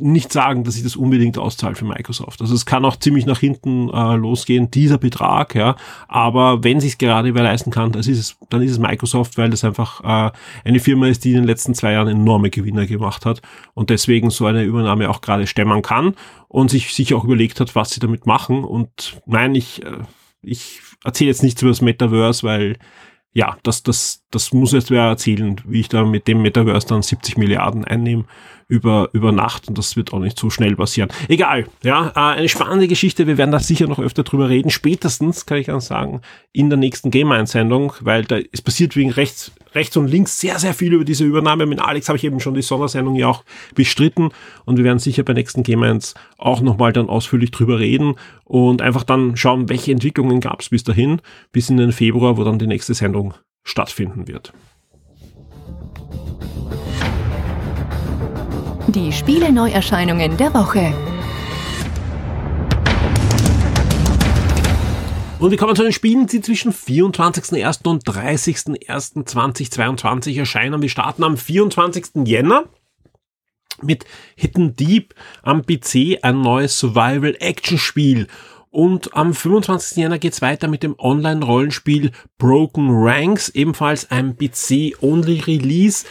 nicht 0.00 0.32
sagen, 0.32 0.64
dass 0.64 0.74
sich 0.74 0.82
das 0.82 0.96
unbedingt 0.96 1.38
auszahlt 1.38 1.78
für 1.78 1.84
Microsoft. 1.84 2.40
Also 2.40 2.54
es 2.54 2.66
kann 2.66 2.84
auch 2.84 2.96
ziemlich 2.96 3.26
nach 3.26 3.38
hinten 3.38 3.88
äh, 3.90 4.16
losgehen, 4.16 4.70
dieser 4.70 4.98
Betrag, 4.98 5.54
ja. 5.54 5.76
Aber 6.08 6.64
wenn 6.64 6.80
sich 6.80 6.98
gerade 6.98 7.28
überleisten 7.28 7.72
kann, 7.72 7.92
das 7.92 8.06
ist 8.06 8.18
es, 8.18 8.36
dann 8.48 8.62
ist 8.62 8.72
es 8.72 8.78
Microsoft, 8.78 9.38
weil 9.38 9.50
das 9.50 9.64
einfach 9.64 10.02
äh, 10.02 10.32
eine 10.64 10.80
Firma 10.80 11.08
ist, 11.08 11.24
die 11.24 11.30
in 11.30 11.36
den 11.36 11.44
letzten 11.44 11.74
zwei 11.74 11.92
Jahren 11.92 12.08
enorme 12.08 12.50
Gewinner 12.50 12.86
gemacht 12.86 13.26
hat 13.26 13.42
und 13.74 13.90
deswegen 13.90 14.30
so 14.30 14.46
eine 14.46 14.64
Übernahme 14.64 15.10
auch 15.10 15.20
gerade 15.20 15.46
stemmen 15.46 15.82
kann 15.82 16.14
und 16.48 16.70
sich 16.70 16.94
sicher 16.94 17.16
auch 17.16 17.24
überlegt 17.24 17.60
hat, 17.60 17.74
was 17.74 17.90
sie 17.90 18.00
damit 18.00 18.26
machen. 18.26 18.64
Und 18.64 19.20
nein, 19.26 19.54
ich, 19.54 19.84
äh, 19.84 19.98
ich 20.42 20.80
erzähle 21.04 21.28
jetzt 21.28 21.42
nichts 21.42 21.62
über 21.62 21.70
das 21.70 21.80
Metaverse, 21.80 22.42
weil 22.42 22.76
ja, 23.32 23.56
das, 23.62 23.82
das, 23.82 24.24
das 24.30 24.52
muss 24.52 24.72
jetzt 24.72 24.90
wer 24.90 25.04
erzählen, 25.04 25.60
wie 25.64 25.80
ich 25.80 25.88
da 25.88 26.04
mit 26.04 26.26
dem 26.26 26.42
Metaverse 26.42 26.88
dann 26.88 27.02
70 27.02 27.36
Milliarden 27.36 27.84
einnehme 27.84 28.24
über, 28.70 29.10
über 29.12 29.32
Nacht 29.32 29.68
und 29.68 29.76
das 29.76 29.96
wird 29.96 30.12
auch 30.12 30.20
nicht 30.20 30.38
so 30.38 30.48
schnell 30.48 30.76
passieren. 30.76 31.10
Egal, 31.28 31.66
ja, 31.82 32.12
äh, 32.14 32.36
eine 32.38 32.48
spannende 32.48 32.86
Geschichte, 32.86 33.26
wir 33.26 33.36
werden 33.36 33.50
da 33.50 33.58
sicher 33.58 33.88
noch 33.88 33.98
öfter 33.98 34.22
drüber 34.22 34.48
reden, 34.48 34.70
spätestens, 34.70 35.44
kann 35.44 35.58
ich 35.58 35.66
ganz 35.66 35.86
sagen, 35.86 36.20
in 36.52 36.70
der 36.70 36.78
nächsten 36.78 37.10
Game-Einsendung, 37.10 37.92
weil 38.00 38.24
da, 38.24 38.38
es 38.52 38.62
passiert 38.62 38.94
wegen 38.94 39.10
rechts, 39.10 39.50
rechts 39.74 39.96
und 39.96 40.06
links 40.06 40.38
sehr, 40.40 40.58
sehr 40.60 40.72
viel 40.72 40.92
über 40.92 41.04
diese 41.04 41.24
Übernahme. 41.24 41.66
Mit 41.66 41.80
Alex 41.80 42.08
habe 42.08 42.16
ich 42.16 42.24
eben 42.24 42.38
schon 42.38 42.54
die 42.54 42.62
Sondersendung 42.62 43.16
ja 43.16 43.26
auch 43.26 43.44
bestritten 43.74 44.30
und 44.64 44.76
wir 44.76 44.84
werden 44.84 45.00
sicher 45.00 45.24
bei 45.24 45.32
nächsten 45.32 45.64
Game 45.64 45.82
1 45.82 46.14
auch 46.38 46.60
nochmal 46.60 46.92
dann 46.92 47.08
ausführlich 47.08 47.50
drüber 47.50 47.80
reden 47.80 48.14
und 48.44 48.82
einfach 48.82 49.02
dann 49.02 49.36
schauen, 49.36 49.68
welche 49.68 49.90
Entwicklungen 49.90 50.40
gab 50.40 50.60
es 50.60 50.68
bis 50.68 50.84
dahin, 50.84 51.20
bis 51.50 51.70
in 51.70 51.76
den 51.76 51.92
Februar, 51.92 52.36
wo 52.36 52.44
dann 52.44 52.60
die 52.60 52.68
nächste 52.68 52.94
Sendung 52.94 53.34
stattfinden 53.64 54.28
wird. 54.28 54.52
Die 58.92 59.12
Spiele-Neuerscheinungen 59.12 60.36
der 60.36 60.52
Woche. 60.52 60.92
Und 65.38 65.52
wir 65.52 65.58
kommen 65.58 65.76
zu 65.76 65.84
den 65.84 65.92
Spielen, 65.92 66.26
die 66.26 66.40
zwischen 66.40 66.72
24.01. 66.72 67.86
und 67.86 68.04
30.01.2022 68.04 70.36
erscheinen. 70.36 70.82
Wir 70.82 70.88
starten 70.88 71.22
am 71.22 71.36
24. 71.36 72.26
Jänner 72.26 72.64
mit 73.80 74.06
Hidden 74.34 74.74
Deep 74.74 75.14
am 75.42 75.62
PC, 75.62 76.18
ein 76.22 76.40
neues 76.40 76.76
Survival-Action-Spiel. 76.80 78.26
Und 78.70 79.14
am 79.14 79.34
25. 79.34 79.98
Jänner 79.98 80.18
geht's 80.18 80.42
weiter 80.42 80.66
mit 80.66 80.82
dem 80.82 80.98
Online-Rollenspiel 80.98 82.10
Broken 82.40 82.88
Ranks, 82.90 83.50
ebenfalls 83.50 84.10
ein 84.10 84.36
PC-Only-Release. 84.36 86.04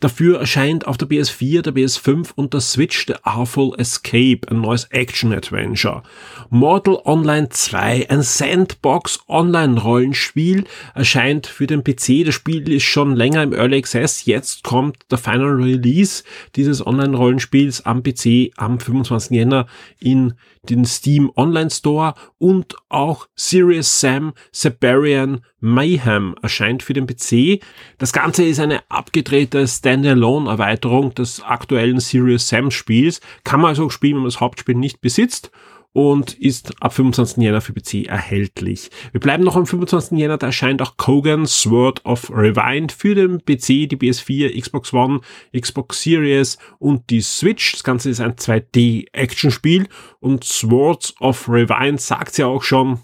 Dafür 0.00 0.40
erscheint 0.40 0.88
auf 0.88 0.98
der 0.98 1.08
PS4, 1.08 1.62
der 1.62 1.72
PS5 1.72 2.32
und 2.34 2.52
der 2.52 2.60
Switch 2.60 3.06
The 3.06 3.14
Awful 3.22 3.74
Escape, 3.78 4.40
ein 4.50 4.60
neues 4.60 4.84
Action-Adventure. 4.90 6.02
Mortal 6.50 6.98
Online 7.04 7.48
2, 7.48 8.10
ein 8.10 8.22
Sandbox-Online-Rollenspiel, 8.22 10.64
erscheint 10.94 11.46
für 11.46 11.68
den 11.68 11.84
PC. 11.84 12.24
Das 12.26 12.34
Spiel 12.34 12.68
ist 12.68 12.82
schon 12.82 13.14
länger 13.14 13.44
im 13.44 13.52
Early 13.52 13.78
Access. 13.78 14.24
Jetzt 14.24 14.64
kommt 14.64 14.96
der 15.12 15.18
Final 15.18 15.62
Release 15.62 16.24
dieses 16.56 16.84
Online-Rollenspiels 16.84 17.86
am 17.86 18.02
PC 18.02 18.50
am 18.56 18.80
25. 18.80 19.30
Jänner 19.30 19.68
in 20.00 20.34
den 20.68 20.84
Steam 20.84 21.30
Online 21.36 21.70
Store 21.70 22.14
und 22.38 22.76
auch 22.88 23.28
Serious 23.34 24.00
Sam 24.00 24.34
Siberian 24.52 25.42
Mayhem 25.68 26.34
erscheint 26.42 26.82
für 26.82 26.92
den 26.92 27.06
PC. 27.06 27.62
Das 27.98 28.12
Ganze 28.12 28.44
ist 28.44 28.60
eine 28.60 28.82
abgedrehte 28.88 29.66
Standalone-Erweiterung 29.66 31.14
des 31.14 31.42
aktuellen 31.42 32.00
Serious 32.00 32.48
Sam 32.48 32.70
Spiels. 32.70 33.20
Kann 33.44 33.60
man 33.60 33.70
also 33.70 33.90
spielen, 33.90 34.14
wenn 34.14 34.22
man 34.22 34.30
das 34.30 34.40
Hauptspiel 34.40 34.74
nicht 34.74 35.00
besitzt 35.00 35.50
und 35.92 36.34
ist 36.34 36.80
ab 36.80 36.92
25. 36.92 37.42
Jänner 37.42 37.60
für 37.60 37.72
PC 37.72 38.06
erhältlich. 38.06 38.90
Wir 39.12 39.20
bleiben 39.20 39.42
noch 39.42 39.56
am 39.56 39.66
25. 39.66 40.18
Jänner, 40.18 40.38
da 40.38 40.46
erscheint 40.46 40.82
auch 40.82 40.96
Kogan 40.96 41.46
Sword 41.46 42.04
of 42.04 42.30
Rewind 42.30 42.92
für 42.92 43.14
den 43.14 43.38
PC, 43.38 43.88
die 43.88 43.96
PS4, 43.96 44.60
Xbox 44.60 44.92
One, 44.92 45.20
Xbox 45.58 46.02
Series 46.02 46.58
und 46.78 47.10
die 47.10 47.20
Switch. 47.20 47.72
Das 47.72 47.84
Ganze 47.84 48.10
ist 48.10 48.20
ein 48.20 48.34
2D-Action-Spiel 48.34 49.88
und 50.20 50.44
Swords 50.44 51.14
of 51.20 51.48
Rewind 51.48 52.00
sagt 52.00 52.38
ja 52.38 52.46
auch 52.46 52.62
schon, 52.62 53.00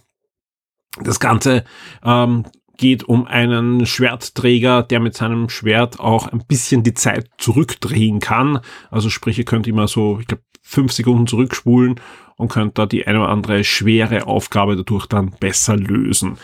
das 1.02 1.20
Ganze 1.20 1.64
ähm, 2.04 2.44
geht 2.76 3.04
um 3.04 3.26
einen 3.26 3.86
Schwertträger, 3.86 4.82
der 4.82 5.00
mit 5.00 5.16
seinem 5.16 5.48
Schwert 5.48 6.00
auch 6.00 6.28
ein 6.28 6.44
bisschen 6.46 6.82
die 6.82 6.94
Zeit 6.94 7.28
zurückdrehen 7.38 8.20
kann. 8.20 8.60
Also 8.90 9.10
sprich, 9.10 9.38
ihr 9.38 9.44
könnt 9.44 9.66
immer 9.66 9.88
so, 9.88 10.18
ich 10.20 10.26
glaube, 10.26 10.42
fünf 10.62 10.92
Sekunden 10.92 11.26
zurückspulen 11.26 12.00
und 12.36 12.48
könnt 12.48 12.78
da 12.78 12.86
die 12.86 13.06
eine 13.06 13.20
oder 13.20 13.28
andere 13.28 13.64
schwere 13.64 14.26
Aufgabe 14.26 14.76
dadurch 14.76 15.06
dann 15.06 15.30
besser 15.38 15.76
lösen. 15.76 16.38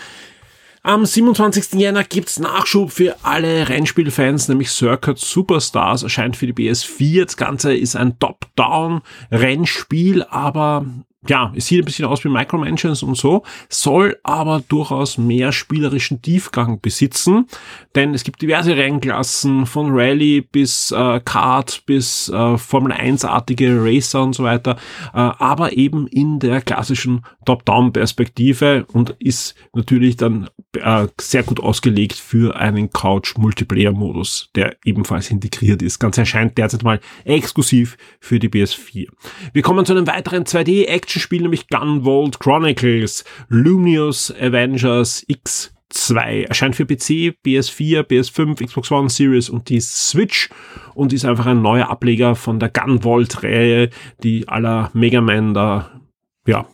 Am 0.82 1.04
27. 1.04 1.74
Jänner 1.74 2.04
gibt's 2.04 2.38
Nachschub 2.38 2.90
für 2.90 3.14
alle 3.22 3.68
Rennspielfans, 3.68 4.48
nämlich 4.48 4.70
Circuit 4.70 5.18
Superstars 5.18 6.04
erscheint 6.04 6.38
für 6.38 6.46
die 6.46 6.54
PS4. 6.54 7.24
Das 7.24 7.36
Ganze 7.36 7.74
ist 7.74 7.96
ein 7.96 8.18
Top-Down-Rennspiel, 8.18 10.22
aber 10.22 10.86
ja, 11.28 11.52
es 11.54 11.66
sieht 11.66 11.82
ein 11.82 11.84
bisschen 11.84 12.06
aus 12.06 12.24
wie 12.24 12.30
Micromansions 12.30 13.02
und 13.02 13.14
so, 13.14 13.42
soll 13.68 14.18
aber 14.22 14.62
durchaus 14.66 15.18
mehr 15.18 15.52
spielerischen 15.52 16.22
Tiefgang 16.22 16.80
besitzen, 16.80 17.46
denn 17.94 18.14
es 18.14 18.24
gibt 18.24 18.40
diverse 18.40 18.74
Rennklassen 18.74 19.66
von 19.66 19.90
Rallye 19.90 20.40
bis 20.40 20.92
äh, 20.92 21.20
Kart 21.20 21.82
bis 21.84 22.30
äh, 22.30 22.56
Formel 22.56 22.92
1-artige 22.92 23.84
Racer 23.84 24.22
und 24.22 24.34
so 24.34 24.44
weiter, 24.44 24.76
äh, 25.12 25.18
aber 25.18 25.76
eben 25.76 26.06
in 26.06 26.38
der 26.38 26.62
klassischen 26.62 27.22
Top-Down-Perspektive 27.44 28.86
und 28.90 29.10
ist 29.18 29.54
natürlich 29.74 30.16
dann 30.16 30.48
äh, 30.78 31.06
sehr 31.20 31.42
gut 31.42 31.60
ausgelegt 31.60 32.14
für 32.14 32.56
einen 32.56 32.90
Couch-Multiplayer-Modus, 32.90 34.48
der 34.54 34.74
ebenfalls 34.86 35.30
integriert 35.30 35.82
ist. 35.82 35.98
Ganz 35.98 36.16
erscheint 36.16 36.56
derzeit 36.56 36.82
mal 36.82 36.98
exklusiv 37.24 37.98
für 38.20 38.38
die 38.38 38.48
PS4. 38.48 39.08
Wir 39.52 39.62
kommen 39.62 39.84
zu 39.84 39.92
einem 39.92 40.06
weiteren 40.06 40.44
2D-Action 40.44 41.09
Actionspiel, 41.10 41.42
nämlich 41.42 41.66
Gunvolt 41.66 42.38
Chronicles, 42.38 43.24
Luminous 43.48 44.32
Avengers 44.40 45.24
X 45.26 45.74
2. 45.88 46.44
Erscheint 46.44 46.76
für 46.76 46.86
PC, 46.86 47.34
PS4, 47.44 48.02
PS5, 48.02 48.64
Xbox 48.64 48.92
One 48.92 49.10
Series 49.10 49.50
und 49.50 49.68
die 49.70 49.80
Switch 49.80 50.50
und 50.94 51.12
ist 51.12 51.24
einfach 51.24 51.46
ein 51.46 51.62
neuer 51.62 51.90
Ableger 51.90 52.36
von 52.36 52.60
der 52.60 52.68
Gunvolt-Reihe, 52.68 53.90
die 54.22 54.46
aller 54.46 54.90
Mega 54.94 55.20
Man 55.20 55.52
da, 55.52 56.00
ja, 56.46 56.64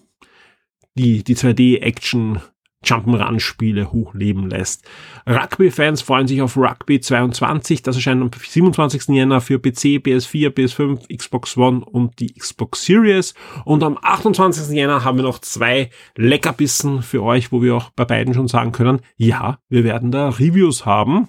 die, 0.97 1.25
die 1.25 1.35
2D-Action 1.35 2.39
Jump'n'Run-Spiele 2.87 3.93
hochleben 3.93 4.49
lässt. 4.49 4.85
Rugby-Fans 5.27 6.03
freuen 6.03 6.27
sich 6.27 6.41
auf 6.41 6.57
Rugby 6.57 7.01
22. 7.01 7.83
Das 7.83 7.97
erscheint 7.97 8.23
am 8.23 8.31
27. 8.33 9.09
Jänner 9.09 9.41
für 9.41 9.59
PC, 9.59 10.01
PS4, 10.05 10.51
PS5, 10.51 11.15
Xbox 11.15 11.57
One 11.57 11.85
und 11.85 12.19
die 12.21 12.33
Xbox 12.33 12.85
Series. 12.85 13.35
Und 13.65 13.83
am 13.83 13.99
28. 14.01 14.75
Jänner 14.75 15.05
haben 15.05 15.19
wir 15.19 15.25
noch 15.25 15.41
zwei 15.41 15.91
Leckerbissen 16.17 17.03
für 17.03 17.23
euch, 17.23 17.53
wo 17.53 17.63
wir 17.63 17.75
auch 17.75 17.91
bei 17.91 18.05
beiden 18.05 18.35
schon 18.35 18.49
sagen 18.49 18.73
können, 18.73 19.01
ja, 19.17 19.59
wir 19.69 19.85
werden 19.85 20.11
da 20.11 20.29
Reviews 20.29 20.87
haben. 20.87 21.29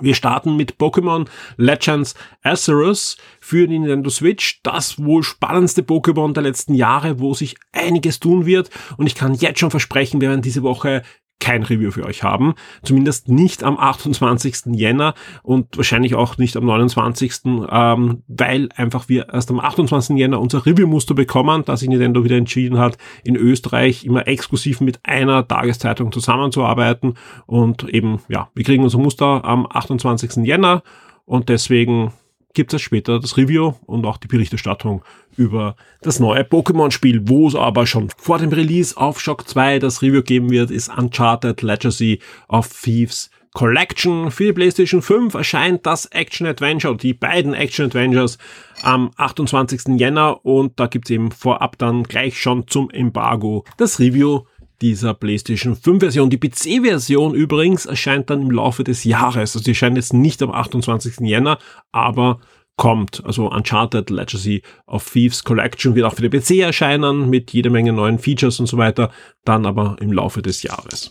Wir 0.00 0.14
starten 0.14 0.56
mit 0.56 0.76
Pokémon 0.76 1.26
Legends 1.56 2.14
Arceus 2.42 3.16
für 3.40 3.66
Nintendo 3.66 4.08
Switch. 4.08 4.60
Das 4.62 5.02
wohl 5.02 5.22
spannendste 5.22 5.82
Pokémon 5.82 6.32
der 6.32 6.42
letzten 6.44 6.74
Jahre, 6.74 7.18
wo 7.18 7.34
sich 7.34 7.56
einiges 7.72 8.20
tun 8.20 8.46
wird. 8.46 8.70
Und 8.96 9.06
ich 9.06 9.14
kann 9.14 9.34
jetzt 9.34 9.58
schon 9.58 9.70
versprechen, 9.70 10.20
wir 10.20 10.28
werden 10.28 10.42
diese 10.42 10.62
Woche 10.62 11.02
kein 11.40 11.62
Review 11.62 11.90
für 11.90 12.04
euch 12.04 12.22
haben. 12.22 12.54
Zumindest 12.82 13.28
nicht 13.28 13.64
am 13.64 13.78
28. 13.78 14.76
Jänner 14.76 15.14
und 15.42 15.76
wahrscheinlich 15.76 16.14
auch 16.14 16.38
nicht 16.38 16.56
am 16.56 16.66
29. 16.66 17.32
Ähm, 17.70 18.22
weil 18.28 18.68
einfach 18.76 19.08
wir 19.08 19.30
erst 19.32 19.50
am 19.50 19.58
28. 19.58 20.16
Jänner 20.16 20.40
unser 20.40 20.64
Review-Muster 20.64 21.14
bekommen, 21.14 21.64
da 21.64 21.76
sich 21.76 21.88
Nintendo 21.88 22.22
wieder 22.24 22.36
entschieden 22.36 22.78
hat, 22.78 22.98
in 23.24 23.36
Österreich 23.36 24.04
immer 24.04 24.28
exklusiv 24.28 24.80
mit 24.80 25.00
einer 25.02 25.48
Tageszeitung 25.48 26.12
zusammenzuarbeiten. 26.12 27.14
Und 27.46 27.88
eben, 27.88 28.20
ja, 28.28 28.48
wir 28.54 28.64
kriegen 28.64 28.84
unser 28.84 28.98
Muster 28.98 29.44
am 29.44 29.66
28. 29.68 30.44
Jänner 30.44 30.82
und 31.24 31.48
deswegen 31.48 32.12
gibt 32.54 32.72
es 32.74 32.82
später 32.82 33.20
das 33.20 33.36
Review 33.36 33.74
und 33.86 34.04
auch 34.04 34.16
die 34.16 34.28
Berichterstattung 34.28 35.02
über 35.36 35.76
das 36.02 36.20
neue 36.20 36.42
Pokémon-Spiel. 36.42 37.28
Wo 37.28 37.48
es 37.48 37.54
aber 37.54 37.86
schon 37.86 38.10
vor 38.16 38.38
dem 38.38 38.50
Release 38.50 38.96
auf 38.96 39.20
Shock 39.20 39.48
2 39.48 39.78
das 39.78 40.02
Review 40.02 40.22
geben 40.22 40.50
wird, 40.50 40.70
ist 40.70 40.88
Uncharted 40.96 41.62
Legacy 41.62 42.20
of 42.48 42.68
Thieves 42.68 43.30
Collection. 43.52 44.30
Für 44.30 44.44
die 44.44 44.52
PlayStation 44.52 45.02
5 45.02 45.34
erscheint 45.34 45.86
das 45.86 46.06
Action 46.06 46.46
Adventure, 46.46 46.96
die 46.96 47.14
beiden 47.14 47.54
Action 47.54 47.86
Adventures 47.86 48.38
am 48.82 49.10
28. 49.16 49.98
Jänner 49.98 50.44
und 50.44 50.78
da 50.78 50.86
gibt's 50.86 51.10
eben 51.10 51.32
vorab 51.32 51.76
dann 51.78 52.04
gleich 52.04 52.40
schon 52.40 52.66
zum 52.68 52.90
Embargo 52.90 53.64
das 53.76 53.98
Review 53.98 54.42
dieser 54.82 55.14
PlayStation 55.14 55.76
5 55.76 56.00
Version. 56.00 56.30
Die 56.30 56.38
PC-Version 56.38 57.34
übrigens 57.34 57.86
erscheint 57.86 58.30
dann 58.30 58.42
im 58.42 58.50
Laufe 58.50 58.84
des 58.84 59.04
Jahres. 59.04 59.54
Also 59.54 59.60
die 59.60 59.70
erscheint 59.70 59.96
jetzt 59.96 60.12
nicht 60.12 60.42
am 60.42 60.50
28. 60.50 61.20
Jänner, 61.20 61.58
aber 61.92 62.40
kommt. 62.80 63.22
Also 63.26 63.50
Uncharted 63.50 64.08
Legacy 64.08 64.62
of 64.86 65.08
Thieves 65.08 65.44
Collection 65.44 65.94
wird 65.94 66.06
auch 66.06 66.14
für 66.14 66.26
den 66.26 66.40
PC 66.40 66.60
erscheinen 66.60 67.28
mit 67.28 67.52
jede 67.52 67.68
Menge 67.68 67.92
neuen 67.92 68.18
Features 68.18 68.58
und 68.58 68.66
so 68.66 68.78
weiter, 68.78 69.10
dann 69.44 69.66
aber 69.66 69.96
im 70.00 70.12
Laufe 70.12 70.40
des 70.40 70.62
Jahres. 70.62 71.10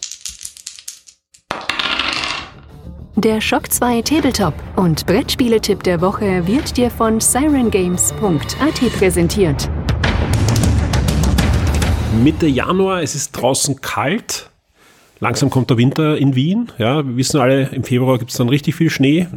Der 3.16 3.40
Shock 3.42 3.72
2 3.72 4.02
Tabletop 4.02 4.54
und 4.78 5.06
Brettspieletipp 5.06 5.84
der 5.84 6.02
Woche 6.02 6.48
wird 6.48 6.76
dir 6.76 6.90
von 6.90 7.20
sirengames.at 7.20 8.98
präsentiert. 8.98 9.70
Mitte 12.12 12.48
Januar, 12.48 13.02
es 13.02 13.14
ist 13.14 13.32
draußen 13.34 13.82
kalt. 13.82 14.50
Langsam 15.20 15.50
kommt 15.50 15.70
der 15.70 15.78
Winter 15.78 16.18
in 16.18 16.36
Wien. 16.36 16.72
Ja, 16.78 17.06
wir 17.06 17.16
wissen 17.18 17.40
alle, 17.40 17.68
im 17.68 17.84
Februar 17.84 18.18
gibt 18.18 18.32
es 18.32 18.38
dann 18.38 18.50
richtig 18.50 18.76
viel 18.76 18.90
Schnee. 18.90 19.28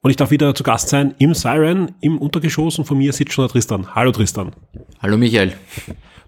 Und 0.00 0.10
ich 0.10 0.16
darf 0.16 0.30
wieder 0.30 0.54
zu 0.54 0.62
Gast 0.62 0.88
sein 0.88 1.14
im 1.18 1.34
Siren, 1.34 1.92
im 2.00 2.18
Untergeschoss 2.18 2.78
und 2.78 2.86
von 2.86 2.96
mir 2.96 3.12
sitzt 3.12 3.32
schon 3.32 3.44
der 3.44 3.52
Tristan. 3.52 3.94
Hallo 3.94 4.12
Tristan. 4.12 4.52
Hallo 5.00 5.16
Michael. 5.18 5.52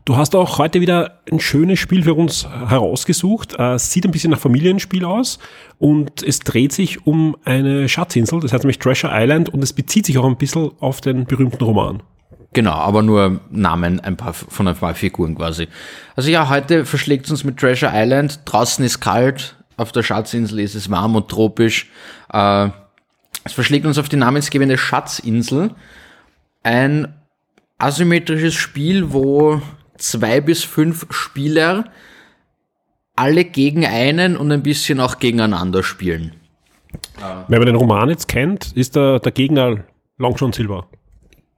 Du 0.05 0.16
hast 0.16 0.35
auch 0.35 0.59
heute 0.59 0.81
wieder 0.81 1.20
ein 1.31 1.40
schönes 1.40 1.79
Spiel 1.79 2.03
für 2.03 2.14
uns 2.14 2.48
herausgesucht. 2.48 3.55
Äh, 3.59 3.79
sieht 3.79 4.05
ein 4.05 4.11
bisschen 4.11 4.31
nach 4.31 4.40
Familienspiel 4.40 5.05
aus 5.05 5.38
und 5.79 6.22
es 6.22 6.40
dreht 6.40 6.72
sich 6.72 7.07
um 7.07 7.37
eine 7.44 7.88
Schatzinsel, 7.88 8.40
das 8.40 8.53
heißt 8.53 8.64
nämlich 8.64 8.79
Treasure 8.79 9.12
Island 9.14 9.48
und 9.48 9.62
es 9.62 9.72
bezieht 9.72 10.07
sich 10.07 10.18
auch 10.18 10.24
ein 10.24 10.37
bisschen 10.37 10.70
auf 10.81 11.00
den 11.00 11.24
berühmten 11.26 11.62
Roman. 11.62 12.03
Genau, 12.52 12.72
aber 12.72 13.02
nur 13.02 13.40
Namen 13.50 14.00
ein 14.00 14.16
paar 14.16 14.34
von 14.34 14.66
ein 14.66 14.74
paar 14.74 14.94
Figuren 14.94 15.36
quasi. 15.36 15.68
Also 16.16 16.30
ja, 16.30 16.48
heute 16.48 16.84
verschlägt 16.84 17.26
es 17.26 17.30
uns 17.30 17.44
mit 17.44 17.58
Treasure 17.58 17.92
Island. 17.94 18.40
Draußen 18.44 18.84
ist 18.84 19.00
kalt, 19.00 19.56
auf 19.76 19.92
der 19.92 20.02
Schatzinsel 20.02 20.58
ist 20.58 20.74
es 20.74 20.90
warm 20.90 21.14
und 21.14 21.28
tropisch. 21.28 21.90
Äh, 22.32 22.68
es 23.44 23.52
verschlägt 23.52 23.86
uns 23.86 23.98
auf 23.98 24.08
die 24.08 24.16
namensgebende 24.16 24.76
Schatzinsel. 24.76 25.70
Ein 26.62 27.14
asymmetrisches 27.78 28.54
Spiel, 28.54 29.12
wo 29.12 29.62
zwei 29.96 30.40
bis 30.40 30.64
fünf 30.64 31.06
Spieler 31.10 31.84
alle 33.16 33.44
gegen 33.44 33.86
einen 33.86 34.36
und 34.36 34.50
ein 34.50 34.62
bisschen 34.62 34.98
auch 35.00 35.18
gegeneinander 35.18 35.82
spielen. 35.82 36.34
Wenn 37.48 37.58
man 37.58 37.66
den 37.66 37.76
Roman 37.76 38.08
jetzt 38.08 38.28
kennt, 38.28 38.72
ist 38.72 38.96
der, 38.96 39.20
der 39.20 39.32
Gegner 39.32 39.84
Long 40.18 40.34
John 40.36 40.52
Silver. 40.52 40.88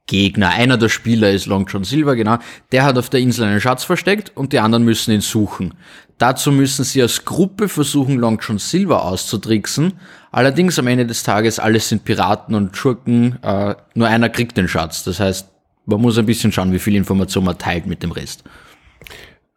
Gegner. 0.07 0.49
Einer 0.49 0.77
der 0.77 0.89
Spieler 0.89 1.31
ist 1.31 1.45
Long 1.45 1.65
John 1.67 1.83
Silver, 1.83 2.15
genau. 2.15 2.37
Der 2.71 2.83
hat 2.83 2.97
auf 2.97 3.09
der 3.09 3.21
Insel 3.21 3.45
einen 3.45 3.61
Schatz 3.61 3.83
versteckt 3.83 4.31
und 4.35 4.51
die 4.51 4.59
anderen 4.59 4.83
müssen 4.83 5.11
ihn 5.11 5.21
suchen. 5.21 5.73
Dazu 6.17 6.51
müssen 6.51 6.83
sie 6.83 7.01
als 7.01 7.23
Gruppe 7.25 7.69
versuchen, 7.69 8.17
Long 8.17 8.39
John 8.41 8.59
Silver 8.59 9.03
auszutricksen. 9.03 9.93
Allerdings 10.31 10.77
am 10.77 10.87
Ende 10.87 11.05
des 11.05 11.23
Tages, 11.23 11.59
alles 11.59 11.89
sind 11.89 12.03
Piraten 12.03 12.53
und 12.55 12.75
Schurken, 12.75 13.41
äh, 13.43 13.75
nur 13.93 14.07
einer 14.07 14.29
kriegt 14.29 14.57
den 14.57 14.67
Schatz. 14.67 15.03
Das 15.03 15.19
heißt, 15.19 15.49
man 15.85 16.01
muss 16.01 16.17
ein 16.17 16.25
bisschen 16.25 16.51
schauen, 16.51 16.71
wie 16.71 16.79
viel 16.79 16.95
Information 16.95 17.45
man 17.45 17.57
teilt 17.57 17.85
mit 17.85 18.03
dem 18.03 18.11
Rest. 18.11 18.43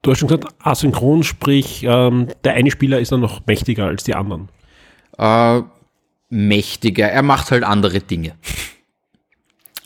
Du 0.02 0.10
hast 0.12 0.18
schon 0.18 0.28
gesagt, 0.28 0.54
asynchron, 0.60 1.24
sprich, 1.24 1.82
ähm, 1.82 2.28
der 2.44 2.54
eine 2.54 2.70
Spieler 2.70 3.00
ist 3.00 3.10
dann 3.10 3.20
noch 3.20 3.44
mächtiger 3.46 3.86
als 3.86 4.04
die 4.04 4.14
anderen. 4.14 4.48
Äh, 5.18 5.62
mächtiger, 6.28 7.08
er 7.08 7.22
macht 7.22 7.50
halt 7.50 7.64
andere 7.64 8.00
Dinge. 8.00 8.36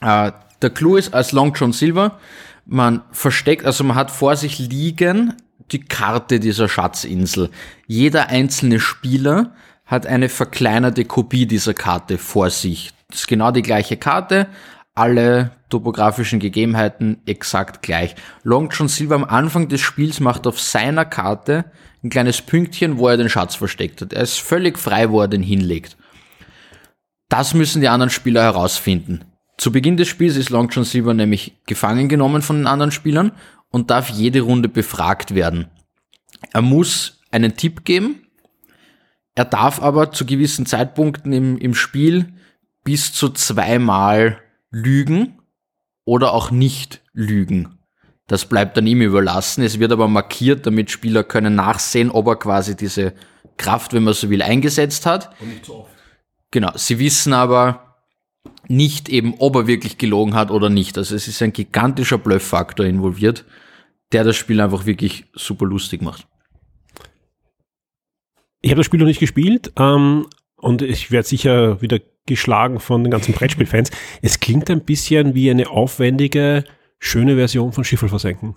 äh, 0.03 0.33
der 0.63 0.71
Clou 0.71 0.97
ist 0.97 1.15
als 1.15 1.33
Long 1.33 1.55
John 1.55 1.73
Silver, 1.73 2.19
man 2.67 3.03
versteckt, 3.11 3.65
also 3.65 3.85
man 3.85 3.97
hat 3.97 4.11
vor 4.11 4.37
sich 4.37 4.59
liegen 4.59 5.35
die 5.73 5.81
Karte 5.81 6.41
dieser 6.41 6.69
Schatzinsel. 6.69 7.51
Jeder 7.87 8.29
einzelne 8.29 8.81
Spieler 8.81 9.55
hat 9.87 10.07
eine 10.07 10.29
verkleinerte 10.29 11.05
Kopie 11.05 11.47
dieser 11.47 11.75
Karte 11.75 12.19
vor 12.19 12.51
sich. 12.51 12.93
Das 13.09 13.21
ist 13.21 13.29
genau 13.29 13.51
die 13.51 13.63
gleiche 13.63 13.97
Karte, 13.97 14.47
alle 14.95 15.53
topografischen 15.69 16.41
Gegebenheiten 16.41 17.23
exakt 17.27 17.83
gleich. 17.83 18.15
Long 18.43 18.71
John 18.71 18.89
Silver 18.89 19.15
am 19.15 19.25
Anfang 19.25 19.69
des 19.69 19.81
Spiels 19.81 20.21
macht 20.21 20.47
auf 20.47 20.61
seiner 20.61 21.05
Karte 21.05 21.65
ein 22.03 22.11
kleines 22.11 22.43
Pünktchen, 22.43 22.99
wo 22.99 23.09
er 23.09 23.17
den 23.17 23.29
Schatz 23.29 23.55
versteckt 23.55 24.01
hat. 24.01 24.13
Er 24.13 24.23
ist 24.23 24.41
völlig 24.41 24.79
frei, 24.79 25.11
wo 25.11 25.21
er 25.21 25.29
den 25.29 25.43
hinlegt. 25.43 25.97
Das 27.29 27.55
müssen 27.55 27.81
die 27.81 27.89
anderen 27.89 28.11
Spieler 28.11 28.43
herausfinden. 28.43 29.25
Zu 29.61 29.73
Beginn 29.73 29.99
des 29.99 30.09
Spiels 30.09 30.39
ist 30.39 30.49
Long 30.49 30.71
John 30.71 30.85
Silver 30.85 31.13
nämlich 31.13 31.53
gefangen 31.67 32.09
genommen 32.09 32.41
von 32.41 32.57
den 32.57 32.67
anderen 32.67 32.93
Spielern 32.93 33.33
und 33.69 33.91
darf 33.91 34.09
jede 34.09 34.41
Runde 34.41 34.71
befragt 34.71 35.35
werden. 35.35 35.67
Er 36.55 36.63
muss 36.63 37.21
einen 37.31 37.59
Tipp 37.59 37.85
geben. 37.85 38.27
Er 39.35 39.45
darf 39.45 39.83
aber 39.83 40.13
zu 40.13 40.25
gewissen 40.25 40.65
Zeitpunkten 40.65 41.35
im, 41.35 41.59
im 41.59 41.75
Spiel 41.75 42.33
bis 42.85 43.13
zu 43.13 43.29
zweimal 43.29 44.41
lügen 44.71 45.39
oder 46.07 46.33
auch 46.33 46.51
nicht 46.51 47.03
lügen. 47.13 47.81
Das 48.29 48.47
bleibt 48.47 48.79
dann 48.79 48.87
ihm 48.87 49.03
überlassen. 49.03 49.63
Es 49.63 49.79
wird 49.79 49.93
aber 49.93 50.09
markiert, 50.09 50.65
damit 50.65 50.91
Spieler 50.91 51.23
können 51.23 51.55
nachsehen, 51.55 52.11
ob 52.11 52.29
er 52.29 52.37
quasi 52.37 52.79
diese 52.79 53.13
Kraft, 53.59 53.93
wenn 53.93 54.05
man 54.05 54.15
so 54.15 54.31
will, 54.31 54.41
eingesetzt 54.41 55.05
hat. 55.05 55.39
Und 55.39 55.51
nicht 55.51 55.67
so 55.67 55.81
oft. 55.81 55.91
Genau. 56.51 56.73
Sie 56.77 56.99
wissen 56.99 57.35
aber 57.35 57.90
nicht 58.71 59.09
eben, 59.09 59.35
ob 59.39 59.57
er 59.57 59.67
wirklich 59.67 59.99
gelogen 59.99 60.35
hat 60.35 60.51
oder 60.51 60.71
nicht. 60.71 60.97
Also 60.97 61.17
es 61.17 61.27
ist 61.27 61.43
ein 61.43 61.53
gigantischer 61.53 62.19
Blufffaktor 62.19 62.87
involviert, 62.87 63.45
der 64.13 64.23
das 64.23 64.37
Spiel 64.37 64.61
einfach 64.61 64.87
wirklich 64.87 65.25
super 65.35 65.67
lustig 65.67 66.03
macht. 66.03 66.27
Ich 68.63 68.71
habe 68.71 68.79
das 68.79 68.87
Spiel 68.87 69.01
noch 69.01 69.07
nicht 69.07 69.21
gespielt 69.21 69.73
ähm, 69.77 70.27
und 70.57 70.83
ich 70.83 71.11
werde 71.11 71.27
sicher 71.27 71.83
wieder 71.83 71.99
geschlagen 72.27 72.79
von 72.79 73.03
den 73.03 73.11
ganzen 73.11 73.35
Brettspielfans. 73.35 73.91
Es 74.23 74.39
klingt 74.39 74.71
ein 74.71 74.85
bisschen 74.85 75.35
wie 75.35 75.51
eine 75.51 75.69
aufwendige, 75.69 76.65
schöne 77.01 77.35
Version 77.35 77.73
von 77.73 77.83
Schiffel 77.83 78.09
versenken. 78.09 78.55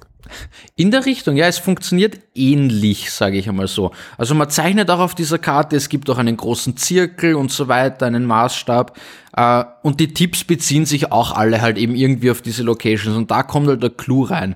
In 0.75 0.91
der 0.91 1.05
Richtung, 1.05 1.35
ja, 1.35 1.47
es 1.47 1.57
funktioniert 1.57 2.19
ähnlich, 2.35 3.11
sage 3.11 3.37
ich 3.37 3.47
einmal 3.47 3.67
so. 3.67 3.91
Also 4.17 4.35
man 4.35 4.49
zeichnet 4.49 4.89
auch 4.89 4.99
auf 4.99 5.15
dieser 5.15 5.37
Karte, 5.37 5.75
es 5.75 5.89
gibt 5.89 6.09
auch 6.09 6.17
einen 6.17 6.37
großen 6.37 6.77
Zirkel 6.77 7.35
und 7.35 7.51
so 7.51 7.67
weiter, 7.67 8.05
einen 8.05 8.25
Maßstab. 8.25 8.97
Äh, 9.35 9.63
und 9.81 9.99
die 9.99 10.13
Tipps 10.13 10.43
beziehen 10.43 10.85
sich 10.85 11.11
auch 11.11 11.31
alle 11.31 11.61
halt 11.61 11.77
eben 11.77 11.95
irgendwie 11.95 12.31
auf 12.31 12.41
diese 12.41 12.63
Locations. 12.63 13.15
Und 13.15 13.31
da 13.31 13.43
kommt 13.43 13.67
halt 13.67 13.83
der 13.83 13.89
Clou 13.89 14.23
rein 14.23 14.55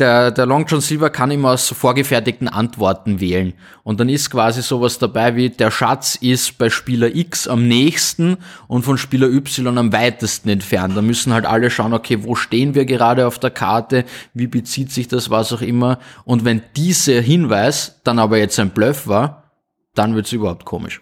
der, 0.00 0.30
der 0.30 0.46
Long 0.46 0.66
John 0.66 0.80
Silver 0.80 1.10
kann 1.10 1.30
immer 1.30 1.50
aus 1.50 1.68
vorgefertigten 1.68 2.48
Antworten 2.48 3.20
wählen. 3.20 3.52
Und 3.84 4.00
dann 4.00 4.08
ist 4.08 4.30
quasi 4.30 4.62
sowas 4.62 4.98
dabei 4.98 5.36
wie, 5.36 5.50
der 5.50 5.70
Schatz 5.70 6.16
ist 6.16 6.58
bei 6.58 6.70
Spieler 6.70 7.14
X 7.14 7.46
am 7.46 7.68
nächsten 7.68 8.38
und 8.66 8.82
von 8.82 8.98
Spieler 8.98 9.28
Y 9.28 9.78
am 9.78 9.92
weitesten 9.92 10.48
entfernt. 10.48 10.96
Da 10.96 11.02
müssen 11.02 11.32
halt 11.32 11.46
alle 11.46 11.70
schauen, 11.70 11.92
okay, 11.92 12.24
wo 12.24 12.34
stehen 12.34 12.74
wir 12.74 12.86
gerade 12.86 13.26
auf 13.26 13.38
der 13.38 13.50
Karte, 13.50 14.04
wie 14.34 14.46
bezieht 14.46 14.90
sich 14.90 15.06
das, 15.06 15.30
was 15.30 15.52
auch 15.52 15.62
immer. 15.62 15.98
Und 16.24 16.44
wenn 16.44 16.62
dieser 16.76 17.20
Hinweis 17.20 18.00
dann 18.02 18.18
aber 18.18 18.38
jetzt 18.38 18.58
ein 18.58 18.70
Bluff 18.70 19.06
war, 19.06 19.52
dann 19.94 20.14
wird's 20.14 20.32
überhaupt 20.32 20.64
komisch. 20.64 21.00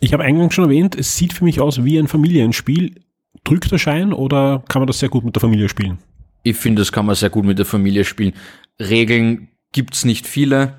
Ich 0.00 0.12
habe 0.12 0.24
eingangs 0.24 0.54
schon 0.54 0.64
erwähnt, 0.64 0.96
es 0.96 1.16
sieht 1.16 1.32
für 1.32 1.44
mich 1.44 1.60
aus 1.60 1.84
wie 1.84 1.96
ein 1.96 2.08
Familienspiel. 2.08 3.02
Drückt 3.44 3.70
der 3.70 3.78
Schein 3.78 4.12
oder 4.12 4.64
kann 4.68 4.80
man 4.80 4.88
das 4.88 4.98
sehr 4.98 5.08
gut 5.08 5.24
mit 5.24 5.36
der 5.36 5.40
Familie 5.40 5.68
spielen? 5.68 5.98
Ich 6.42 6.56
finde, 6.56 6.82
das 6.82 6.92
kann 6.92 7.06
man 7.06 7.14
sehr 7.14 7.30
gut 7.30 7.44
mit 7.44 7.58
der 7.58 7.66
Familie 7.66 8.04
spielen. 8.04 8.34
Regeln 8.80 9.48
gibt's 9.72 10.04
nicht 10.04 10.26
viele. 10.26 10.78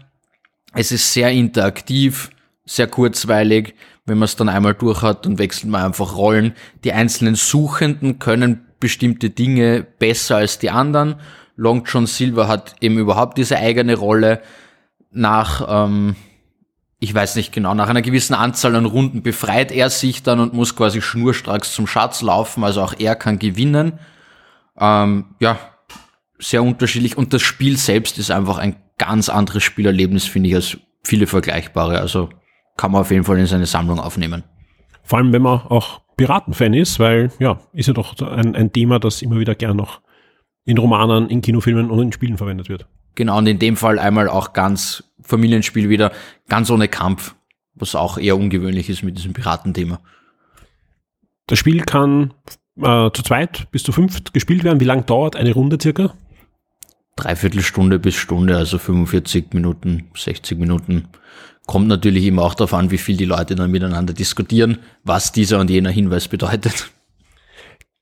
Es 0.73 0.91
ist 0.91 1.13
sehr 1.13 1.31
interaktiv, 1.31 2.31
sehr 2.65 2.87
kurzweilig. 2.87 3.75
Wenn 4.05 4.17
man 4.17 4.25
es 4.25 4.35
dann 4.35 4.49
einmal 4.49 4.73
durch 4.73 5.01
hat, 5.01 5.25
dann 5.25 5.37
wechselt 5.37 5.69
man 5.69 5.83
einfach 5.83 6.17
Rollen. 6.17 6.53
Die 6.83 6.91
einzelnen 6.91 7.35
Suchenden 7.35 8.19
können 8.19 8.65
bestimmte 8.79 9.29
Dinge 9.29 9.85
besser 9.99 10.37
als 10.37 10.59
die 10.59 10.69
anderen. 10.69 11.15
Long 11.55 11.85
John 11.85 12.05
Silver 12.05 12.47
hat 12.47 12.75
eben 12.81 12.97
überhaupt 12.97 13.37
diese 13.37 13.57
eigene 13.57 13.95
Rolle. 13.95 14.41
Nach, 15.11 15.85
ähm, 15.85 16.15
ich 16.99 17.13
weiß 17.13 17.35
nicht 17.35 17.53
genau, 17.53 17.75
nach 17.75 17.87
einer 17.87 18.01
gewissen 18.01 18.33
Anzahl 18.33 18.75
an 18.75 18.85
Runden 18.85 19.21
befreit 19.21 19.71
er 19.71 19.89
sich 19.89 20.23
dann 20.23 20.39
und 20.39 20.53
muss 20.53 20.75
quasi 20.75 21.01
schnurstracks 21.01 21.73
zum 21.73 21.87
Schatz 21.87 22.21
laufen. 22.21 22.63
Also 22.63 22.81
auch 22.81 22.93
er 22.97 23.15
kann 23.15 23.39
gewinnen. 23.39 23.99
Ähm, 24.79 25.35
ja, 25.39 25.59
sehr 26.39 26.63
unterschiedlich 26.63 27.17
und 27.17 27.33
das 27.33 27.41
Spiel 27.41 27.77
selbst 27.77 28.17
ist 28.17 28.31
einfach 28.31 28.57
ein 28.57 28.75
ganz 28.97 29.29
anderes 29.29 29.63
Spielerlebnis, 29.63 30.25
finde 30.25 30.49
ich, 30.49 30.55
als 30.55 30.77
viele 31.03 31.27
vergleichbare. 31.27 31.99
Also 31.99 32.29
kann 32.77 32.91
man 32.91 33.01
auf 33.01 33.11
jeden 33.11 33.23
Fall 33.23 33.37
in 33.37 33.45
seine 33.45 33.65
Sammlung 33.65 33.99
aufnehmen. 33.99 34.43
Vor 35.03 35.19
allem, 35.19 35.33
wenn 35.33 35.41
man 35.41 35.59
auch 35.61 36.01
Piratenfan 36.15 36.73
ist, 36.73 36.99
weil 36.99 37.31
ja, 37.39 37.59
ist 37.73 37.87
ja 37.87 37.93
doch 37.93 38.19
ein, 38.21 38.55
ein 38.55 38.71
Thema, 38.71 38.99
das 38.99 39.21
immer 39.21 39.39
wieder 39.39 39.55
gern 39.55 39.77
noch 39.77 40.01
in 40.65 40.77
Romanen, 40.77 41.29
in 41.29 41.41
Kinofilmen 41.41 41.89
und 41.89 42.01
in 42.01 42.11
Spielen 42.11 42.37
verwendet 42.37 42.69
wird. 42.69 42.87
Genau, 43.15 43.37
und 43.37 43.47
in 43.47 43.59
dem 43.59 43.77
Fall 43.77 43.99
einmal 43.99 44.29
auch 44.29 44.53
ganz 44.53 45.03
Familienspiel 45.21 45.89
wieder, 45.89 46.11
ganz 46.47 46.69
ohne 46.69 46.87
Kampf, 46.87 47.35
was 47.75 47.95
auch 47.95 48.17
eher 48.17 48.37
ungewöhnlich 48.37 48.89
ist 48.89 49.03
mit 49.03 49.17
diesem 49.17 49.33
Piratenthema. 49.33 49.99
Das 51.47 51.59
Spiel 51.59 51.83
kann 51.83 52.33
äh, 52.77 53.09
zu 53.11 53.23
zweit 53.23 53.69
bis 53.71 53.83
zu 53.83 53.91
fünft 53.91 54.33
gespielt 54.33 54.63
werden. 54.63 54.79
Wie 54.79 54.85
lang 54.85 55.05
dauert 55.05 55.35
eine 55.35 55.53
Runde 55.53 55.77
circa? 55.81 56.13
Dreiviertelstunde 57.15 57.99
bis 57.99 58.15
Stunde, 58.15 58.57
also 58.57 58.77
45 58.77 59.53
Minuten, 59.53 60.09
60 60.15 60.57
Minuten. 60.57 61.07
Kommt 61.65 61.87
natürlich 61.87 62.25
immer 62.25 62.43
auch 62.43 62.55
darauf 62.55 62.73
an, 62.73 62.91
wie 62.91 62.97
viel 62.97 63.15
die 63.15 63.25
Leute 63.25 63.55
dann 63.55 63.71
miteinander 63.71 64.13
diskutieren, 64.13 64.79
was 65.03 65.31
dieser 65.31 65.59
und 65.59 65.69
jener 65.69 65.91
Hinweis 65.91 66.27
bedeutet. 66.27 66.91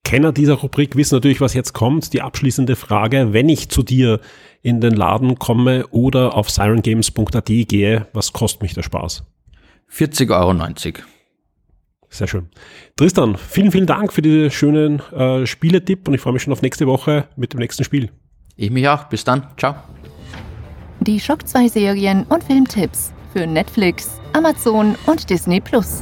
Kenner 0.03 0.31
dieser 0.31 0.55
Rubrik 0.55 0.95
wissen 0.95 1.15
natürlich, 1.15 1.41
was 1.41 1.53
jetzt 1.53 1.73
kommt. 1.73 2.13
Die 2.13 2.21
abschließende 2.21 2.75
Frage, 2.75 3.33
wenn 3.33 3.49
ich 3.49 3.69
zu 3.69 3.83
dir 3.83 4.19
in 4.61 4.81
den 4.81 4.95
Laden 4.95 5.37
komme 5.37 5.87
oder 5.87 6.35
auf 6.35 6.49
sirengames.at 6.49 7.45
gehe, 7.45 8.07
was 8.13 8.33
kostet 8.33 8.63
mich 8.63 8.73
der 8.73 8.83
Spaß? 8.83 9.23
40,90 9.91 10.31
Euro. 10.31 11.05
Sehr 12.11 12.27
schön. 12.27 12.49
Tristan, 12.97 13.37
vielen, 13.37 13.71
vielen 13.71 13.85
Dank 13.85 14.11
für 14.11 14.21
diesen 14.21 14.51
schönen 14.51 14.99
äh, 15.13 15.47
Spieletipp 15.47 16.09
und 16.09 16.13
ich 16.13 16.19
freue 16.19 16.33
mich 16.33 16.43
schon 16.43 16.51
auf 16.51 16.61
nächste 16.61 16.85
Woche 16.85 17.29
mit 17.37 17.53
dem 17.53 17.61
nächsten 17.61 17.85
Spiel. 17.85 18.11
Ich 18.57 18.69
mich 18.69 18.87
auch. 18.89 19.05
Bis 19.05 19.23
dann. 19.23 19.47
Ciao. 19.57 19.75
Die 20.99 21.19
Schock 21.19 21.47
2 21.47 21.69
Serien 21.69 22.25
und 22.25 22.43
Filmtipps 22.43 23.13
für 23.31 23.47
Netflix, 23.47 24.19
Amazon 24.33 24.95
und 25.07 25.29
Disney 25.29 25.61
Plus. 25.61 26.01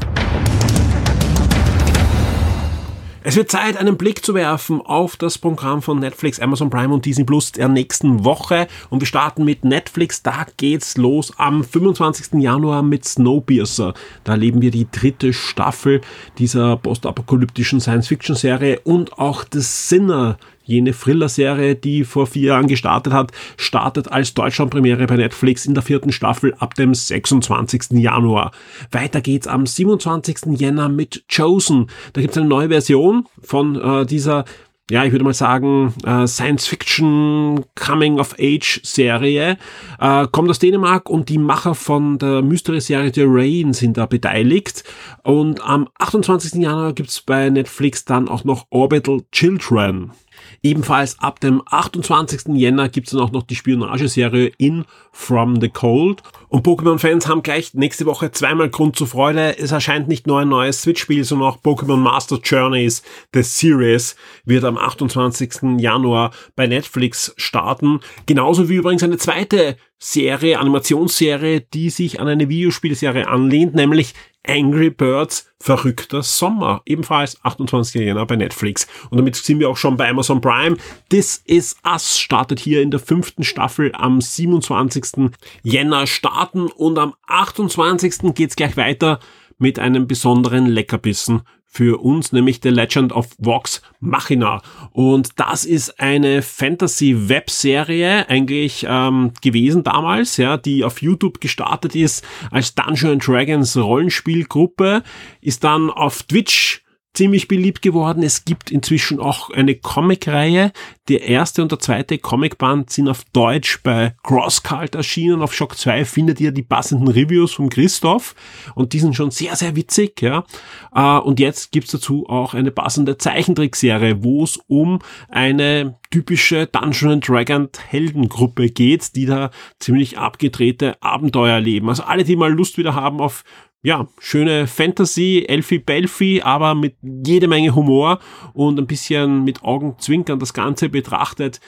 Es 3.21 3.35
wird 3.35 3.51
Zeit, 3.51 3.75
einen 3.75 3.97
Blick 3.97 4.23
zu 4.23 4.33
werfen 4.33 4.81
auf 4.81 5.17
das 5.17 5.37
Programm 5.37 5.81
von 5.81 5.99
Netflix, 5.99 6.39
Amazon 6.39 6.69
Prime 6.69 6.93
und 6.93 7.05
Disney 7.05 7.25
Plus 7.25 7.51
der 7.51 7.67
nächsten 7.67 8.23
Woche. 8.23 8.67
Und 8.89 9.01
wir 9.01 9.07
starten 9.07 9.43
mit 9.43 9.65
Netflix. 9.65 10.23
Da 10.23 10.45
geht's 10.55 10.95
los 10.95 11.33
am 11.35 11.65
25. 11.65 12.41
Januar 12.41 12.81
mit 12.81 13.03
Snowpiercer. 13.03 13.93
Da 14.23 14.33
erleben 14.33 14.61
wir 14.61 14.71
die 14.71 14.87
dritte 14.89 15.33
Staffel 15.33 15.99
dieser 16.37 16.77
postapokalyptischen 16.77 17.81
Science-Fiction-Serie 17.81 18.79
und 18.85 19.19
auch 19.19 19.43
The 19.51 19.59
Sinner 19.59 20.37
Jene 20.69 20.93
Thriller-Serie, 20.93 21.75
die 21.75 22.03
vor 22.03 22.27
vier 22.27 22.49
Jahren 22.49 22.67
gestartet 22.67 23.11
hat, 23.11 23.31
startet 23.57 24.11
als 24.11 24.35
Deutschlandpremiere 24.35 25.07
bei 25.07 25.17
Netflix 25.17 25.65
in 25.65 25.73
der 25.73 25.81
vierten 25.81 26.11
Staffel 26.11 26.53
ab 26.59 26.75
dem 26.75 26.93
26. 26.93 27.91
Januar. 27.93 28.51
Weiter 28.91 29.21
geht's 29.21 29.47
am 29.47 29.65
27. 29.65 30.59
Jänner 30.59 30.87
mit 30.87 31.23
Chosen. 31.27 31.87
Da 32.13 32.21
gibt's 32.21 32.37
eine 32.37 32.47
neue 32.47 32.69
Version 32.69 33.25
von 33.41 33.75
äh, 33.81 34.05
dieser 34.05 34.45
ja, 34.91 35.05
ich 35.05 35.11
würde 35.11 35.23
mal 35.23 35.35
sagen, 35.35 35.93
äh, 36.03 36.25
Science-Fiction 36.25 37.63
Coming-of-Age-Serie. 37.75 39.57
Äh, 39.99 40.27
kommt 40.31 40.49
aus 40.49 40.57
Dänemark 40.57 41.09
und 41.09 41.29
die 41.29 41.37
Macher 41.37 41.75
von 41.75 42.17
der 42.17 42.41
Mystery-Serie 42.41 43.11
The 43.13 43.25
Rain 43.25 43.73
sind 43.73 43.97
da 43.97 44.07
beteiligt. 44.07 44.83
Und 45.23 45.61
am 45.61 45.87
28. 45.99 46.55
Januar 46.55 46.93
gibt's 46.93 47.21
bei 47.21 47.49
Netflix 47.51 48.03
dann 48.05 48.27
auch 48.27 48.43
noch 48.43 48.65
Orbital 48.71 49.21
Children. 49.31 50.11
Ebenfalls 50.61 51.19
ab 51.19 51.39
dem 51.39 51.61
28. 51.65 52.55
Jänner 52.55 52.89
gibt's 52.89 53.11
dann 53.11 53.21
auch 53.21 53.31
noch 53.31 53.43
die 53.43 53.55
Spionageserie 53.55 54.51
In 54.57 54.85
From 55.11 55.59
the 55.61 55.69
Cold. 55.69 56.21
Und 56.49 56.65
Pokémon-Fans 56.65 57.27
haben 57.27 57.43
gleich 57.43 57.73
nächste 57.73 58.05
Woche 58.05 58.31
zweimal 58.31 58.69
Grund 58.69 58.95
zur 58.95 59.07
Freude. 59.07 59.57
Es 59.57 59.71
erscheint 59.71 60.07
nicht 60.07 60.27
nur 60.27 60.39
ein 60.39 60.49
neues 60.49 60.81
Switch-Spiel, 60.81 61.23
sondern 61.23 61.49
auch 61.49 61.57
Pokémon 61.61 61.97
Master 61.97 62.39
Journeys, 62.43 63.03
The 63.33 63.43
Series, 63.43 64.15
wird 64.45 64.63
am 64.63 64.77
28. 64.77 65.79
Januar 65.79 66.31
bei 66.55 66.67
Netflix 66.67 67.33
starten. 67.37 67.99
Genauso 68.25 68.69
wie 68.69 68.75
übrigens 68.75 69.03
eine 69.03 69.17
zweite 69.17 69.77
Serie, 70.01 70.59
Animationsserie, 70.59 71.61
die 71.61 71.89
sich 71.89 72.21
an 72.21 72.29
eine 72.29 72.47
Videospielserie 72.47 73.27
anlehnt, 73.27 73.75
nämlich 73.75 74.13
Angry 74.47 74.89
Birds 74.89 75.49
Verrückter 75.61 76.23
Sommer, 76.23 76.81
ebenfalls 76.85 77.37
28. 77.43 78.01
Jänner 78.01 78.25
bei 78.25 78.37
Netflix. 78.37 78.87
Und 79.09 79.17
damit 79.17 79.35
sind 79.35 79.59
wir 79.59 79.69
auch 79.69 79.77
schon 79.77 79.97
bei 79.97 80.09
Amazon 80.09 80.39
Prime. 80.39 80.77
This 81.09 81.41
Is 81.45 81.75
Us 81.85 82.17
startet 82.17 82.59
hier 82.59 82.81
in 82.81 82.91
der 82.91 83.01
fünften 83.01 83.43
Staffel 83.43 83.91
am 83.93 84.21
27. 84.21 85.31
Jänner 85.63 86.07
starten 86.07 86.67
und 86.67 86.97
am 86.97 87.13
28. 87.27 88.33
geht's 88.33 88.55
gleich 88.55 88.77
weiter 88.77 89.19
mit 89.57 89.79
einem 89.79 90.07
besonderen 90.07 90.65
Leckerbissen 90.65 91.41
für 91.71 92.01
uns, 92.01 92.31
nämlich 92.31 92.59
The 92.63 92.69
Legend 92.69 93.13
of 93.13 93.27
Vox 93.37 93.81
Machina. 93.99 94.61
Und 94.91 95.39
das 95.39 95.65
ist 95.65 95.99
eine 95.99 96.41
Fantasy-Webserie 96.41 98.27
eigentlich 98.27 98.85
ähm, 98.89 99.31
gewesen 99.41 99.83
damals, 99.83 100.37
ja, 100.37 100.57
die 100.57 100.83
auf 100.83 101.01
YouTube 101.01 101.39
gestartet 101.39 101.95
ist 101.95 102.25
als 102.49 102.73
Dungeons 102.73 103.23
Dragons 103.23 103.77
Rollenspielgruppe, 103.77 105.03
ist 105.41 105.63
dann 105.63 105.91
auf 105.91 106.23
Twitch 106.23 106.83
ziemlich 107.13 107.47
beliebt 107.47 107.81
geworden. 107.81 108.23
Es 108.23 108.45
gibt 108.45 108.71
inzwischen 108.71 109.19
auch 109.19 109.49
eine 109.49 109.75
Comic-Reihe. 109.75 110.71
Der 111.07 111.23
erste 111.23 111.61
und 111.63 111.71
der 111.71 111.79
zweite 111.79 112.19
Comicband 112.19 112.91
sind 112.91 113.09
auf 113.09 113.25
Deutsch 113.33 113.81
bei 113.83 114.15
Crosscult 114.23 114.95
erschienen. 114.95 115.41
Auf 115.41 115.53
Shock 115.53 115.75
2 115.75 116.05
findet 116.05 116.39
ihr 116.39 116.51
die 116.51 116.63
passenden 116.63 117.07
Reviews 117.07 117.53
von 117.53 117.69
Christoph 117.69 118.35
und 118.75 118.93
die 118.93 118.99
sind 118.99 119.15
schon 119.15 119.31
sehr, 119.31 119.55
sehr 119.55 119.75
witzig. 119.75 120.21
Ja. 120.21 120.45
Äh, 120.93 121.19
und 121.19 121.39
jetzt 121.39 121.71
gibt's 121.71 121.91
dazu 121.91 122.27
auch 122.29 122.53
eine 122.53 122.71
passende 122.71 123.17
Zeichentrickserie, 123.17 124.23
wo 124.23 124.43
es 124.43 124.57
um 124.67 124.99
eine 125.29 125.97
typische 126.11 126.67
Dungeon 126.67 127.21
Dragon 127.21 127.69
Heldengruppe 127.87 128.69
geht, 128.69 129.15
die 129.15 129.25
da 129.25 129.51
ziemlich 129.79 130.17
abgedrehte 130.17 131.01
Abenteuer 131.01 131.55
erleben. 131.55 131.89
Also 131.89 132.03
alle, 132.03 132.23
die 132.23 132.35
mal 132.35 132.51
Lust 132.51 132.77
wieder 132.77 132.95
haben 132.95 133.19
auf 133.19 133.43
ja, 133.81 134.07
schöne 134.19 134.67
Fantasy, 134.67 135.45
Elfie 135.47 135.79
Belfi, 135.79 136.41
aber 136.43 136.75
mit 136.75 136.95
jede 137.01 137.47
Menge 137.47 137.75
Humor 137.75 138.19
und 138.53 138.77
ein 138.77 138.87
bisschen 138.87 139.43
mit 139.43 139.63
Augenzwinkern 139.63 140.39
das 140.39 140.53
Ganze 140.53 140.89
betrachtet. 140.89 141.61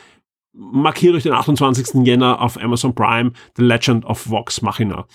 Markiert 0.53 1.15
euch 1.15 1.23
den 1.23 1.33
28. 1.33 2.05
Jänner 2.05 2.41
auf 2.41 2.61
Amazon 2.61 2.93
Prime, 2.93 3.31
The 3.55 3.63
Legend 3.63 4.05
of 4.05 4.29
Vox 4.29 4.61
Machina. 4.61 5.07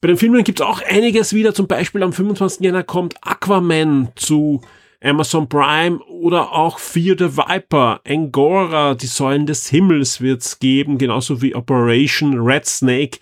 Bei 0.00 0.08
den 0.08 0.16
Filmen 0.16 0.44
gibt's 0.44 0.62
auch 0.62 0.80
einiges 0.80 1.34
wieder. 1.34 1.52
Zum 1.52 1.66
Beispiel 1.66 2.02
am 2.02 2.12
25. 2.12 2.60
Jänner 2.60 2.84
kommt 2.84 3.16
Aquaman 3.20 4.08
zu 4.14 4.62
Amazon 5.02 5.48
Prime 5.48 6.00
oder 6.04 6.52
auch 6.52 6.78
Fear 6.78 7.16
the 7.18 7.36
Viper, 7.36 8.00
Angora, 8.04 8.94
die 8.94 9.06
Säulen 9.06 9.46
des 9.46 9.68
Himmels 9.68 10.20
wird's 10.20 10.58
geben, 10.58 10.98
genauso 10.98 11.40
wie 11.40 11.54
Operation 11.54 12.38
Red 12.40 12.66
Snake 12.66 13.18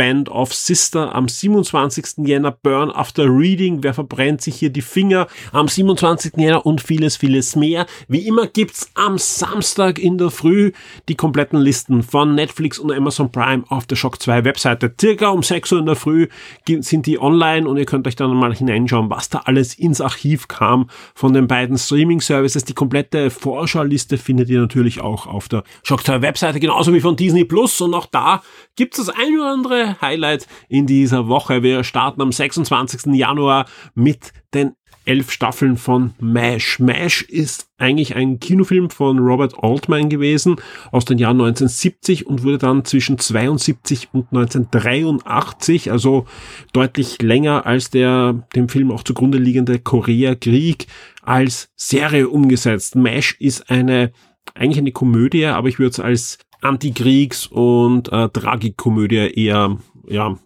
Band 0.00 0.30
of 0.30 0.54
Sister 0.54 1.14
am 1.14 1.28
27. 1.28 2.26
Jänner 2.26 2.52
Burn 2.52 2.90
After 2.90 3.26
Reading. 3.26 3.82
Wer 3.82 3.92
verbrennt 3.92 4.40
sich 4.40 4.56
hier 4.56 4.70
die 4.70 4.80
Finger 4.80 5.26
am 5.52 5.68
27. 5.68 6.38
Jänner 6.38 6.64
und 6.64 6.80
vieles, 6.80 7.18
vieles 7.18 7.54
mehr. 7.54 7.84
Wie 8.08 8.26
immer 8.26 8.46
gibt's 8.46 8.90
am 8.94 9.18
Samstag 9.18 9.98
in 9.98 10.16
der 10.16 10.30
Früh 10.30 10.72
die 11.10 11.16
kompletten 11.16 11.60
Listen 11.60 12.02
von 12.02 12.34
Netflix 12.34 12.78
und 12.78 12.90
Amazon 12.90 13.30
Prime 13.30 13.64
auf 13.68 13.86
der 13.86 13.96
Shock 13.96 14.22
2 14.22 14.46
Webseite. 14.46 14.90
Circa 14.98 15.28
um 15.28 15.42
6 15.42 15.70
Uhr 15.72 15.80
in 15.80 15.84
der 15.84 15.96
Früh 15.96 16.28
sind 16.66 17.04
die 17.04 17.20
online 17.20 17.68
und 17.68 17.76
ihr 17.76 17.84
könnt 17.84 18.06
euch 18.06 18.16
dann 18.16 18.34
mal 18.34 18.54
hineinschauen, 18.54 19.10
was 19.10 19.28
da 19.28 19.42
alles 19.44 19.74
ins 19.74 20.00
Archiv 20.00 20.48
kam 20.48 20.88
von 21.14 21.34
den 21.34 21.46
beiden 21.46 21.76
Streaming 21.76 22.22
Services. 22.22 22.64
Die 22.64 22.72
komplette 22.72 23.28
Vorschauliste 23.28 24.16
findet 24.16 24.48
ihr 24.48 24.62
natürlich 24.62 25.02
auch 25.02 25.26
auf 25.26 25.50
der 25.50 25.62
Shock 25.82 26.06
2 26.06 26.22
Webseite, 26.22 26.58
genauso 26.58 26.94
wie 26.94 27.00
von 27.00 27.16
Disney 27.16 27.44
Plus 27.44 27.82
und 27.82 27.92
auch 27.92 28.06
da 28.06 28.40
gibt's 28.76 28.96
das 28.96 29.10
ein 29.10 29.38
oder 29.38 29.50
andere 29.50 29.89
Highlight 30.00 30.46
in 30.68 30.86
dieser 30.86 31.28
Woche. 31.28 31.62
Wir 31.62 31.84
starten 31.84 32.20
am 32.20 32.32
26. 32.32 33.14
Januar 33.14 33.66
mit 33.94 34.32
den 34.54 34.72
elf 35.04 35.30
Staffeln 35.30 35.76
von 35.76 36.12
MASH. 36.20 36.78
MASH 36.78 37.22
ist 37.22 37.68
eigentlich 37.78 38.14
ein 38.16 38.38
Kinofilm 38.38 38.90
von 38.90 39.18
Robert 39.18 39.54
Altman 39.62 40.08
gewesen 40.08 40.56
aus 40.92 41.04
den 41.04 41.18
Jahren 41.18 41.40
1970 41.40 42.26
und 42.26 42.44
wurde 42.44 42.58
dann 42.58 42.84
zwischen 42.84 43.18
72 43.18 44.08
und 44.12 44.26
1983, 44.32 45.90
also 45.90 46.26
deutlich 46.72 47.22
länger 47.22 47.66
als 47.66 47.90
der 47.90 48.46
dem 48.54 48.68
Film 48.68 48.92
auch 48.92 49.02
zugrunde 49.02 49.38
liegende 49.38 49.78
Koreakrieg, 49.78 50.86
als 51.22 51.70
Serie 51.76 52.28
umgesetzt. 52.28 52.94
MASH 52.94 53.36
ist 53.40 53.70
eine 53.70 54.12
eigentlich 54.54 54.78
eine 54.78 54.92
Komödie, 54.92 55.46
aber 55.46 55.68
ich 55.68 55.78
würde 55.78 55.90
es 55.90 56.00
als 56.00 56.38
Antikriegs- 56.62 57.46
und 57.46 58.12
äh, 58.12 58.28
Tragikomödie 58.28 59.32
eher 59.34 59.78
ja, 60.06 60.36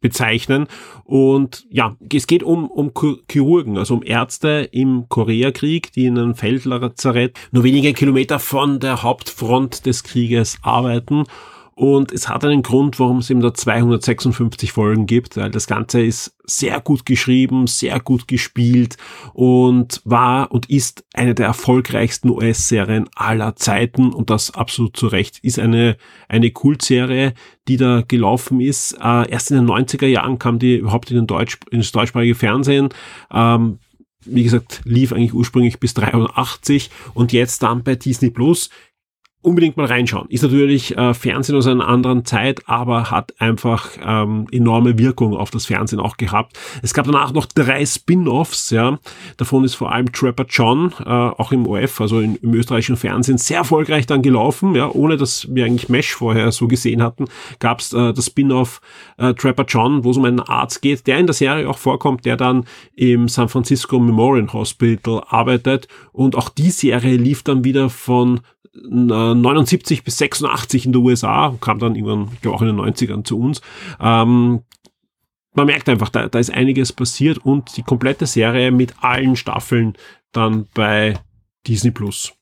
bezeichnen. 0.00 0.66
Und 1.04 1.66
ja, 1.70 1.96
es 2.12 2.26
geht 2.26 2.42
um, 2.42 2.70
um 2.70 2.92
Chirurgen, 3.30 3.78
also 3.78 3.94
um 3.94 4.02
Ärzte 4.02 4.68
im 4.70 5.08
Koreakrieg, 5.08 5.92
die 5.92 6.06
in 6.06 6.18
einem 6.18 6.34
Feldlazarett 6.34 7.38
nur 7.50 7.64
wenige 7.64 7.92
Kilometer 7.92 8.38
von 8.38 8.80
der 8.80 9.02
Hauptfront 9.02 9.86
des 9.86 10.04
Krieges 10.04 10.58
arbeiten 10.62 11.24
und 11.78 12.10
es 12.10 12.28
hat 12.28 12.44
einen 12.44 12.62
Grund, 12.62 12.98
warum 12.98 13.18
es 13.18 13.30
eben 13.30 13.38
da 13.38 13.54
256 13.54 14.72
Folgen 14.72 15.06
gibt, 15.06 15.36
weil 15.36 15.48
das 15.48 15.68
Ganze 15.68 16.02
ist 16.02 16.34
sehr 16.44 16.80
gut 16.80 17.06
geschrieben, 17.06 17.68
sehr 17.68 18.00
gut 18.00 18.26
gespielt 18.26 18.96
und 19.32 20.02
war 20.04 20.50
und 20.50 20.68
ist 20.68 21.04
eine 21.14 21.36
der 21.36 21.46
erfolgreichsten 21.46 22.30
US-Serien 22.30 23.08
aller 23.14 23.54
Zeiten 23.54 24.12
und 24.12 24.28
das 24.28 24.50
absolut 24.56 24.96
zu 24.96 25.06
Recht. 25.06 25.38
Ist 25.44 25.60
eine, 25.60 25.96
eine 26.28 26.50
Kultserie, 26.50 27.32
die 27.68 27.76
da 27.76 28.02
gelaufen 28.02 28.60
ist. 28.60 28.94
Äh, 28.94 29.30
erst 29.30 29.52
in 29.52 29.58
den 29.58 29.68
90er 29.68 30.08
Jahren 30.08 30.40
kam 30.40 30.58
die 30.58 30.78
überhaupt 30.78 31.12
in 31.12 31.16
den 31.16 31.26
Deutsch, 31.28 31.60
ins 31.70 31.92
deutschsprachige 31.92 32.34
Fernsehen. 32.34 32.88
Ähm, 33.32 33.78
wie 34.24 34.42
gesagt, 34.42 34.80
lief 34.84 35.12
eigentlich 35.12 35.32
ursprünglich 35.32 35.78
bis 35.78 35.94
83 35.94 36.90
und 37.14 37.32
jetzt 37.32 37.62
dann 37.62 37.84
bei 37.84 37.94
Disney 37.94 38.30
Plus 38.30 38.68
unbedingt 39.40 39.76
mal 39.76 39.86
reinschauen. 39.86 40.28
Ist 40.30 40.42
natürlich 40.42 40.96
äh, 40.96 41.14
Fernsehen 41.14 41.56
aus 41.56 41.66
einer 41.68 41.86
anderen 41.86 42.24
Zeit, 42.24 42.62
aber 42.66 43.10
hat 43.10 43.32
einfach 43.40 43.90
ähm, 44.04 44.46
enorme 44.50 44.98
Wirkung 44.98 45.36
auf 45.36 45.50
das 45.50 45.66
Fernsehen 45.66 46.00
auch 46.00 46.16
gehabt. 46.16 46.58
Es 46.82 46.92
gab 46.92 47.06
danach 47.06 47.32
noch 47.32 47.46
drei 47.46 47.86
Spin-offs, 47.86 48.70
ja. 48.70 48.98
Davon 49.36 49.62
ist 49.62 49.76
vor 49.76 49.92
allem 49.92 50.10
Trapper 50.12 50.46
John, 50.48 50.92
äh, 51.04 51.08
auch 51.08 51.52
im 51.52 51.66
OF, 51.66 52.00
also 52.00 52.18
in, 52.18 52.34
im 52.36 52.52
österreichischen 52.54 52.96
Fernsehen, 52.96 53.38
sehr 53.38 53.58
erfolgreich 53.58 54.06
dann 54.06 54.22
gelaufen, 54.22 54.74
ja, 54.74 54.90
ohne 54.90 55.16
dass 55.16 55.46
wir 55.54 55.64
eigentlich 55.64 55.88
Mesh 55.88 56.14
vorher 56.14 56.50
so 56.50 56.66
gesehen 56.66 57.00
hatten, 57.02 57.26
gab 57.60 57.78
es 57.78 57.92
äh, 57.92 58.12
das 58.12 58.26
Spin-off 58.26 58.80
äh, 59.18 59.34
Trapper 59.34 59.66
John, 59.68 60.02
wo 60.02 60.10
es 60.10 60.16
um 60.16 60.24
einen 60.24 60.40
Arzt 60.40 60.82
geht, 60.82 61.06
der 61.06 61.18
in 61.18 61.26
der 61.26 61.34
Serie 61.34 61.68
auch 61.68 61.78
vorkommt, 61.78 62.24
der 62.24 62.36
dann 62.36 62.64
im 62.96 63.28
San 63.28 63.48
Francisco 63.48 64.00
Memorial 64.00 64.52
Hospital 64.52 65.22
arbeitet 65.28 65.86
und 66.12 66.34
auch 66.34 66.48
die 66.48 66.70
Serie 66.70 67.16
lief 67.16 67.44
dann 67.44 67.62
wieder 67.62 67.88
von 67.88 68.40
79 69.34 70.04
bis 70.04 70.18
86 70.18 70.86
in 70.86 70.92
den 70.92 71.02
USA, 71.02 71.54
kam 71.60 71.78
dann 71.78 71.94
irgendwann, 71.94 72.30
ich 72.32 72.40
glaube 72.40 72.56
auch 72.56 72.62
in 72.62 72.68
den 72.68 72.80
90ern 72.80 73.24
zu 73.24 73.38
uns. 73.38 73.60
Ähm, 74.00 74.62
man 75.54 75.66
merkt 75.66 75.88
einfach, 75.88 76.08
da, 76.08 76.28
da 76.28 76.38
ist 76.38 76.50
einiges 76.50 76.92
passiert 76.92 77.38
und 77.38 77.76
die 77.76 77.82
komplette 77.82 78.26
Serie 78.26 78.70
mit 78.70 78.94
allen 79.02 79.34
Staffeln 79.36 79.94
dann 80.32 80.66
bei 80.74 81.18
Disney 81.66 81.90
Plus. 81.90 82.37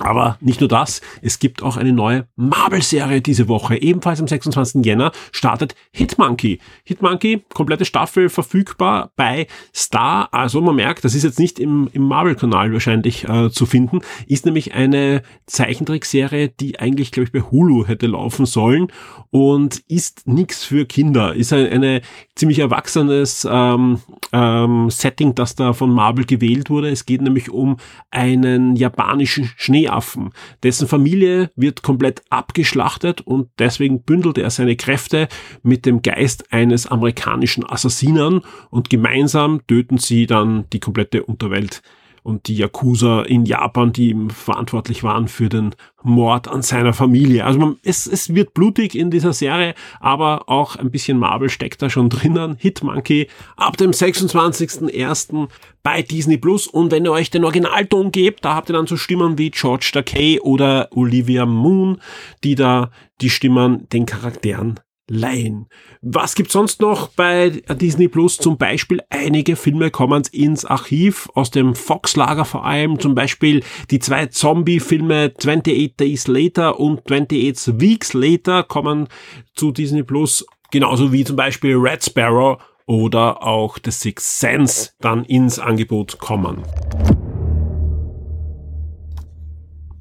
Aber 0.00 0.38
nicht 0.40 0.60
nur 0.60 0.68
das, 0.68 1.00
es 1.22 1.38
gibt 1.38 1.62
auch 1.62 1.76
eine 1.76 1.92
neue 1.92 2.26
Marvel-Serie 2.34 3.20
diese 3.20 3.46
Woche. 3.46 3.80
Ebenfalls 3.80 4.20
am 4.20 4.26
26. 4.26 4.84
Jänner 4.84 5.12
startet 5.30 5.76
Hitmonkey. 5.92 6.58
Hitmonkey, 6.84 7.44
komplette 7.54 7.84
Staffel 7.84 8.28
verfügbar 8.28 9.12
bei 9.14 9.46
Star. 9.74 10.28
Also 10.32 10.60
man 10.60 10.74
merkt, 10.74 11.04
das 11.04 11.14
ist 11.14 11.22
jetzt 11.22 11.38
nicht 11.38 11.60
im, 11.60 11.88
im 11.92 12.02
Marvel-Kanal 12.02 12.72
wahrscheinlich 12.72 13.28
äh, 13.28 13.50
zu 13.50 13.66
finden. 13.66 14.00
Ist 14.26 14.46
nämlich 14.46 14.74
eine 14.74 15.22
Zeichentrickserie, 15.46 16.48
die 16.48 16.80
eigentlich, 16.80 17.12
glaube 17.12 17.26
ich, 17.26 17.32
bei 17.32 17.48
Hulu 17.48 17.86
hätte 17.86 18.08
laufen 18.08 18.46
sollen 18.46 18.88
und 19.30 19.78
ist 19.86 20.26
nichts 20.26 20.64
für 20.64 20.86
Kinder. 20.86 21.34
Ist 21.34 21.52
eine, 21.52 21.68
eine 21.68 22.00
ziemlich 22.34 22.58
erwachsenes 22.58 23.46
ähm, 23.48 24.00
ähm, 24.32 24.90
Setting, 24.90 25.36
das 25.36 25.54
da 25.54 25.72
von 25.72 25.90
Marvel 25.90 26.24
gewählt 26.24 26.68
wurde. 26.68 26.90
Es 26.90 27.06
geht 27.06 27.22
nämlich 27.22 27.50
um 27.50 27.76
einen 28.10 28.74
japanischen 28.74 29.52
Schneeaffen. 29.84 30.30
Dessen 30.62 30.88
Familie 30.88 31.50
wird 31.56 31.82
komplett 31.82 32.22
abgeschlachtet 32.30 33.20
und 33.20 33.50
deswegen 33.58 34.02
bündelt 34.02 34.38
er 34.38 34.50
seine 34.50 34.76
Kräfte 34.76 35.28
mit 35.62 35.86
dem 35.86 36.02
Geist 36.02 36.52
eines 36.52 36.86
amerikanischen 36.86 37.68
Assassinern 37.68 38.42
und 38.70 38.90
gemeinsam 38.90 39.60
töten 39.66 39.98
sie 39.98 40.26
dann 40.26 40.64
die 40.72 40.80
komplette 40.80 41.24
Unterwelt 41.24 41.82
und 42.24 42.48
die 42.48 42.56
Yakuza 42.56 43.22
in 43.22 43.44
Japan, 43.44 43.92
die 43.92 44.08
ihm 44.08 44.30
verantwortlich 44.30 45.04
waren 45.04 45.28
für 45.28 45.50
den 45.50 45.74
Mord 46.02 46.48
an 46.48 46.62
seiner 46.62 46.94
Familie. 46.94 47.44
Also 47.44 47.58
man, 47.58 47.76
es, 47.84 48.06
es 48.06 48.34
wird 48.34 48.54
blutig 48.54 48.96
in 48.96 49.10
dieser 49.10 49.34
Serie, 49.34 49.74
aber 50.00 50.48
auch 50.48 50.76
ein 50.76 50.90
bisschen 50.90 51.18
Marvel 51.18 51.50
steckt 51.50 51.82
da 51.82 51.90
schon 51.90 52.08
drinnen. 52.08 52.56
Hitmonkey 52.58 53.28
ab 53.56 53.76
dem 53.76 53.90
26.01. 53.90 55.48
bei 55.82 56.00
Disney 56.00 56.38
Plus. 56.38 56.66
Und 56.66 56.90
wenn 56.90 57.04
ihr 57.04 57.12
euch 57.12 57.30
den 57.30 57.44
Originalton 57.44 58.10
gebt, 58.10 58.42
da 58.44 58.54
habt 58.54 58.70
ihr 58.70 58.74
dann 58.74 58.86
so 58.86 58.96
Stimmen 58.96 59.36
wie 59.36 59.50
George 59.50 59.90
Takei 59.92 60.40
oder 60.40 60.88
Olivia 60.92 61.44
Moon, 61.44 62.00
die 62.42 62.54
da 62.54 62.90
die 63.20 63.30
Stimmen 63.30 63.86
den 63.90 64.06
Charakteren 64.06 64.80
leihen. 65.08 65.66
Was 66.02 66.34
gibt's 66.34 66.52
sonst 66.52 66.80
noch 66.80 67.08
bei 67.08 67.50
Disney 67.50 68.08
Plus? 68.08 68.36
Zum 68.36 68.56
Beispiel 68.56 69.00
einige 69.10 69.56
Filme 69.56 69.90
kommen 69.90 70.22
ins 70.32 70.64
Archiv 70.64 71.28
aus 71.34 71.50
dem 71.50 71.74
Fox-Lager 71.74 72.44
vor 72.44 72.64
allem. 72.64 72.98
Zum 72.98 73.14
Beispiel 73.14 73.62
die 73.90 73.98
zwei 73.98 74.26
Zombie-Filme 74.26 75.32
28 75.36 75.96
Days 75.96 76.26
Later 76.26 76.80
und 76.80 77.00
28 77.10 77.80
Weeks 77.80 78.14
Later 78.14 78.62
kommen 78.62 79.08
zu 79.54 79.72
Disney 79.72 80.02
Plus. 80.02 80.46
Genauso 80.70 81.12
wie 81.12 81.24
zum 81.24 81.36
Beispiel 81.36 81.76
Red 81.76 82.04
Sparrow 82.04 82.60
oder 82.86 83.42
auch 83.42 83.78
The 83.82 83.90
Sixth 83.90 84.40
Sense 84.40 84.90
dann 85.00 85.24
ins 85.24 85.58
Angebot 85.58 86.18
kommen. 86.18 86.62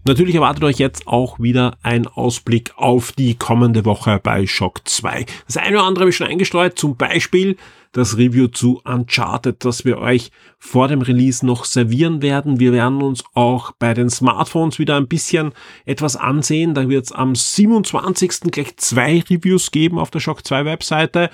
Natürlich 0.06 0.36
erwartet 0.36 0.66
euch 0.66 0.80
jetzt 0.80 1.08
auch 1.08 1.39
wieder 1.39 1.78
ein 1.82 2.08
Ausblick 2.08 2.74
auf 2.76 3.14
die 3.14 3.36
kommende 3.36 3.86
Woche 3.86 4.20
bei 4.22 4.45
Shock 4.45 4.82
2. 4.84 5.26
Das 5.47 5.56
eine 5.56 5.78
oder 5.78 5.86
andere 5.86 6.04
habe 6.04 6.10
ich 6.10 6.18
schon 6.18 6.28
eingestreut, 6.28 6.78
zum 6.78 6.97
Beispiel 6.97 7.56
das 7.93 8.18
Review 8.18 8.47
zu 8.47 8.82
Uncharted, 8.84 9.64
das 9.64 9.86
wir 9.86 9.99
euch 9.99 10.32
vor 10.60 10.89
dem 10.89 11.01
Release 11.01 11.45
noch 11.45 11.64
servieren 11.64 12.22
werden. 12.22 12.60
Wir 12.60 12.74
werden 12.74 13.01
uns 13.01 13.24
auch 13.34 13.72
bei 13.74 13.93
den 13.93 14.10
Smartphones 14.10 14.78
wieder 14.78 14.97
ein 14.97 15.08
bisschen 15.08 15.54
etwas 15.86 16.18
ansehen. 16.18 16.74
Da 16.74 16.89
wird 16.89 17.06
es 17.06 17.12
am 17.14 17.34
27. 17.36 18.51
gleich 18.51 18.76
zwei 18.78 19.24
Reviews 19.30 19.72
geben 19.72 19.99
auf 19.99 20.12
der 20.12 20.20
Shock 20.20 20.45
2 20.45 20.66
Webseite 20.66 21.30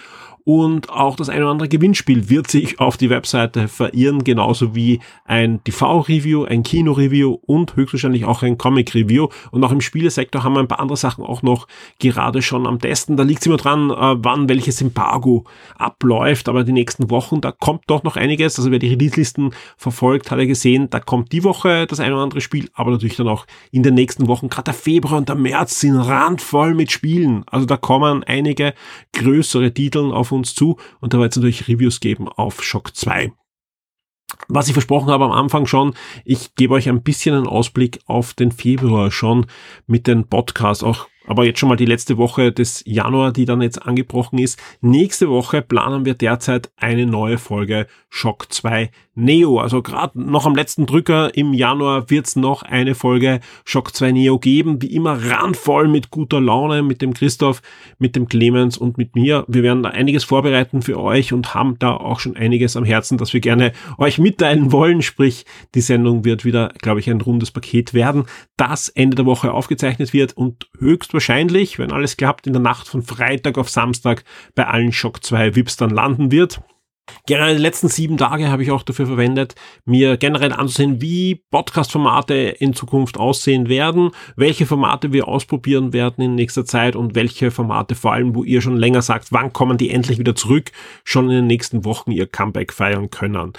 und 0.50 0.90
auch 0.90 1.16
das 1.16 1.30
eine 1.30 1.42
oder 1.42 1.52
andere 1.52 1.70
Gewinnspiel 1.70 2.28
wird 2.30 2.50
sich 2.50 2.80
auf 2.80 2.98
die 2.98 3.12
Webseite 3.12 3.68
verirren, 3.68 4.24
genauso 4.24 4.74
wie 4.74 5.00
ein 5.26 5.64
TV-Review, 5.64 6.46
ein 6.46 6.64
Kino-Review 6.64 7.38
und 7.46 7.76
höchstwahrscheinlich 7.76 8.26
auch 8.26 8.42
ein 8.42 8.58
Comic-Review. 8.58 9.28
Und 9.52 9.64
auch 9.64 9.72
im 9.72 9.80
Spielesektor 9.80 10.44
haben 10.44 10.54
wir 10.54 10.62
ein 10.62 10.68
paar 10.68 10.80
andere 10.80 10.98
Sachen 10.98 11.24
auch 11.24 11.44
noch 11.44 11.68
gerade 12.00 12.42
schon 12.42 12.66
am 12.66 12.80
Testen. 12.80 13.16
Da 13.16 13.22
liegt 13.22 13.42
es 13.42 13.46
immer 13.46 13.58
dran, 13.58 13.92
äh, 13.92 14.16
wann 14.24 14.50
welches 14.50 14.82
Embargo 14.82 15.44
abläuft, 15.78 16.50
aber 16.50 16.64
die 16.64 16.72
nächsten 16.72 17.12
Wochen, 17.12 17.42
da 17.42 17.52
kommt 17.52 17.84
doch 17.86 18.02
noch 18.02 18.16
einiges. 18.16 18.58
Also 18.58 18.72
wer 18.72 18.80
die 18.80 18.90
Release-Listen 18.90 19.52
verfolgt, 19.78 20.32
hat 20.32 20.40
er 20.40 20.48
gesehen, 20.48 20.90
da 20.90 21.00
kommt 21.00 21.32
die 21.32 21.44
Woche 21.44 21.86
das 21.86 22.00
eine 22.00 22.16
oder 22.16 22.24
andere 22.24 22.42
Spiel, 22.42 22.70
aber 22.74 22.90
natürlich 22.90 23.18
dann 23.18 23.28
auch 23.28 23.46
in 23.72 23.84
den 23.84 23.94
nächsten 23.94 24.28
Wochen, 24.28 24.50
gerade 24.50 24.66
der 24.66 24.74
Februar 24.74 25.20
und 25.20 25.30
der 25.30 25.36
März 25.36 25.80
sind 25.80 25.96
randvoll 25.96 26.74
mit 26.74 26.92
Spielen. 26.92 27.44
Also 27.46 27.68
da 27.68 27.78
kommen 27.78 28.24
einige 28.24 28.74
größere 29.14 29.72
Titel 29.72 30.12
auf 30.12 30.30
auf 30.30 30.39
uns 30.40 30.56
zu 30.56 30.78
und 31.00 31.14
da 31.14 31.20
wird 31.20 31.32
es 31.32 31.38
natürlich 31.38 31.68
Reviews 31.68 32.00
geben 32.00 32.28
auf 32.28 32.64
Shock 32.64 32.96
2. 32.96 33.32
Was 34.48 34.68
ich 34.68 34.74
versprochen 34.74 35.10
habe 35.10 35.26
am 35.26 35.32
Anfang 35.32 35.66
schon, 35.66 35.94
ich 36.24 36.56
gebe 36.56 36.74
euch 36.74 36.88
ein 36.88 37.04
bisschen 37.04 37.36
einen 37.36 37.48
Ausblick 37.48 38.00
auf 38.06 38.34
den 38.34 38.52
Februar 38.52 39.12
schon 39.12 39.48
mit 39.88 40.08
den 40.08 40.28
Podcasts, 40.28 40.84
auch 40.84 41.08
aber 41.30 41.46
jetzt 41.46 41.60
schon 41.60 41.70
mal 41.70 41.76
die 41.76 41.86
letzte 41.86 42.18
Woche 42.18 42.52
des 42.52 42.82
Januar, 42.88 43.32
die 43.32 43.46
dann 43.46 43.62
jetzt 43.62 43.84
angebrochen 43.86 44.40
ist. 44.40 44.60
Nächste 44.82 45.30
Woche 45.30 45.62
planen 45.62 46.04
wir 46.04 46.16
derzeit 46.16 46.72
eine 46.76 47.06
neue 47.06 47.38
Folge 47.38 47.86
Shock 48.10 48.52
2 48.52 48.90
Neo. 49.20 49.60
Also 49.60 49.82
gerade 49.82 50.20
noch 50.20 50.46
am 50.46 50.56
letzten 50.56 50.86
Drücker 50.86 51.36
im 51.36 51.54
Januar 51.54 52.10
wird's 52.10 52.36
noch 52.36 52.64
eine 52.64 52.96
Folge 52.96 53.40
Shock 53.66 53.96
2 53.96 54.14
Neo 54.14 54.40
geben. 54.40 54.82
Wie 54.82 54.94
immer 54.94 55.24
randvoll 55.24 55.88
mit 55.88 56.10
guter 56.10 56.40
Laune, 56.40 56.82
mit 56.82 57.02
dem 57.02 57.14
Christoph, 57.14 57.62
mit 57.98 58.16
dem 58.16 58.28
Clemens 58.28 58.78
und 58.78 58.98
mit 58.98 59.16
mir. 59.16 59.46
Wir 59.48 59.64
werden 59.64 59.84
da 59.84 59.90
einiges 59.90 60.24
vorbereiten 60.24 60.82
für 60.82 61.00
euch 61.00 61.34
und 61.34 61.54
haben 61.54 61.78
da 61.80 61.92
auch 61.92 62.20
schon 62.20 62.38
einiges 62.38 62.76
am 62.78 62.86
Herzen, 62.86 63.18
das 63.18 63.34
wir 63.34 63.42
gerne 63.42 63.74
euch 63.98 64.18
mitteilen 64.18 64.72
wollen. 64.72 65.02
Sprich, 65.02 65.46
die 65.76 65.82
Sendung 65.82 66.24
wird 66.24 66.46
wieder, 66.46 66.74
glaube 66.82 67.00
ich, 67.00 67.10
ein 67.10 67.22
rundes 67.22 67.52
Paket 67.52 67.94
werden, 67.94 68.26
das 68.58 68.90
Ende 68.90 69.16
der 69.16 69.26
Woche 69.26 69.52
aufgezeichnet 69.52 70.14
wird 70.14 70.36
und 70.36 70.70
höchstwahrscheinlich, 70.80 71.80
wenn 71.80 71.92
alles 71.92 72.18
klappt, 72.18 72.48
in 72.48 72.54
der 72.54 72.62
Nacht 72.62 72.88
von 72.88 73.02
Freitag 73.02 73.58
auf 73.58 73.70
Samstag 73.70 74.24
bei 74.56 74.68
allen 74.68 74.92
Shock 74.92 75.24
2 75.24 75.56
VIPs 75.56 75.78
dann 75.78 75.90
landen 75.90 76.32
wird. 76.32 76.62
Generell 77.26 77.58
die 77.58 77.62
letzten 77.62 77.88
sieben 77.88 78.18
Tage 78.18 78.50
habe 78.50 78.64
ich 78.64 78.72
auch 78.72 78.84
dafür 78.84 79.08
verwendet, 79.08 79.56
mir 79.86 80.18
generell 80.18 80.54
anzusehen, 80.54 81.02
wie 81.02 81.44
Podcast-Formate 81.52 82.34
in 82.34 82.74
Zukunft 82.74 83.18
aussehen 83.18 83.70
werden, 83.70 84.12
welche 84.36 84.66
Formate 84.66 85.14
wir 85.14 85.28
ausprobieren 85.28 85.94
werden 85.94 86.24
in 86.24 86.36
nächster 86.36 86.66
Zeit 86.66 86.96
und 86.96 87.16
welche 87.16 87.52
Formate 87.52 87.96
vor 87.96 88.14
allem, 88.14 88.36
wo 88.36 88.44
ihr 88.44 88.62
schon 88.62 88.78
länger 88.78 89.02
sagt, 89.02 89.32
wann 89.32 89.54
kommen 89.54 89.78
die 89.78 89.90
endlich 89.90 90.20
wieder 90.20 90.36
zurück, 90.36 90.72
schon 91.04 91.26
in 91.26 91.36
den 91.36 91.48
nächsten 91.48 91.86
Wochen 91.86 92.12
ihr 92.12 92.28
Comeback 92.28 92.74
feiern 92.74 93.10
können. 93.10 93.54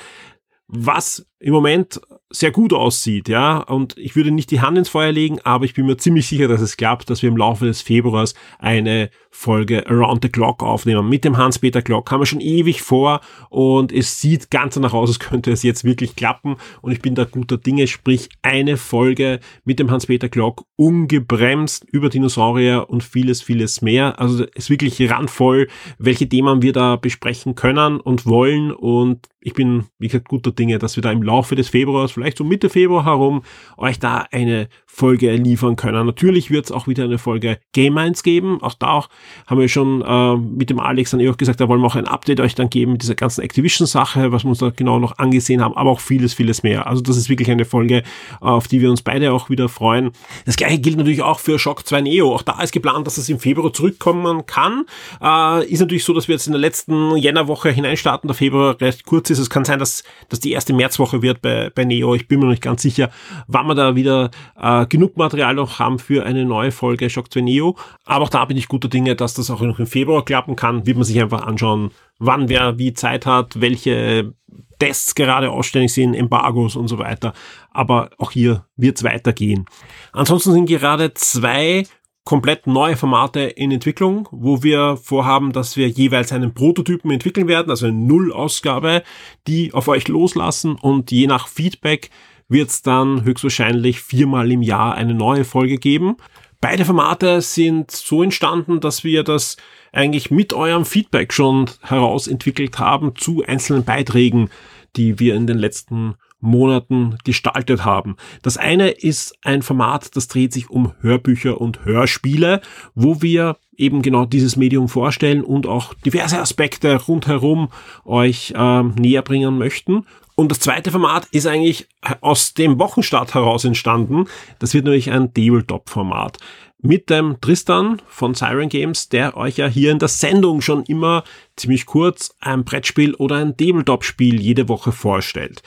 Was 0.67 1.27
im 1.41 1.53
Moment 1.53 2.01
sehr 2.33 2.53
gut 2.53 2.73
aussieht, 2.73 3.29
ja. 3.29 3.59
Und 3.59 3.99
ich 3.99 4.15
würde 4.15 4.31
nicht 4.31 4.53
die 4.53 4.61
Hand 4.61 4.79
ins 4.79 4.89
Feuer 4.89 5.11
legen, 5.11 5.41
aber 5.43 5.65
ich 5.65 5.75
bin 5.75 5.87
mir 5.87 5.97
ziemlich 5.97 6.29
sicher, 6.29 6.47
dass 6.47 6.61
es 6.61 6.77
klappt, 6.77 7.11
dass 7.11 7.23
wir 7.23 7.29
im 7.29 7.37
Laufe 7.37 7.67
des 7.67 7.83
Februars 7.83 8.35
eine 8.59 9.11
Folge 9.33 9.89
Around 9.89 10.23
the 10.23 10.29
Clock 10.29 10.63
aufnehmen. 10.63 11.09
Mit 11.09 11.25
dem 11.25 11.37
Hans-Peter 11.37 11.83
Clock 11.83 12.11
haben 12.11 12.21
wir 12.21 12.27
schon 12.27 12.41
ewig 12.41 12.83
vor 12.83 13.21
und 13.49 13.93
es 13.93 14.21
sieht 14.21 14.51
ganz 14.51 14.75
danach 14.75 14.93
aus, 14.93 15.09
als 15.09 15.19
könnte 15.19 15.51
es 15.51 15.63
jetzt 15.63 15.85
wirklich 15.85 16.15
klappen. 16.15 16.57
Und 16.83 16.93
ich 16.93 17.01
bin 17.01 17.15
da 17.15 17.25
guter 17.25 17.57
Dinge, 17.57 17.87
sprich 17.87 18.29
eine 18.43 18.77
Folge 18.77 19.41
mit 19.65 19.79
dem 19.79 19.91
Hans-Peter 19.91 20.29
Clock 20.29 20.65
ungebremst 20.77 21.85
über 21.91 22.11
Dinosaurier 22.11 22.87
und 22.89 23.03
vieles, 23.03 23.43
vieles 23.43 23.83
mehr. 23.83 24.21
Also 24.21 24.45
es 24.45 24.65
ist 24.65 24.71
wirklich 24.71 25.11
randvoll, 25.11 25.69
welche 25.99 26.29
Themen 26.29 26.63
wir 26.63 26.73
da 26.73 26.97
besprechen 26.97 27.55
können 27.55 28.01
und 28.01 28.27
wollen. 28.27 28.73
Und 28.73 29.29
ich 29.41 29.55
bin, 29.55 29.87
wie 29.99 30.09
gesagt, 30.09 30.29
guter 30.29 30.53
Dinge, 30.53 30.79
dass 30.79 30.97
wir 30.97 31.03
da 31.03 31.11
im 31.11 31.23
Laufe 31.31 31.55
des 31.55 31.69
Februars, 31.69 32.11
vielleicht 32.11 32.39
so 32.39 32.45
Mitte 32.45 32.69
Februar 32.69 33.05
herum, 33.05 33.43
euch 33.77 34.01
da 34.01 34.27
eine 34.33 34.69
Folge 34.85 35.33
liefern 35.37 35.77
können. 35.77 36.05
Natürlich 36.05 36.51
wird 36.51 36.65
es 36.67 36.73
auch 36.73 36.89
wieder 36.89 37.05
eine 37.05 37.19
Folge 37.19 37.59
Game 37.73 37.97
1 37.97 38.25
geben. 38.25 38.61
Auch 38.61 38.75
da 38.75 39.05
haben 39.47 39.61
wir 39.61 39.69
schon 39.69 40.03
äh, 40.03 40.37
mit 40.37 40.69
dem 40.69 40.81
Alex 40.81 41.13
dann 41.13 41.21
eh 41.21 41.31
auch 41.31 41.37
gesagt, 41.37 41.61
da 41.61 41.69
wollen 41.69 41.81
wir 41.81 41.87
auch 41.87 41.95
ein 41.95 42.09
Update 42.09 42.41
euch 42.41 42.57
dann 42.57 42.69
geben 42.69 42.93
mit 42.93 43.03
dieser 43.03 43.15
ganzen 43.15 43.43
Activision-Sache, 43.43 44.33
was 44.33 44.43
wir 44.45 44.51
uns 44.51 44.59
da 44.59 44.71
genau 44.71 44.99
noch 44.99 45.19
angesehen 45.19 45.63
haben, 45.63 45.77
aber 45.77 45.91
auch 45.91 46.01
vieles, 46.01 46.35
vieles 46.35 46.65
mehr. 46.65 46.89
Also 46.89 47.01
das 47.03 47.17
ist 47.17 47.29
wirklich 47.29 47.51
eine 47.51 47.65
Folge, 47.65 48.03
auf 48.41 48.67
die 48.67 48.81
wir 48.81 48.91
uns 48.91 49.03
beide 49.03 49.33
auch 49.33 49.49
wieder 49.49 49.69
freuen. 49.69 50.11
Das 50.45 50.57
gleiche 50.57 50.81
gilt 50.81 50.97
natürlich 50.97 51.23
auch 51.23 51.39
für 51.39 51.59
Shock 51.61 51.87
2 51.87 52.01
Neo. 52.01 52.35
Auch 52.35 52.43
da 52.43 52.61
ist 52.61 52.73
geplant, 52.73 53.07
dass 53.07 53.17
es 53.17 53.29
im 53.29 53.39
Februar 53.39 53.73
zurückkommen 53.73 54.45
kann. 54.47 54.87
Äh, 55.23 55.67
ist 55.67 55.81
natürlich 55.81 56.05
so, 56.05 56.13
dass 56.13 56.27
wir 56.27 56.35
jetzt 56.35 56.49
in 56.49 56.53
der 56.53 56.61
letzten 56.61 57.17
Jännerwoche 57.17 57.71
hineinstarten. 57.71 58.27
Der 58.27 58.35
Februar 58.35 58.79
recht 58.81 59.07
kurz 59.07 59.31
ist. 59.31 59.39
Es 59.39 59.49
kann 59.49 59.65
sein, 59.65 59.79
dass, 59.79 60.03
dass 60.29 60.41
die 60.41 60.51
erste 60.51 60.73
Märzwoche 60.73 61.20
wird 61.23 61.43
bei, 61.43 61.71
bei 61.75 61.85
Neo. 61.85 62.15
Ich 62.15 62.29
bin 62.29 62.39
mir 62.39 62.47
noch 62.47 62.53
nicht 62.53 62.63
ganz 62.63 62.83
sicher, 62.83 63.11
wann 63.47 63.67
wir 63.67 63.75
da 63.75 63.95
wieder 63.95 64.31
äh, 64.61 64.87
genug 64.87 65.17
Material 65.17 65.55
noch 65.55 65.79
haben 65.79 65.99
für 65.99 66.25
eine 66.25 66.45
neue 66.45 66.73
Folge 66.73 67.11
Shock 67.11 67.33
2 67.33 67.41
Neo. 67.41 67.77
Aber 68.05 68.25
auch 68.25 68.31
da 68.31 68.45
bin 68.45 68.57
ich 68.57 68.69
guter 68.69 68.89
Dinge, 68.89 69.17
dass 69.17 69.35
das 69.35 69.51
auch 69.51 69.61
noch 69.61 69.79
im 69.79 69.87
Februar 69.87 70.25
klappen 70.25 70.57
kann. 70.57 70.87
Wird 70.87 70.97
man 70.97 71.05
sich 71.05 71.21
einfach 71.21 71.43
anschauen, 71.43 71.91
wann 72.19 72.49
wer 72.49 72.79
wie 72.79 72.93
Zeit 72.93 73.27
hat, 73.27 73.61
welche 73.61 74.35
Tests 74.79 75.15
gerade 75.15 75.51
ausständig 75.51 75.93
sind, 75.93 76.15
Embargos 76.15 76.75
und 76.75 76.89
so 76.89 76.99
weiter. 76.99 77.33
Aber 77.71 78.11
auch 78.19 78.33
hier 78.33 78.65
wird 78.77 78.97
es 78.97 79.05
weitergehen. 79.05 79.67
Ansonsten 80.13 80.53
sind 80.53 80.67
gerade 80.67 81.15
zwei 81.15 81.85
komplett 82.31 82.69
neue 82.69 82.97
Formate 82.97 83.41
in 83.41 83.73
Entwicklung, 83.73 84.29
wo 84.31 84.63
wir 84.63 84.97
vorhaben, 85.03 85.53
dass 85.53 85.77
wir 85.77 85.89
jeweils 85.89 86.31
einen 86.31 86.55
Prototypen 86.55 87.11
entwickeln 87.11 87.49
werden, 87.49 87.71
also 87.71 87.87
eine 87.87 87.97
Nullausgabe, 87.97 89.03
die 89.49 89.75
auf 89.75 89.89
euch 89.89 90.07
loslassen 90.07 90.77
und 90.77 91.11
je 91.11 91.27
nach 91.27 91.49
Feedback 91.49 92.09
wird 92.49 92.69
es 92.69 92.83
dann 92.83 93.25
höchstwahrscheinlich 93.25 94.01
viermal 94.01 94.53
im 94.53 94.63
Jahr 94.63 94.95
eine 94.95 95.13
neue 95.13 95.45
Folge 95.45 95.79
geben. 95.79 96.19
Beide 96.61 96.85
Formate 96.85 97.41
sind 97.41 97.91
so 97.91 98.23
entstanden, 98.23 98.79
dass 98.79 99.03
wir 99.03 99.25
das 99.25 99.57
eigentlich 99.91 100.31
mit 100.31 100.53
eurem 100.53 100.85
Feedback 100.85 101.33
schon 101.33 101.69
herausentwickelt 101.83 102.79
haben 102.79 103.17
zu 103.17 103.43
einzelnen 103.45 103.83
Beiträgen, 103.83 104.51
die 104.95 105.19
wir 105.19 105.35
in 105.35 105.49
den 105.49 105.59
letzten 105.59 106.15
Monaten 106.41 107.17
gestaltet 107.25 107.85
haben. 107.85 108.17
Das 108.43 108.57
eine 108.57 108.91
ist 108.91 109.35
ein 109.43 109.63
Format, 109.63 110.17
das 110.17 110.29
dreht 110.29 110.53
sich 110.53 110.71
um 110.71 110.93
Hörbücher 111.01 111.61
und 111.61 111.85
Hörspiele, 111.85 112.61
wo 112.95 113.23
wir 113.23 113.57
eben 113.77 114.03
genau 114.03 114.27
dieses 114.27 114.57
Medium 114.57 114.89
vorstellen 114.89 115.43
und 115.43 115.67
auch 115.67 115.95
diverse 115.95 116.39
Aspekte 116.39 116.95
rundherum 116.97 117.69
euch 118.05 118.53
ähm, 118.57 118.95
näher 118.99 119.23
bringen 119.23 119.59
möchten. 119.59 120.07
Und 120.35 120.51
das 120.51 120.61
zweite 120.61 120.91
Format 120.91 121.27
ist 121.33 121.47
eigentlich 121.47 121.87
aus 122.21 122.55
dem 122.55 122.79
Wochenstart 122.79 123.35
heraus 123.35 123.65
entstanden. 123.65 124.25
Das 124.59 124.73
wird 124.73 124.85
nämlich 124.85 125.11
ein 125.11 125.35
Tabletop-Format 125.35 126.39
mit 126.83 127.11
dem 127.11 127.41
Tristan 127.41 128.01
von 128.07 128.35
Siren 128.35 128.69
Games, 128.69 129.09
der 129.09 129.37
euch 129.37 129.59
ja 129.59 129.67
hier 129.67 129.91
in 129.93 129.99
der 129.99 130.09
Sendung 130.09 130.61
schon 130.61 130.85
immer 130.85 131.25
ziemlich 131.57 131.87
kurz 131.87 132.35
ein 132.41 132.65
Brettspiel 132.65 133.15
oder 133.15 133.37
ein 133.37 133.57
Tabletop-Spiel 133.57 134.41
jede 134.41 134.69
Woche 134.69 134.93
vorstellt. 134.93 135.63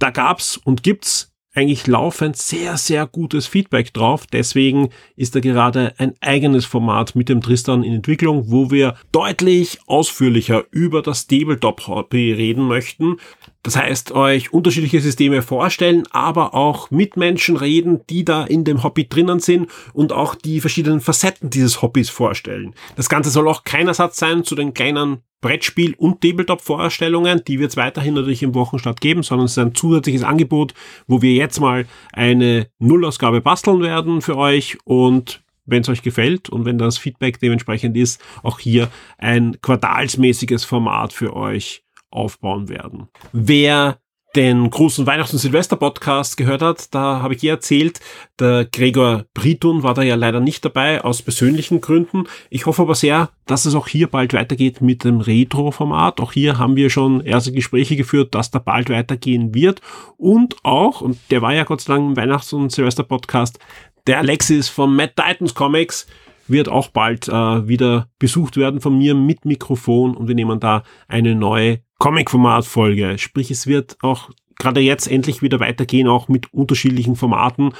Da 0.00 0.10
gab's 0.10 0.56
und 0.56 0.82
gibt's 0.82 1.30
eigentlich 1.54 1.86
laufend 1.86 2.36
sehr, 2.36 2.78
sehr 2.78 3.06
gutes 3.06 3.46
Feedback 3.46 3.92
drauf. 3.92 4.26
Deswegen 4.26 4.88
ist 5.14 5.34
da 5.34 5.40
gerade 5.40 5.94
ein 5.98 6.14
eigenes 6.20 6.64
Format 6.64 7.14
mit 7.16 7.28
dem 7.28 7.40
Tristan 7.42 7.82
in 7.82 7.92
Entwicklung, 7.92 8.50
wo 8.50 8.70
wir 8.70 8.94
deutlich 9.12 9.78
ausführlicher 9.86 10.64
über 10.70 11.02
das 11.02 11.26
Tabletop-Hobby 11.26 12.32
reden 12.32 12.66
möchten. 12.66 13.16
Das 13.62 13.76
heißt, 13.76 14.12
euch 14.12 14.52
unterschiedliche 14.52 15.00
Systeme 15.00 15.42
vorstellen, 15.42 16.04
aber 16.10 16.54
auch 16.54 16.90
mit 16.90 17.16
Menschen 17.16 17.56
reden, 17.56 18.00
die 18.08 18.24
da 18.24 18.44
in 18.44 18.64
dem 18.64 18.82
Hobby 18.82 19.06
drinnen 19.06 19.38
sind 19.38 19.70
und 19.92 20.12
auch 20.12 20.34
die 20.34 20.60
verschiedenen 20.60 21.00
Facetten 21.00 21.50
dieses 21.50 21.82
Hobbys 21.82 22.08
vorstellen. 22.08 22.74
Das 22.96 23.10
Ganze 23.10 23.28
soll 23.30 23.48
auch 23.48 23.64
kein 23.64 23.86
Ersatz 23.88 24.16
sein 24.16 24.44
zu 24.44 24.54
den 24.54 24.72
kleinen 24.72 25.18
Brettspiel- 25.42 25.94
und 25.96 26.20
Tabletop-Vorstellungen, 26.20 27.42
die 27.46 27.58
wird 27.58 27.70
es 27.70 27.76
weiterhin 27.76 28.14
natürlich 28.14 28.42
im 28.42 28.54
Wochenstart 28.54 29.00
geben, 29.00 29.22
sondern 29.22 29.46
es 29.46 29.52
ist 29.52 29.58
ein 29.58 29.74
zusätzliches 29.74 30.22
Angebot, 30.22 30.74
wo 31.06 31.22
wir 31.22 31.32
jetzt 31.32 31.60
mal 31.60 31.86
eine 32.12 32.68
Nullausgabe 32.78 33.40
basteln 33.40 33.80
werden 33.82 34.20
für 34.20 34.36
euch 34.36 34.78
und 34.84 35.42
wenn 35.66 35.82
es 35.82 35.88
euch 35.88 36.02
gefällt 36.02 36.48
und 36.50 36.64
wenn 36.64 36.78
das 36.78 36.98
Feedback 36.98 37.38
dementsprechend 37.40 37.96
ist, 37.96 38.20
auch 38.42 38.58
hier 38.58 38.90
ein 39.18 39.58
quartalsmäßiges 39.62 40.64
Format 40.64 41.12
für 41.12 41.34
euch 41.34 41.84
aufbauen 42.10 42.68
werden. 42.68 43.08
Wer 43.32 43.98
den 44.36 44.70
großen 44.70 45.06
Weihnachts- 45.06 45.32
und 45.32 45.40
Silvester-Podcast 45.40 46.36
gehört 46.36 46.62
hat, 46.62 46.94
da 46.94 47.20
habe 47.20 47.34
ich 47.34 47.42
ihr 47.42 47.50
erzählt, 47.50 48.00
der 48.38 48.64
Gregor 48.64 49.24
Britun 49.34 49.82
war 49.82 49.94
da 49.94 50.02
ja 50.02 50.14
leider 50.14 50.38
nicht 50.38 50.64
dabei, 50.64 51.02
aus 51.02 51.22
persönlichen 51.22 51.80
Gründen. 51.80 52.24
Ich 52.48 52.66
hoffe 52.66 52.82
aber 52.82 52.94
sehr, 52.94 53.30
dass 53.46 53.64
es 53.64 53.74
auch 53.74 53.88
hier 53.88 54.06
bald 54.06 54.32
weitergeht 54.32 54.80
mit 54.80 55.02
dem 55.02 55.20
Retro-Format. 55.20 56.20
Auch 56.20 56.32
hier 56.32 56.58
haben 56.58 56.76
wir 56.76 56.90
schon 56.90 57.20
erste 57.22 57.52
Gespräche 57.52 57.96
geführt, 57.96 58.34
dass 58.34 58.52
da 58.52 58.60
bald 58.60 58.88
weitergehen 58.88 59.52
wird. 59.52 59.80
Und 60.16 60.56
auch, 60.62 61.00
und 61.00 61.18
der 61.30 61.42
war 61.42 61.52
ja 61.52 61.64
Gott 61.64 61.80
sei 61.80 61.94
Dank 61.94 62.10
im 62.10 62.16
Weihnachts- 62.16 62.52
und 62.52 62.70
Silvester-Podcast, 62.70 63.58
der 64.06 64.18
Alexis 64.18 64.68
von 64.68 64.94
Mad 64.94 65.14
Titans 65.16 65.54
Comics, 65.54 66.06
wird 66.50 66.68
auch 66.68 66.88
bald 66.88 67.28
äh, 67.28 67.68
wieder 67.68 68.08
besucht 68.18 68.56
werden 68.56 68.80
von 68.80 68.96
mir 68.96 69.14
mit 69.14 69.44
Mikrofon 69.44 70.16
und 70.16 70.28
wir 70.28 70.34
nehmen 70.34 70.60
da 70.60 70.82
eine 71.08 71.34
neue 71.34 71.80
Comic-Format-Folge. 71.98 73.18
Sprich, 73.18 73.50
es 73.50 73.66
wird 73.66 73.98
auch 74.02 74.30
gerade 74.60 74.80
jetzt 74.80 75.10
endlich 75.10 75.42
wieder 75.42 75.58
weitergehen, 75.58 76.06
auch 76.06 76.28
mit 76.28 76.52
unterschiedlichen 76.52 77.16
Formaten. 77.16 77.72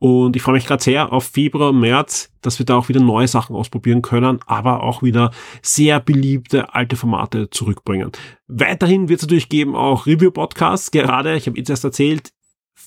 Und 0.00 0.36
ich 0.36 0.42
freue 0.42 0.54
mich 0.54 0.66
gerade 0.66 0.82
sehr 0.82 1.12
auf 1.12 1.24
Februar, 1.24 1.72
März, 1.72 2.30
dass 2.40 2.60
wir 2.60 2.66
da 2.66 2.76
auch 2.76 2.88
wieder 2.88 3.00
neue 3.00 3.26
Sachen 3.26 3.56
ausprobieren 3.56 4.00
können, 4.00 4.38
aber 4.46 4.84
auch 4.84 5.02
wieder 5.02 5.32
sehr 5.60 5.98
beliebte 5.98 6.72
alte 6.72 6.94
Formate 6.94 7.50
zurückbringen. 7.50 8.12
Weiterhin 8.46 9.08
wird 9.08 9.18
es 9.18 9.26
natürlich 9.26 9.48
geben 9.48 9.74
auch 9.74 10.06
Review-Podcasts. 10.06 10.92
Gerade, 10.92 11.36
ich 11.36 11.48
habe 11.48 11.58
jetzt 11.58 11.68
erst 11.68 11.84
erzählt, 11.84 12.30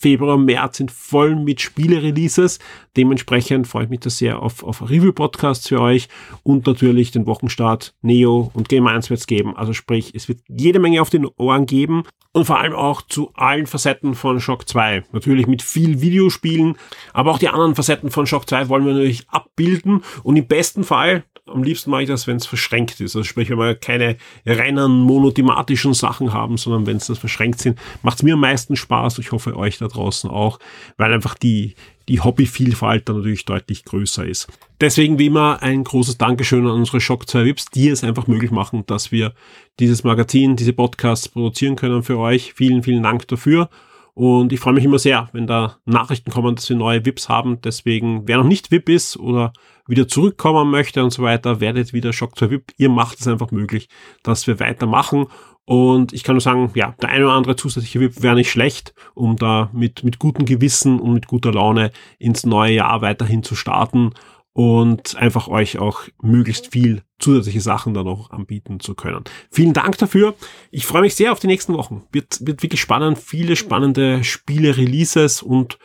Februar, 0.02 0.36
März 0.36 0.78
sind 0.78 0.92
voll 0.92 1.36
mit 1.36 1.62
Spiele-Releases. 1.62 2.58
Dementsprechend 2.98 3.68
freue 3.68 3.84
ich 3.84 3.90
mich 3.92 4.00
da 4.00 4.10
sehr 4.10 4.42
auf, 4.42 4.64
auf 4.64 4.82
Review-Podcasts 4.82 5.68
für 5.68 5.80
euch 5.80 6.10
und 6.42 6.66
natürlich 6.66 7.12
den 7.12 7.28
Wochenstart 7.28 7.94
Neo 8.02 8.50
und 8.56 8.68
Game 8.68 8.88
1 8.88 9.12
wird 9.12 9.20
es 9.20 9.28
geben. 9.28 9.56
Also 9.56 9.74
sprich, 9.74 10.16
es 10.16 10.28
wird 10.28 10.40
jede 10.48 10.80
Menge 10.80 11.04
auf 11.04 11.12
den 11.12 11.28
Ohren 11.38 11.68
geben 11.68 12.04
und 12.32 12.46
vor 12.46 12.60
allem 12.60 12.74
auch 12.74 13.04
zu 13.04 13.32
allen 13.36 13.68
Facetten 13.68 14.16
von 14.16 14.40
Shock 14.40 14.68
2. 14.68 15.04
Natürlich 15.12 15.46
mit 15.46 15.62
viel 15.62 16.02
Videospielen, 16.02 16.78
aber 17.14 17.32
auch 17.32 17.40
die 17.40 17.50
anderen 17.50 17.76
Facetten 17.76 18.10
von 18.10 18.26
Shock 18.26 18.50
2 18.50 18.70
wollen 18.70 18.86
wir 18.86 18.94
natürlich 18.94 19.30
abbilden 19.30 20.04
und 20.24 20.36
im 20.36 20.48
besten 20.48 20.84
Fall, 20.84 21.26
am 21.48 21.64
liebsten 21.64 21.92
mache 21.92 22.04
ich 22.04 22.08
das, 22.08 22.28
wenn 22.28 22.38
es 22.38 22.46
verschränkt 22.46 23.02
ist. 23.02 23.16
Also 23.16 23.24
sprich, 23.24 23.50
wenn 23.50 23.58
wir 23.58 23.76
keine 23.76 24.18
reinen 24.46 25.02
monothematischen 25.02 25.94
Sachen 25.94 26.34
haben, 26.34 26.58
sondern 26.58 26.86
wenn 26.86 26.98
es 26.98 27.08
das 27.08 27.20
verschränkt 27.20 27.60
sind, 27.60 27.80
macht 28.04 28.18
es 28.18 28.24
mir 28.24 28.36
am 28.36 28.40
meisten 28.40 28.76
Spaß. 28.76 29.20
Ich 29.20 29.32
hoffe 29.32 29.58
euch 29.58 29.78
da 29.78 29.88
draußen 29.92 30.30
auch, 30.30 30.60
weil 30.98 31.14
einfach 31.14 31.36
die, 31.36 31.76
die 32.08 32.20
Hobbyvielfalt 32.20 33.08
dann 33.08 33.18
natürlich 33.18 33.46
deutlich 33.46 33.86
größer 33.86 34.26
ist. 34.26 34.48
Deswegen 34.80 35.20
wie 35.20 35.28
immer 35.28 35.62
ein 35.62 35.84
großes 35.84 36.18
Dankeschön 36.18 36.66
an 36.66 36.74
unsere 36.74 37.00
Shock 37.00 37.30
2 37.30 37.46
Vips, 37.46 37.66
die 37.66 37.90
es 37.90 38.04
einfach 38.04 38.28
möglich 38.28 38.52
machen, 38.52 38.84
dass 38.88 39.12
wir 39.12 39.34
dieses 39.80 40.04
Magazin, 40.04 40.56
diese 40.56 40.74
Podcasts 40.74 41.30
produzieren 41.30 41.76
können 41.76 42.04
für 42.04 42.18
euch. 42.18 42.54
Vielen, 42.54 42.84
vielen 42.84 43.04
Dank 43.04 43.28
dafür. 43.28 43.70
Und 44.14 44.52
ich 44.52 44.60
freue 44.60 44.74
mich 44.74 44.84
immer 44.84 45.00
sehr, 45.00 45.30
wenn 45.32 45.48
da 45.48 45.78
Nachrichten 45.86 46.32
kommen, 46.32 46.56
dass 46.56 46.70
wir 46.70 46.76
neue 46.76 47.06
VIPs 47.06 47.30
haben. 47.30 47.62
Deswegen, 47.62 48.28
wer 48.28 48.38
noch 48.38 48.46
nicht 48.46 48.72
VIP 48.72 48.90
ist 48.90 49.18
oder 49.18 49.54
wieder 49.88 50.08
zurückkommen 50.08 50.70
möchte 50.70 51.04
und 51.04 51.12
so 51.12 51.24
weiter, 51.24 51.60
werdet 51.60 51.94
wieder 51.94 52.14
Shock 52.14 52.38
2 52.38 52.50
VIP. 52.50 52.72
Ihr 52.78 52.90
macht 52.90 53.20
es 53.20 53.28
einfach 53.28 53.52
möglich, 53.52 53.90
dass 54.24 54.48
wir 54.48 54.60
weitermachen. 54.60 55.28
Und 55.66 56.12
ich 56.12 56.24
kann 56.24 56.36
nur 56.36 56.42
sagen, 56.42 56.72
ja, 56.76 56.96
der 57.02 57.10
eine 57.10 57.26
oder 57.26 57.34
andere 57.36 57.56
zusätzliche 57.56 58.00
VIP 58.00 58.22
wäre 58.24 58.36
nicht 58.36 58.52
schlecht, 58.52 58.94
um 59.14 59.38
da 59.38 59.70
mit, 59.74 60.04
mit 60.04 60.20
gutem 60.20 60.46
Gewissen 60.46 61.00
und 61.00 61.14
mit 61.14 61.28
guter 61.28 61.54
Laune 61.54 61.92
ins 62.20 62.46
neue 62.46 62.74
Jahr 62.74 63.02
weiterhin 63.02 63.44
zu 63.44 63.56
starten 63.56 64.12
und 64.54 65.16
einfach 65.16 65.48
euch 65.48 65.80
auch 65.80 66.04
möglichst 66.22 66.72
viel 66.72 67.04
zusätzliche 67.20 67.62
Sachen 67.62 67.94
dann 67.94 68.06
noch 68.06 68.32
anbieten 68.32 68.80
zu 68.80 68.96
können. 68.96 69.24
Vielen 69.50 69.74
Dank 69.74 69.98
dafür. 69.98 70.36
Ich 70.72 70.86
freue 70.86 71.02
mich 71.02 71.16
sehr 71.16 71.32
auf 71.32 71.40
die 71.40 71.48
nächsten 71.48 71.74
Wochen. 71.74 72.04
Wird, 72.12 72.46
wird 72.46 72.64
wirklich 72.64 72.82
spannend. 72.82 73.20
Viele 73.20 73.56
spannende 73.56 74.24
Spiele, 74.24 74.76
Releases 74.76 75.42
und 75.42 75.78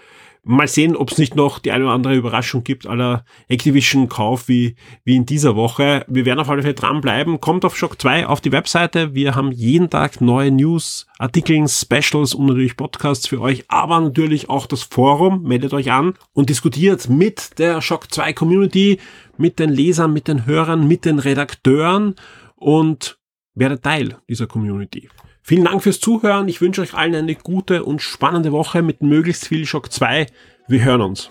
Mal 0.48 0.68
sehen, 0.68 0.94
ob 0.94 1.10
es 1.10 1.18
nicht 1.18 1.34
noch 1.34 1.58
die 1.58 1.72
eine 1.72 1.86
oder 1.86 1.94
andere 1.94 2.14
Überraschung 2.14 2.62
gibt, 2.62 2.86
aller 2.86 3.24
Activision-Kauf 3.48 4.46
wie, 4.46 4.76
wie 5.02 5.16
in 5.16 5.26
dieser 5.26 5.56
Woche. 5.56 6.04
Wir 6.06 6.24
werden 6.24 6.38
auf 6.38 6.48
alle 6.48 6.62
Fälle 6.62 6.74
dranbleiben. 6.74 7.40
Kommt 7.40 7.64
auf 7.64 7.76
Shock 7.76 8.00
2 8.00 8.28
auf 8.28 8.40
die 8.40 8.52
Webseite. 8.52 9.12
Wir 9.12 9.34
haben 9.34 9.50
jeden 9.50 9.90
Tag 9.90 10.20
neue 10.20 10.52
News, 10.52 11.08
Artikel, 11.18 11.66
Specials 11.66 12.32
und 12.32 12.46
natürlich 12.46 12.76
Podcasts 12.76 13.26
für 13.26 13.40
euch, 13.40 13.64
aber 13.66 13.98
natürlich 13.98 14.48
auch 14.48 14.66
das 14.66 14.84
Forum. 14.84 15.42
Meldet 15.42 15.72
euch 15.72 15.90
an 15.90 16.14
und 16.32 16.48
diskutiert 16.48 17.08
mit 17.08 17.58
der 17.58 17.82
Shock 17.82 18.12
2 18.14 18.32
Community, 18.32 19.00
mit 19.36 19.58
den 19.58 19.70
Lesern, 19.70 20.12
mit 20.12 20.28
den 20.28 20.46
Hörern, 20.46 20.86
mit 20.86 21.04
den 21.04 21.18
Redakteuren 21.18 22.14
und 22.54 23.18
werdet 23.56 23.82
Teil 23.82 24.18
dieser 24.28 24.46
Community. 24.46 25.08
Vielen 25.48 25.64
Dank 25.64 25.80
fürs 25.80 26.00
Zuhören. 26.00 26.48
Ich 26.48 26.60
wünsche 26.60 26.80
euch 26.80 26.94
allen 26.94 27.14
eine 27.14 27.36
gute 27.36 27.84
und 27.84 28.02
spannende 28.02 28.50
Woche 28.50 28.82
mit 28.82 29.00
möglichst 29.00 29.46
viel 29.46 29.64
Shock 29.64 29.92
2. 29.92 30.26
Wir 30.66 30.84
hören 30.84 31.02
uns. 31.02 31.30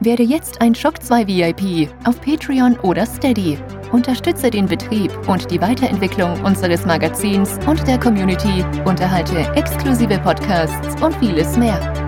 Werde 0.00 0.24
jetzt 0.24 0.60
ein 0.60 0.74
Shock 0.74 1.00
2 1.00 1.28
VIP 1.28 1.88
auf 2.04 2.20
Patreon 2.20 2.76
oder 2.80 3.06
Steady. 3.06 3.56
Unterstütze 3.92 4.50
den 4.50 4.66
Betrieb 4.66 5.12
und 5.28 5.48
die 5.48 5.60
Weiterentwicklung 5.60 6.42
unseres 6.42 6.84
Magazins 6.84 7.56
und 7.68 7.86
der 7.86 8.00
Community, 8.00 8.64
unterhalte 8.84 9.38
exklusive 9.54 10.18
Podcasts 10.18 11.00
und 11.00 11.14
vieles 11.20 11.56
mehr. 11.56 12.07